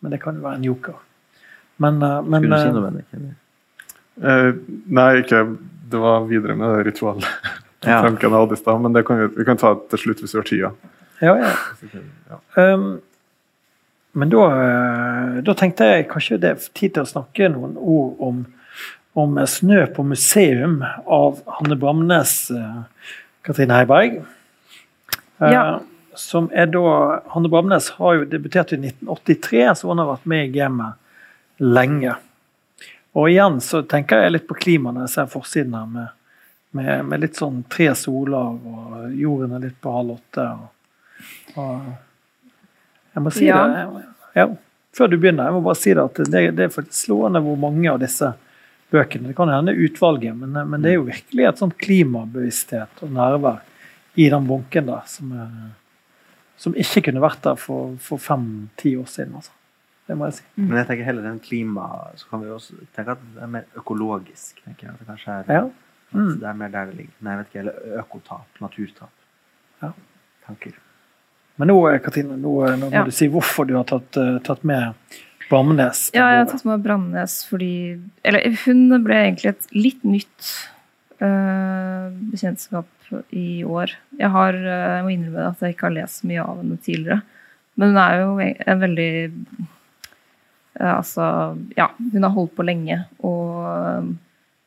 [0.00, 0.98] men det kan jo være en joker.
[1.76, 3.32] Men, uh, men Skulle du si noe, Bendik?
[4.16, 4.52] Uh,
[4.88, 5.42] nei, ikke
[5.92, 7.26] Det var videre med det ritualet.
[7.84, 8.00] ja.
[8.08, 10.40] jeg hadde i stad, men det kan vi, vi, kan ta til slutt hvis vi
[10.40, 10.72] har tida.
[11.20, 11.52] Ja, ja.
[12.30, 12.40] ja.
[12.74, 13.00] Um,
[14.16, 18.22] men da, uh, da, tenkte jeg kanskje det er tid til å snakke noen ord
[18.24, 18.44] om,
[19.16, 22.38] om 'Snø på museum' av Hanne Bramnes,
[23.44, 24.22] Katrine Heiberg.
[25.40, 25.66] Ja
[26.16, 30.46] som er da Hanne Bramnes har jo debutert i 1983, så hun har vært med
[30.46, 32.16] i gamet lenge.
[33.16, 36.08] Og igjen så tenker jeg litt på klimaet når jeg ser forsiden her, med,
[36.76, 40.48] med, med, litt sånn tre soler, og jorden er litt på halv åtte.
[40.52, 43.62] Og, og jeg må si ja.
[43.72, 44.02] det
[44.36, 44.50] ja,
[44.96, 47.56] Før du begynner, jeg må bare si det at det, det er faktisk slående hvor
[47.60, 48.34] mange av disse
[48.92, 53.16] bøkene Det kan hende utvalget, men, men det er jo virkelig et sånt klimabevissthet og
[53.16, 53.64] nærvær
[54.16, 55.48] i den bunken der som er
[56.60, 59.36] som ikke kunne vært der for, for fem-ti år siden.
[59.38, 59.52] Altså.
[60.06, 60.46] Det må jeg si.
[60.54, 60.64] Mm.
[60.68, 63.66] Men jeg tenker heller den klima Så kan vi også tenke at det er mer
[63.76, 64.62] økologisk.
[64.64, 64.96] tenker jeg.
[65.00, 65.62] Det kanskje er, ja.
[66.12, 66.32] mm.
[66.40, 67.14] det er mer der det ligger.
[67.20, 68.60] Nei, jeg vet ikke, Eller økotap.
[68.62, 69.14] Naturtap.
[69.82, 69.92] Ja.
[70.46, 70.76] Tanker.
[71.56, 73.04] Men nå Katrine, nå, nå må ja.
[73.06, 74.92] du si hvorfor du har tatt, uh, tatt med
[75.50, 76.08] Bramnes.
[76.14, 80.50] Ja, jeg har tatt med Bramnes fordi Eller hun ble egentlig et litt nytt
[81.18, 82.86] bekjentskap
[83.30, 83.92] i år.
[84.18, 86.78] Jeg, har, eh, jeg må innrømme at jeg ikke har lest så mye av henne
[86.82, 87.20] tidligere.
[87.76, 91.26] Men hun er jo en veldig eh, Altså,
[91.76, 92.98] ja, hun har holdt på lenge.
[93.24, 94.14] Og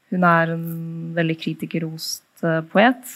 [0.09, 0.69] hun er en
[1.13, 3.11] veldig kritikerrost poet.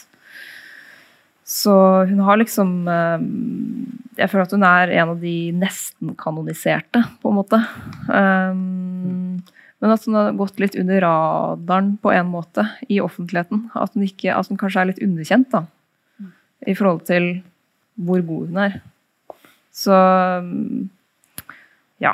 [1.44, 1.74] Så
[2.08, 7.60] hun har liksom Jeg føler at hun er en av de nesten-kanoniserte, på en måte.
[8.08, 9.23] Um,
[9.84, 13.66] men at hun har gått litt under radaren på en måte i offentligheten.
[13.76, 15.66] At hun, ikke, at hun kanskje er litt underkjent da,
[16.64, 17.34] i forhold til
[18.00, 18.78] hvor god hun er.
[19.76, 19.98] Så
[22.00, 22.14] ja.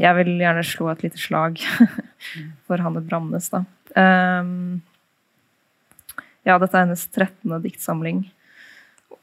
[0.00, 1.58] Jeg vil gjerne slå et lite slag
[2.66, 3.66] for Hanne Bramnes, da.
[3.92, 4.78] Um,
[6.46, 7.56] ja, dette er hennes 13.
[7.66, 8.22] diktsamling.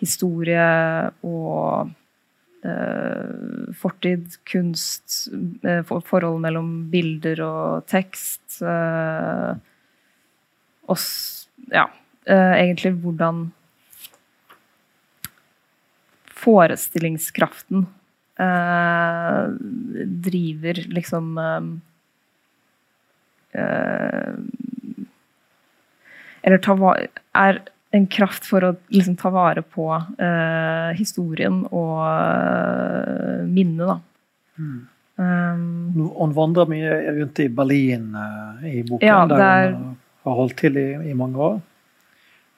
[0.00, 1.90] historie og
[3.76, 5.28] fortid, kunst,
[5.84, 8.62] for, forhold mellom bilder og tekst.
[10.88, 10.98] og
[11.72, 11.84] ja,
[12.26, 13.52] egentlig hvordan
[16.44, 17.86] forestillingskraften
[20.28, 21.38] driver liksom
[26.44, 26.74] Eller ta,
[27.40, 27.60] er
[27.94, 33.98] en kraft for å liksom, ta vare på uh, historien og uh, minnet, da.
[34.58, 34.80] Mm.
[35.14, 39.92] Um, hun vandrer mye rundt i Berlin uh, i boken, ja, der der, hun
[40.26, 41.60] har holdt til i, i mange år.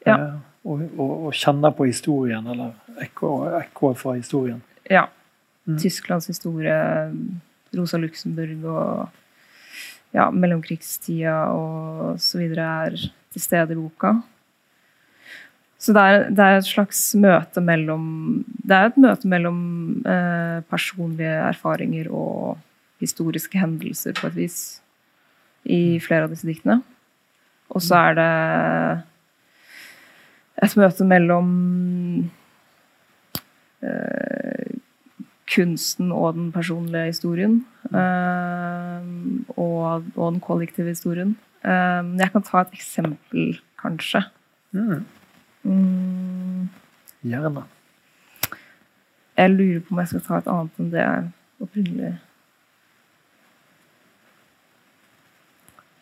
[0.07, 0.17] Ja.
[0.65, 2.73] Og, og, og, kjenner på historien, eller
[3.05, 4.63] ekkoet fra historien.
[4.89, 5.05] Ja.
[5.67, 5.77] Mm.
[5.83, 6.79] Tysklands historie,
[7.77, 14.15] Rosa Luxemburg og ja, mellomkrigstida og så videre er til stede i boka.
[15.79, 18.07] Så det er, det er, et slags møte mellom
[18.47, 19.59] Det er et møte mellom
[20.09, 22.57] eh, personlige erfaringer og
[23.03, 24.61] historiske hendelser, på et vis,
[25.69, 26.81] i flere av disse diktene.
[27.69, 28.33] Og så er det
[30.65, 31.51] et møte mellom
[33.85, 34.77] eh,
[35.53, 37.59] kunsten og den personlige historien.
[37.93, 39.11] Eh,
[39.57, 41.37] og, og, den kollektive historien.
[41.67, 44.23] Um, jeg kan ta et eksempel, kanskje.
[44.77, 45.05] Mm.
[45.67, 46.69] Mm.
[47.27, 47.65] Gjerne.
[49.37, 51.27] Jeg lurer på om jeg skal ta et annet enn det jeg
[51.67, 52.15] opprinnelig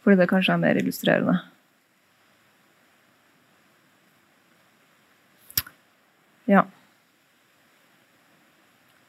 [0.04, 1.38] Fordi det kanskje er mer illustrerende.
[6.44, 6.66] Ja.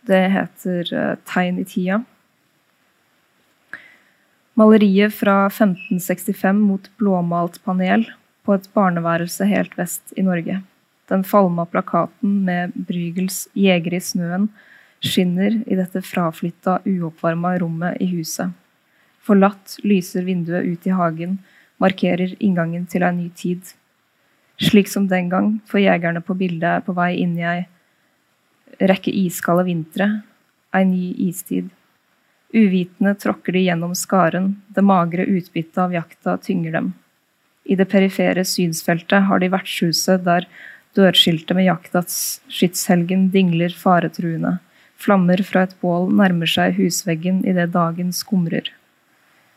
[0.07, 2.05] Det heter uh, 'Tegn i tida'.
[4.55, 8.07] Maleriet fra 1565 mot blåmalt panel
[8.45, 10.61] på et barneværelse helt vest i Norge.
[11.09, 14.49] Den falma plakaten med Brygels 'Jeger i snøen'
[15.01, 18.53] skinner i dette fraflytta, uoppvarma rommet i huset.
[19.21, 21.37] Forlatt lyser vinduet ut i hagen,
[21.77, 23.61] markerer inngangen til ei ny tid.
[24.61, 27.65] Slik som den gang, for jegerne på bildet er på vei inn i ei
[28.79, 30.07] rekke iskalde vintre,
[30.73, 31.69] ei ny istid.
[32.55, 36.93] Uvitende tråkker de gjennom skaren, det magre utbyttet av jakta tynger dem.
[37.65, 40.45] I det perifere synsfeltet har de vertshuset der
[40.95, 44.59] dørskiltet med jaktas skytshelgen dingler faretruende.
[45.01, 48.69] Flammer fra et bål nærmer seg husveggen idet dagen skumrer.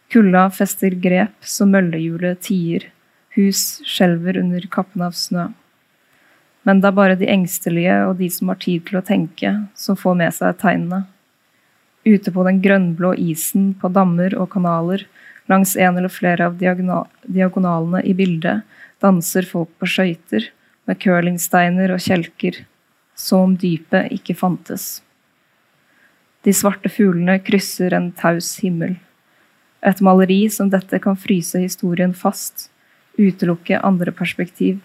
[0.08, 2.88] Kulda fester grep så møllehjulet tier.
[3.36, 5.50] Hus skjelver under kappen av snø.
[6.66, 9.96] Men det er bare de engstelige og de som har tid til å tenke, som
[9.96, 11.04] får med seg tegnene.
[12.08, 15.04] Ute på den grønnblå isen, på dammer og kanaler,
[15.48, 18.64] langs en eller flere av diagonalene i bildet,
[19.02, 20.50] danser folk på skøyter,
[20.88, 22.62] med curlingsteiner og kjelker,
[23.18, 25.02] som om dypet ikke fantes.
[26.46, 28.96] De svarte fuglene krysser en taus himmel.
[29.84, 32.70] Et maleri som dette kan fryse historien fast,
[33.18, 34.78] utelukke andre perspektiv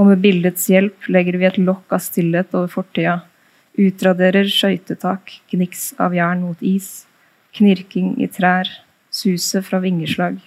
[0.00, 3.18] og med bildets hjelp legger vi et lokk av stillhet over fortida,
[3.78, 7.04] utraderer skøytetak, gniks av jern mot is,
[7.56, 8.70] knirking i trær,
[9.10, 10.38] suset fra vingeslag.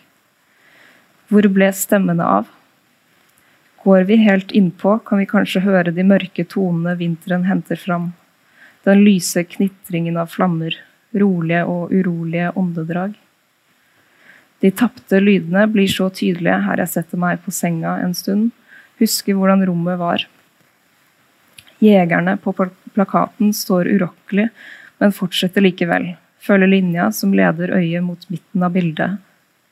[1.30, 2.49] Hvor ble stemmene av?
[3.84, 8.14] Går vi helt innpå, kan vi kanskje høre de mørke tonene vinteren henter fram.
[8.88, 10.77] Den lyse knitringen av flammer,
[11.15, 13.18] rolige og urolige åndedrag.
[14.64, 18.52] De tapte lydene blir så tydelige her jeg setter meg på senga en stund,
[19.02, 20.23] husker hvordan rommet var.
[21.84, 24.48] Jegerne på plakaten står urokkelig,
[25.03, 26.14] men fortsetter likevel.
[26.44, 29.22] Følger linja som leder øyet mot midten av bildet,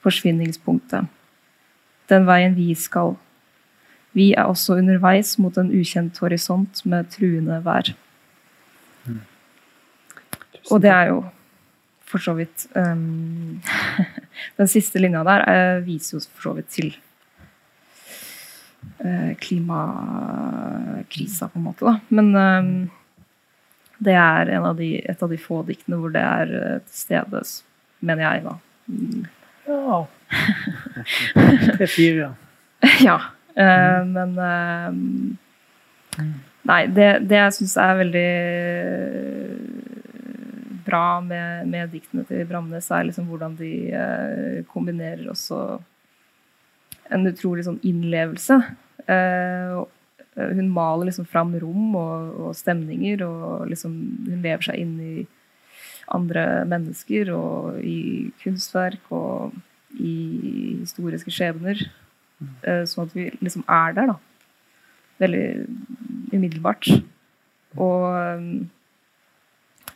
[0.06, 1.10] forsvinningspunktet.
[2.12, 3.18] Den veien vi skal.
[4.16, 7.92] Vi er også underveis mot en ukjent horisont med truende vær.
[10.70, 11.24] Og det er jo
[12.12, 13.62] for så vidt um,
[14.60, 16.90] Den siste linja der uh, viser jo for så vidt til
[19.00, 21.86] uh, klimakrisa, på en måte.
[21.88, 21.94] da.
[22.10, 22.90] Men um,
[24.02, 27.44] det er av de, et av de få diktene hvor det er uh, til stede,
[28.02, 28.56] mener jeg, da.
[28.90, 29.28] Mm.
[29.70, 30.00] Ja.
[31.78, 32.32] Tre-fire.
[33.06, 33.20] ja.
[34.08, 34.34] men
[36.62, 38.30] Nei, det, det jeg syns er veldig
[40.86, 45.62] bra med, med diktene til Bramnes, er liksom hvordan de uh, kombinerer også
[47.12, 48.58] en utrolig sånn innlevelse.
[49.12, 49.80] Eh,
[50.36, 53.96] hun maler liksom fram rom og, og, stemninger, og liksom
[54.30, 55.16] hun lever seg inn i
[56.12, 59.56] andre mennesker og i kunstverk og
[60.00, 60.16] i
[60.82, 61.84] historiske skjebner.
[62.64, 64.18] Eh, sånn at vi liksom er der, da.
[65.22, 65.46] Veldig
[66.32, 66.90] umiddelbart.
[67.78, 68.08] Og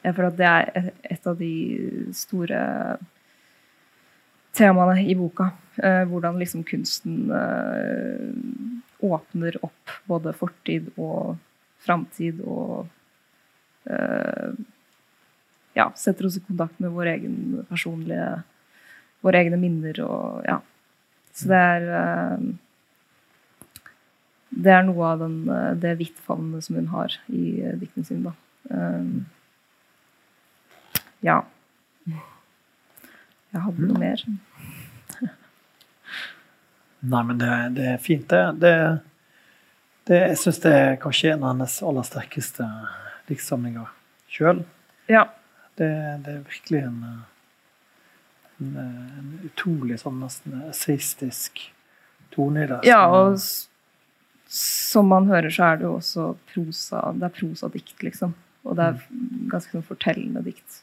[0.05, 1.53] jeg føler at det er et av de
[2.13, 2.59] store
[4.55, 5.49] temaene i boka.
[5.81, 8.29] Eh, hvordan liksom kunsten eh,
[9.06, 11.36] åpner opp både fortid og
[11.86, 12.88] framtid og
[13.90, 14.56] eh,
[15.76, 18.44] ja, setter oss i kontakt med vår egen personlige
[19.26, 20.60] Våre egne minner og ja.
[21.34, 21.86] Så det er
[24.53, 25.40] Det er noe av den,
[25.82, 28.30] det hvittfavnet som hun har i diktene sine.
[28.30, 28.36] da.
[31.26, 31.40] Ja.
[32.06, 34.22] Jeg hadde noe mer.
[37.06, 38.44] Nei, men det, det er fint, det.
[38.61, 38.73] det,
[40.10, 42.65] det jeg syns det er kanskje en av hennes aller sterkeste
[43.30, 43.91] diktsamlinger
[44.32, 44.64] sjøl.
[45.11, 45.27] Ja.
[45.76, 45.90] Det,
[46.26, 46.99] det, er virkelig en,
[48.61, 51.61] en, en utrolig sånn nesten essayistisk
[52.34, 52.82] tone i det.
[52.88, 53.38] Ja, og
[54.56, 58.36] som man hører, så er det jo også prosa Det er prosadikt, liksom.
[58.65, 59.48] Og det er mm.
[59.52, 60.82] ganske sånn fortellende dikt.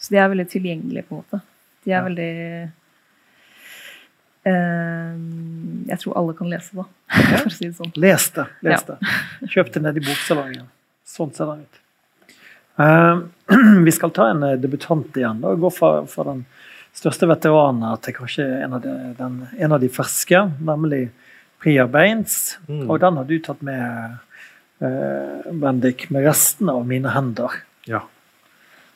[0.00, 1.40] Så de er veldig tilgjengelige, på en måte.
[1.84, 2.04] De er ja.
[2.06, 2.30] veldig
[4.44, 6.86] Jeg tror alle kan lese da
[7.18, 7.92] for å si det sånn.
[8.00, 8.46] Les det.
[8.64, 8.96] Les ja.
[9.52, 10.68] Kjøp det ned i boksalongen.
[11.04, 11.80] Sånn ser det ut.
[12.80, 13.26] Uh,
[13.86, 15.42] vi skal ta en eh, debutant igjen.
[15.44, 16.44] og Gå fra, fra den
[16.96, 21.08] største veteranen til kanskje en av, de, den, en av de ferske, nemlig
[21.60, 22.56] Priya Baines.
[22.68, 22.86] Mm.
[22.88, 24.16] Og den har du tatt med,
[24.80, 27.60] eh, Bendik, med resten av mine hender.
[27.88, 28.04] Ja.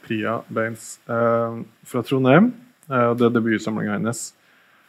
[0.06, 2.52] Priya Baines eh, fra Trondheim.
[2.88, 4.30] Eh, det er debutsamlinga hennes.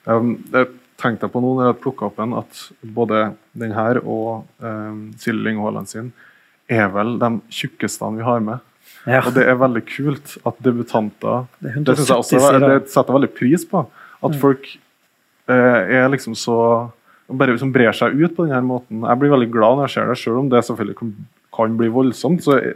[0.06, 0.69] Um, jeg
[1.02, 2.61] tenkte på nå når jeg plukka opp en, at
[2.95, 3.27] både
[3.57, 5.60] den her og um, Silje Lyng
[5.90, 6.14] sin
[6.72, 8.64] er vel de tjukkeste vi har med.
[9.06, 9.22] Ja.
[9.22, 13.18] Og det er veldig kult at debutanter Det, det synes jeg også, det setter jeg
[13.19, 13.84] veldig pris på.
[14.26, 14.40] At mm.
[14.41, 14.69] folk
[15.52, 16.57] eh, er liksom så
[17.27, 19.06] bare liksom brer seg ut på denne måten.
[19.06, 21.14] Jeg blir veldig glad når jeg ser det, selv om det selvfølgelig kan,
[21.57, 22.44] kan bli voldsomt.
[22.45, 22.76] så jeg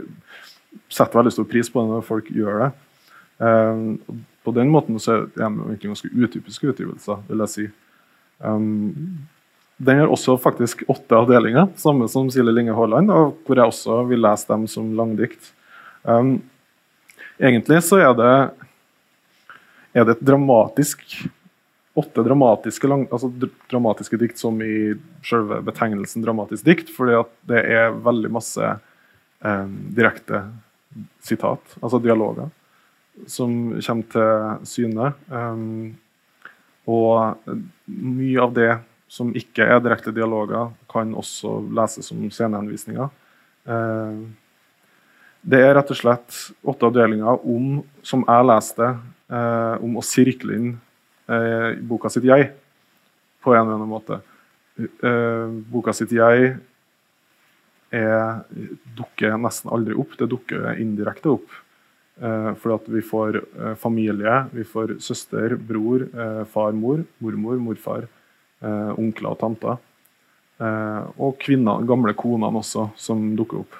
[0.89, 2.69] setter veldig stor pris på det når folk gjør det.
[3.39, 7.67] Um, på den måten så er det egentlig ganske utypiske utgivelser, vil jeg si.
[8.39, 9.27] Um,
[9.79, 14.01] den har også faktisk åtte avdelinger, samme som Silje Linge Haaland, og hvor jeg også
[14.09, 15.53] vil lese dem som langdikt.
[16.03, 16.39] Um,
[17.39, 18.33] egentlig så er det,
[19.95, 21.05] er det et dramatisk
[21.99, 23.31] åtte dramatiske, lang, altså
[23.71, 24.93] dramatiske dikt som i
[25.25, 29.65] selve betegnelsen dramatisk dikt, fordi at det er veldig masse eh,
[29.97, 30.43] direkte
[31.25, 32.47] sitat, altså dialoger,
[33.27, 35.09] som kommer til syne.
[36.89, 37.49] Og
[37.87, 38.69] mye av det
[39.09, 43.09] som ikke er direkte dialoger, kan også leses som scenehenvisninger.
[45.39, 48.89] Det er rett og slett åtte avdelinger om, som jeg leste,
[49.31, 50.71] uh, om å sirkle inn
[51.31, 52.51] uh, boka sitt 'jeg'
[53.43, 54.21] på en eller annen måte.
[55.71, 56.59] boka sitt 'jeg'
[57.91, 58.43] er,
[58.95, 60.17] dukker nesten aldri opp.
[60.17, 61.47] Det dukker indirekte opp.
[62.19, 67.59] Eh, fordi at vi får eh, familie, vi får søster, bror, eh, far, mor, mormor,
[67.63, 68.07] morfar,
[68.99, 69.77] onkler og tanter.
[71.15, 73.77] Og kvinner, gamle konene også, som dukker opp.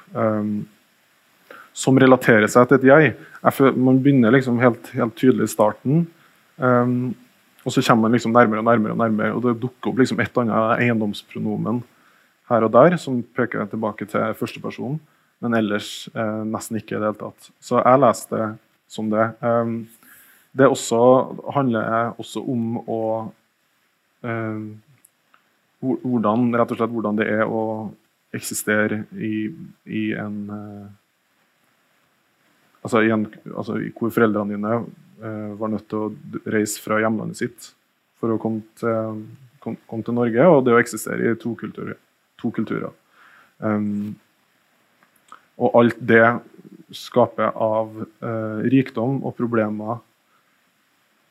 [1.76, 3.10] Som relaterer seg til et jeg.
[3.76, 6.07] man begynner liksom helt, helt, tydelig i starten.
[7.66, 10.20] og så kommer man liksom nærmere og nærmere, og nærmere, og det dukker opp liksom
[10.22, 11.84] et annet eiendomspronomen
[12.49, 15.02] her og der, som peker tilbake til førstepersonen,
[15.40, 17.49] men ellers eh, nesten ikke i det hele tatt.
[17.64, 18.49] Så jeg leste det
[18.91, 19.32] som det.
[19.45, 19.74] Eh,
[20.52, 20.99] det også,
[21.53, 23.02] handler også om å
[24.26, 24.64] um,
[25.80, 27.61] hvordan, rett og slett hvordan det er å
[28.36, 29.49] eksistere i,
[29.86, 30.88] i en uh,
[32.82, 34.74] altså, i altså hvor foreldrene dine
[35.22, 37.72] uh, var nødt til å reise fra hjemlandet sitt
[38.20, 39.24] for å komme til,
[39.64, 41.98] kom, kom til Norge, og det å eksistere i to kulturer
[42.40, 42.91] to kulturer.
[43.60, 44.18] Um,
[45.60, 46.23] og alt det
[46.95, 49.99] skaper av eh, rikdom og problemer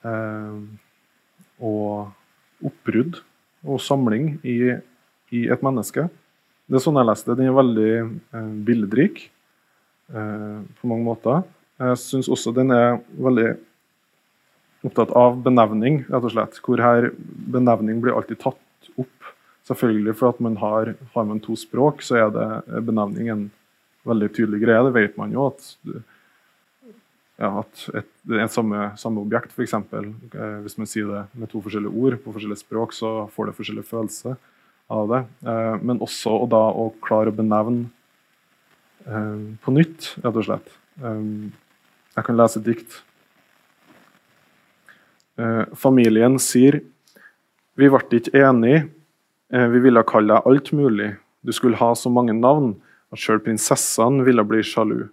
[0.07, 0.59] eh,
[1.59, 3.19] og oppbrudd
[3.67, 4.77] og samling i,
[5.35, 6.07] i, et menneske.
[6.69, 7.35] Det er sånn jeg leste.
[7.39, 9.27] Den er veldig eh, billedrik
[10.09, 11.43] på mange måter.
[11.77, 13.51] Jeg syns også den er veldig
[14.89, 16.57] opptatt av benevning, rett og slett.
[16.65, 17.11] Hvor her
[17.53, 19.29] benevning blir alltid tatt opp.
[19.69, 23.45] Selvfølgelig for at man har, har man to språk, så er det benevning en
[24.09, 24.85] veldig tydelig greie.
[24.87, 25.69] Det vet man jo at,
[27.39, 29.77] ja, at et, er samme, samme objekt, f.eks.
[29.77, 33.59] Eh, hvis man sier det med to forskjellige ord på forskjellige språk, så får det
[33.59, 34.37] forskjellig følelse
[34.93, 35.23] av det.
[35.49, 37.89] Eh, men også å da å klare å benevne
[39.07, 40.73] eh, på nytt, rett og slett.
[41.03, 41.23] Eh,
[42.19, 43.03] jeg kan lese et dikt
[45.39, 46.81] Eh, familien sier
[47.79, 48.89] vi ble ikke enige,
[49.55, 51.13] eh, vi ville kalle deg alt mulig,
[51.47, 52.75] du skulle ha så mange navn
[53.13, 55.09] at sjøl prinsessene ville bli sjalu.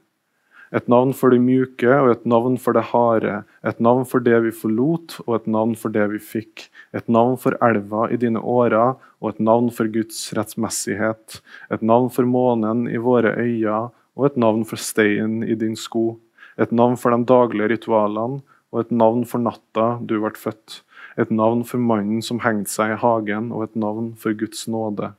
[0.75, 3.43] Et navn for det mjuke og et navn for det harde.
[3.63, 6.65] Et navn for det vi forlot og et navn for det vi fikk.
[6.97, 11.39] Et navn for elva i dine årer og et navn for Guds rettmessighet.
[11.71, 13.85] Et navn for månen i våre øyne
[14.15, 16.17] og et navn for steinen i din sko.
[16.59, 18.41] Et navn for de daglige ritualene
[18.73, 20.81] og et navn for natta du ble født.
[21.15, 25.13] Et navn for mannen som hengte seg i hagen, og et navn for Guds nåde.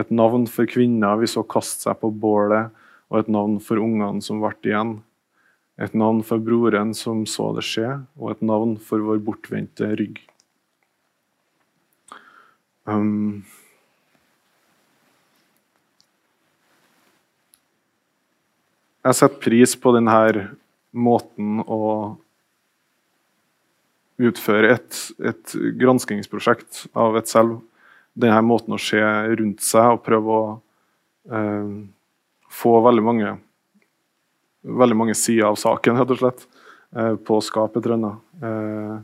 [0.00, 2.72] Et navn for kvinna vi så kaste seg på bålet,
[3.12, 5.00] og et navn for ungene som ble igjen.
[5.80, 10.20] Et navn for broren som så det skje, og et navn for vår bortvendte rygg.
[12.88, 13.44] Um,
[19.04, 20.48] jeg setter pris på denne
[20.92, 21.82] måten å
[24.22, 27.60] utføre et, et granskingsprosjekt av et selv.
[28.12, 30.42] Denne måten å se rundt seg og prøve å
[31.32, 31.70] eh,
[32.52, 33.36] få veldig mange,
[34.82, 36.44] veldig mange sider av saken, rett og slett,
[36.96, 38.18] eh, på å skape et eller.
[38.42, 38.98] Eh,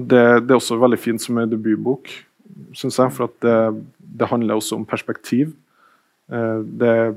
[0.00, 2.12] det, det, er også veldig fint som en debutbok,
[2.76, 3.56] syns jeg, for det,
[3.98, 5.54] det, handler også om perspektiv.
[6.30, 7.16] Eh, det er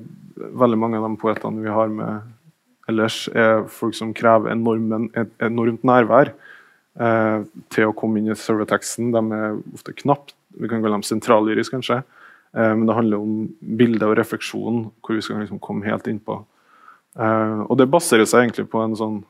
[0.63, 2.31] veldig mange av de poetene vi har med
[2.91, 6.33] ellers er folk som krever enormt, enormt nærvær
[6.93, 8.67] til å komme inn i selve.
[8.69, 12.03] De er ofte knapt, vi kan kalle dem sentrallyrisk, kanskje.
[12.57, 13.37] Eh, men det handler om
[13.77, 16.39] bilde og refleksjon, hvor vi skal liksom komme helt innpå.
[17.17, 19.21] Eh, og det baserer seg egentlig på en sånn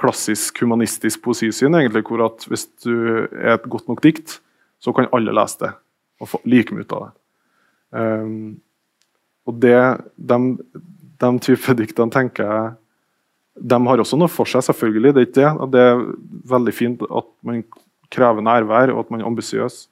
[0.00, 2.94] klassisk humanistisk poesisyn, egentlig, hvor at hvis du
[3.28, 4.38] er et godt nok dikt,
[4.80, 5.74] så kan alle lese det
[6.20, 7.12] og få like mye ut av det.
[7.90, 8.60] Um,
[9.48, 9.76] og det,
[10.16, 10.38] de,
[11.20, 12.74] de type diktene tenker jeg
[13.60, 15.14] de har også noe for seg, selvfølgelig.
[15.14, 15.70] Det er ikke det.
[15.74, 16.04] Det er
[16.50, 17.62] veldig fint at man
[18.10, 19.82] krever nærvær, og at man er ambisiøs.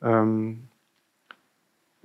[0.00, 0.58] Um,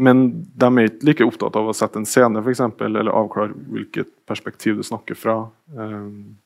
[0.03, 0.23] men
[0.57, 4.09] de er ikke like opptatt av å sette en scene, for eksempel, eller avklare hvilket
[4.29, 5.37] perspektiv du snakker fra.
[5.75, 6.39] Um,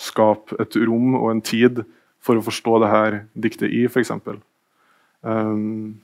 [0.00, 1.84] skape et rom og en tid
[2.24, 4.12] for å forstå det her diktet i, f.eks.
[5.20, 6.00] Um,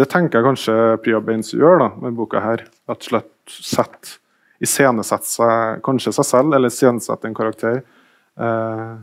[0.00, 2.64] det tenker jeg kanskje Priya Baines gjør da, med boka her.
[2.88, 4.16] Rett og slett sett
[4.62, 8.94] iscenesette seg, kanskje seg selv, eller iscenesette en karakter eh,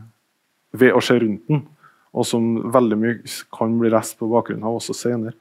[0.80, 1.64] ved å se rundt den,
[2.10, 3.18] og som veldig mye
[3.54, 5.36] kan bli rest på bakgrunnen av også senere.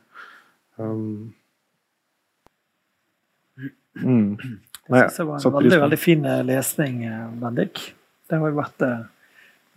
[0.79, 1.31] Um,
[3.99, 4.33] mm.
[4.89, 7.81] Nei, det var en veldig, veldig fin eh, lesning, eh, Bendik.
[8.29, 9.05] Det har jo vært eh,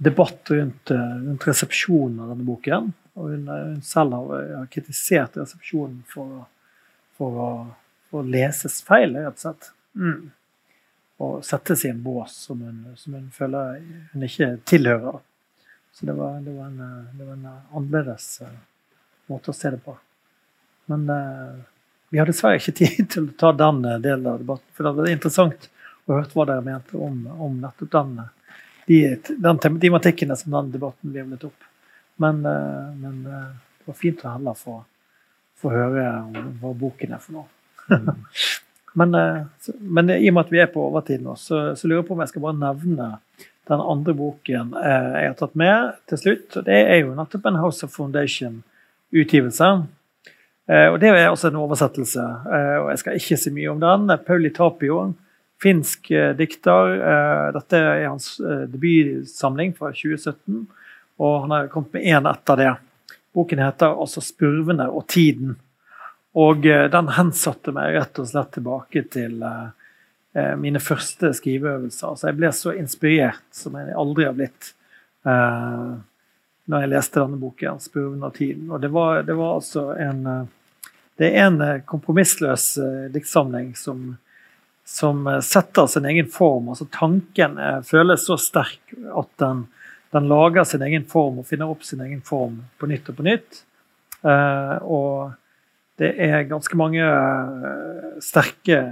[0.03, 2.93] debatt rundt, rundt, resepsjonen av denne boken.
[3.21, 6.47] Og hun, hun selv har, har, kritisert resepsjonen for,
[7.19, 7.53] for å
[8.13, 9.71] og leses feil, rett og slett.
[9.99, 10.31] Mm.
[11.23, 13.83] Og settes i en bås som hun, som hun, føler
[14.13, 15.21] hun ikke tilhører.
[15.93, 18.49] Så det var, det var, en, det var en, annerledes uh,
[19.31, 19.95] måte å se det på.
[20.91, 21.61] Men uh,
[22.11, 24.67] vi har dessverre ikke tid til å ta den uh, delen av debatten.
[24.75, 25.69] For det var interessant
[26.09, 28.17] å høre hva dere mente om, om nettopp den,
[28.89, 28.99] de,
[29.47, 31.69] den tematikkene som den debatten levnet opp.
[32.23, 34.75] Men, men det var fint å heller få,
[35.59, 36.05] få høre
[36.61, 37.47] hva boken er for noe.
[38.93, 39.45] men, eh,
[39.81, 42.17] men, i og med at vi er på overtid nå, så, så, lurer jeg på
[42.17, 43.09] om jeg skal bare nevne
[43.71, 46.61] den andre boken eh, jeg har tatt med til slutt.
[46.67, 49.71] Det er jo nettopp en House of Foundation-utgivelse.
[50.69, 52.29] Eh, og Det er også en oversettelse,
[52.83, 54.17] og jeg skal ikke si mye om den.
[54.27, 55.01] Pauli Tapio,
[55.63, 56.97] finsk dikter.
[57.55, 60.65] Dette er hans debutsamling fra 2017,
[61.23, 62.73] og han har kommet med én etter det.
[63.33, 65.55] Boken heter altså 'Spurvene og tiden'.
[66.39, 69.67] Og eh, den hensatte meg rett og slett tilbake til eh,
[70.39, 72.17] eh, mine første skriveøvelser.
[72.17, 74.73] Så jeg ble så inspirert som jeg aldri har blitt
[76.71, 78.71] når jeg leste denne boken, 'Spurven av tiden'.
[78.71, 80.45] Og det var, det var altså en eh,
[81.19, 84.17] Det er en eh, kompromissløs eh, diktsamling som,
[84.85, 86.69] som setter sin egen form.
[86.69, 89.67] altså Tanken føles så sterk at den,
[90.11, 93.23] den, lager sin egen form og finner opp sin egen form på nytt og på
[93.23, 93.63] nytt.
[94.81, 95.33] og
[96.03, 97.07] det er ganske mange
[98.25, 98.83] sterke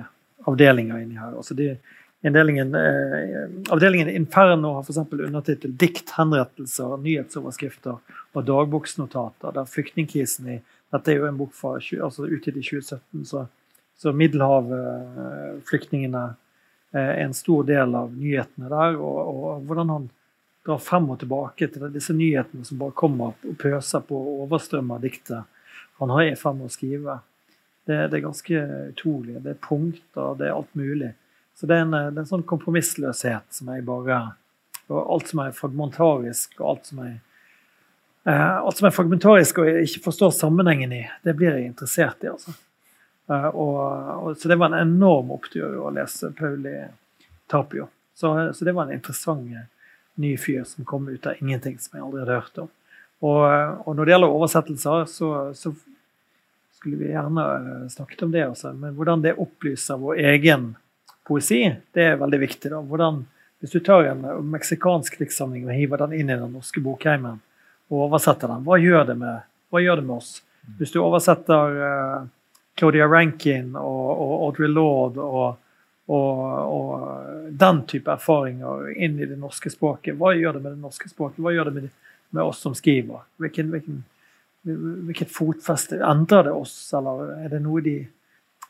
[0.49, 1.35] avdelinger inni her.
[1.37, 1.75] altså de
[2.23, 4.97] Avdelingen, eh, avdelingen Inferno har f.eks.
[4.97, 7.97] undertittel 'Dikt, henrettelser, nyhetsoverskrifter
[8.35, 9.55] og dagboksnotater'.
[9.55, 10.61] der flyktningkrisen i
[10.93, 13.47] Dette er jo en bok fra, altså utgitt i 2017, så,
[13.97, 16.35] så Middelhavflyktningene
[16.93, 18.97] eh, er en stor del av nyhetene der.
[18.99, 20.11] Og, og, hvordan han
[20.67, 24.99] drar frem og tilbake til disse nyhetene som bare kommer og pøser på og overstrømmer
[25.01, 25.45] diktet
[26.01, 27.19] han har i ferd med å skrive.
[27.87, 28.61] Det, det, er ganske
[28.91, 29.41] utrolig.
[29.45, 31.15] Det er punkter, det er alt mulig.
[31.59, 34.21] Så det er, en, det er en, sånn kompromissløshet som jeg bare
[34.91, 37.13] og Alt som er fragmentarisk, og alt som er
[38.27, 42.25] eh, alt som er fragmentarisk og jeg ikke forstår sammenhengen i, det blir jeg interessert
[42.25, 42.33] i.
[42.33, 42.57] altså.
[43.31, 43.77] Eh, og,
[44.17, 46.75] og, så det var en enorm opptur å lese Pauli
[47.51, 47.87] Tapio.
[48.15, 49.69] Så, så, det var en interessant eh,
[50.21, 52.73] ny fyr som kom ut av ingenting som jeg aldri hadde hørt om.
[53.21, 53.45] Og,
[53.85, 55.75] og når det gjelder oversettelser, så, så,
[56.81, 58.47] skulle vi gjerne eh, snakket om det.
[58.47, 60.73] Også, men hvordan det opplyser vår egen
[61.29, 62.73] poesi, det er veldig viktig.
[62.73, 62.81] da.
[62.81, 63.23] Hvordan,
[63.61, 67.43] hvis du tar en meksikansk diktsamling og hiver den inn i den norske bokheimen
[67.91, 70.31] og oversetter den, hva gjør det med, gjør det med oss?
[70.79, 72.29] Hvis du oversetter uh,
[72.79, 75.59] Claudia Rankin og, og, Audrey Lord og,
[76.09, 77.07] og,
[77.51, 81.43] den type erfaringer inn i det norske språket, hva gjør det med det norske språket?
[81.43, 81.89] Hva gjør det med,
[82.31, 83.27] med oss som skriver?
[83.43, 84.05] Hvilken, hvilken,
[84.65, 87.99] hvilket fotfeste Endrer det oss, eller er det noe de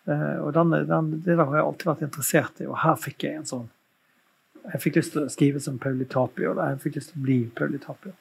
[0.09, 3.27] Eh, og den, den, Det der har jeg alltid vært interessert i, og her fikk
[3.27, 3.67] jeg en sånn
[4.71, 7.25] Jeg fikk lyst til å skrive som Pauli Tapio, eller jeg fikk lyst til å
[7.25, 8.13] bli Pauli Tapio.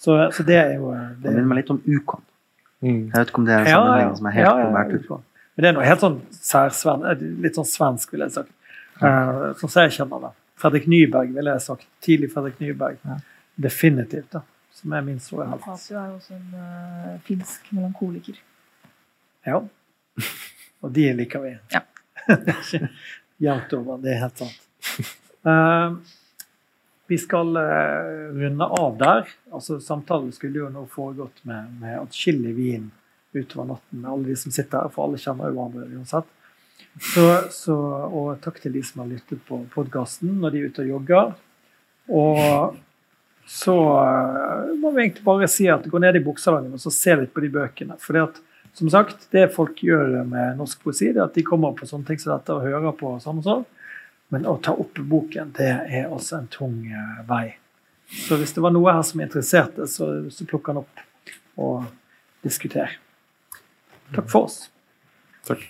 [0.00, 2.22] Så, så, det er jo eh, Det minner meg litt om Ukon.
[2.80, 3.10] Mm.
[3.10, 5.64] Jeg vet ikke om det er en sammenheng som er helt ja, ja, ja, Men
[5.64, 8.54] det er noe helt sånn særsven, eh, litt sånn svensk, vil jeg sagt.
[9.00, 10.30] Uh, sånn som jeg kjenner det.
[10.60, 11.86] Fredrik Nyberg, ville jeg sagt.
[12.04, 12.98] Tidlig Fredrik Nyberg.
[13.04, 13.18] Ja.
[13.68, 14.30] Definitivt.
[14.32, 15.64] da, Som er så store helt.
[15.66, 18.38] Tapio er jo også en uh, finsk melankoliker.
[19.46, 19.60] Ja.
[20.82, 21.56] Og de liker vi.
[21.74, 21.82] Ja.
[23.44, 24.00] Jevnt over.
[24.00, 25.12] Det er helt sant.
[25.44, 25.98] Uh,
[27.10, 29.30] vi skal uh, runde av der.
[29.52, 32.90] Altså, samtalen skulle jo nå foregått med, med atskillig vin
[33.32, 36.36] utover natten med alle de som sitter her, for alle kjenner jo hverandre uansett.
[37.00, 37.24] Så,
[37.54, 37.76] så,
[38.08, 41.34] og takk til de som har lyttet på podkasten når de er ute og jogger.
[42.10, 42.78] Og
[43.50, 47.16] så uh, må vi egentlig bare si at gå ned i bukselangen og så se
[47.18, 47.96] litt på de bøkene.
[47.98, 48.40] for det at
[48.78, 52.06] som sagt, det folk gjør med norsk poesi, det er at de kommer på sånne
[52.06, 53.64] ting som dette og hører på sånn og sånn.
[54.30, 57.56] Men å ta opp boken, det er også en tung uh, vei.
[58.10, 61.04] Så hvis det var noe her som interesserte, så, så plukk den opp
[61.58, 61.90] og
[62.46, 62.94] diskuter.
[64.14, 64.62] Takk for oss.
[65.50, 65.66] Takk.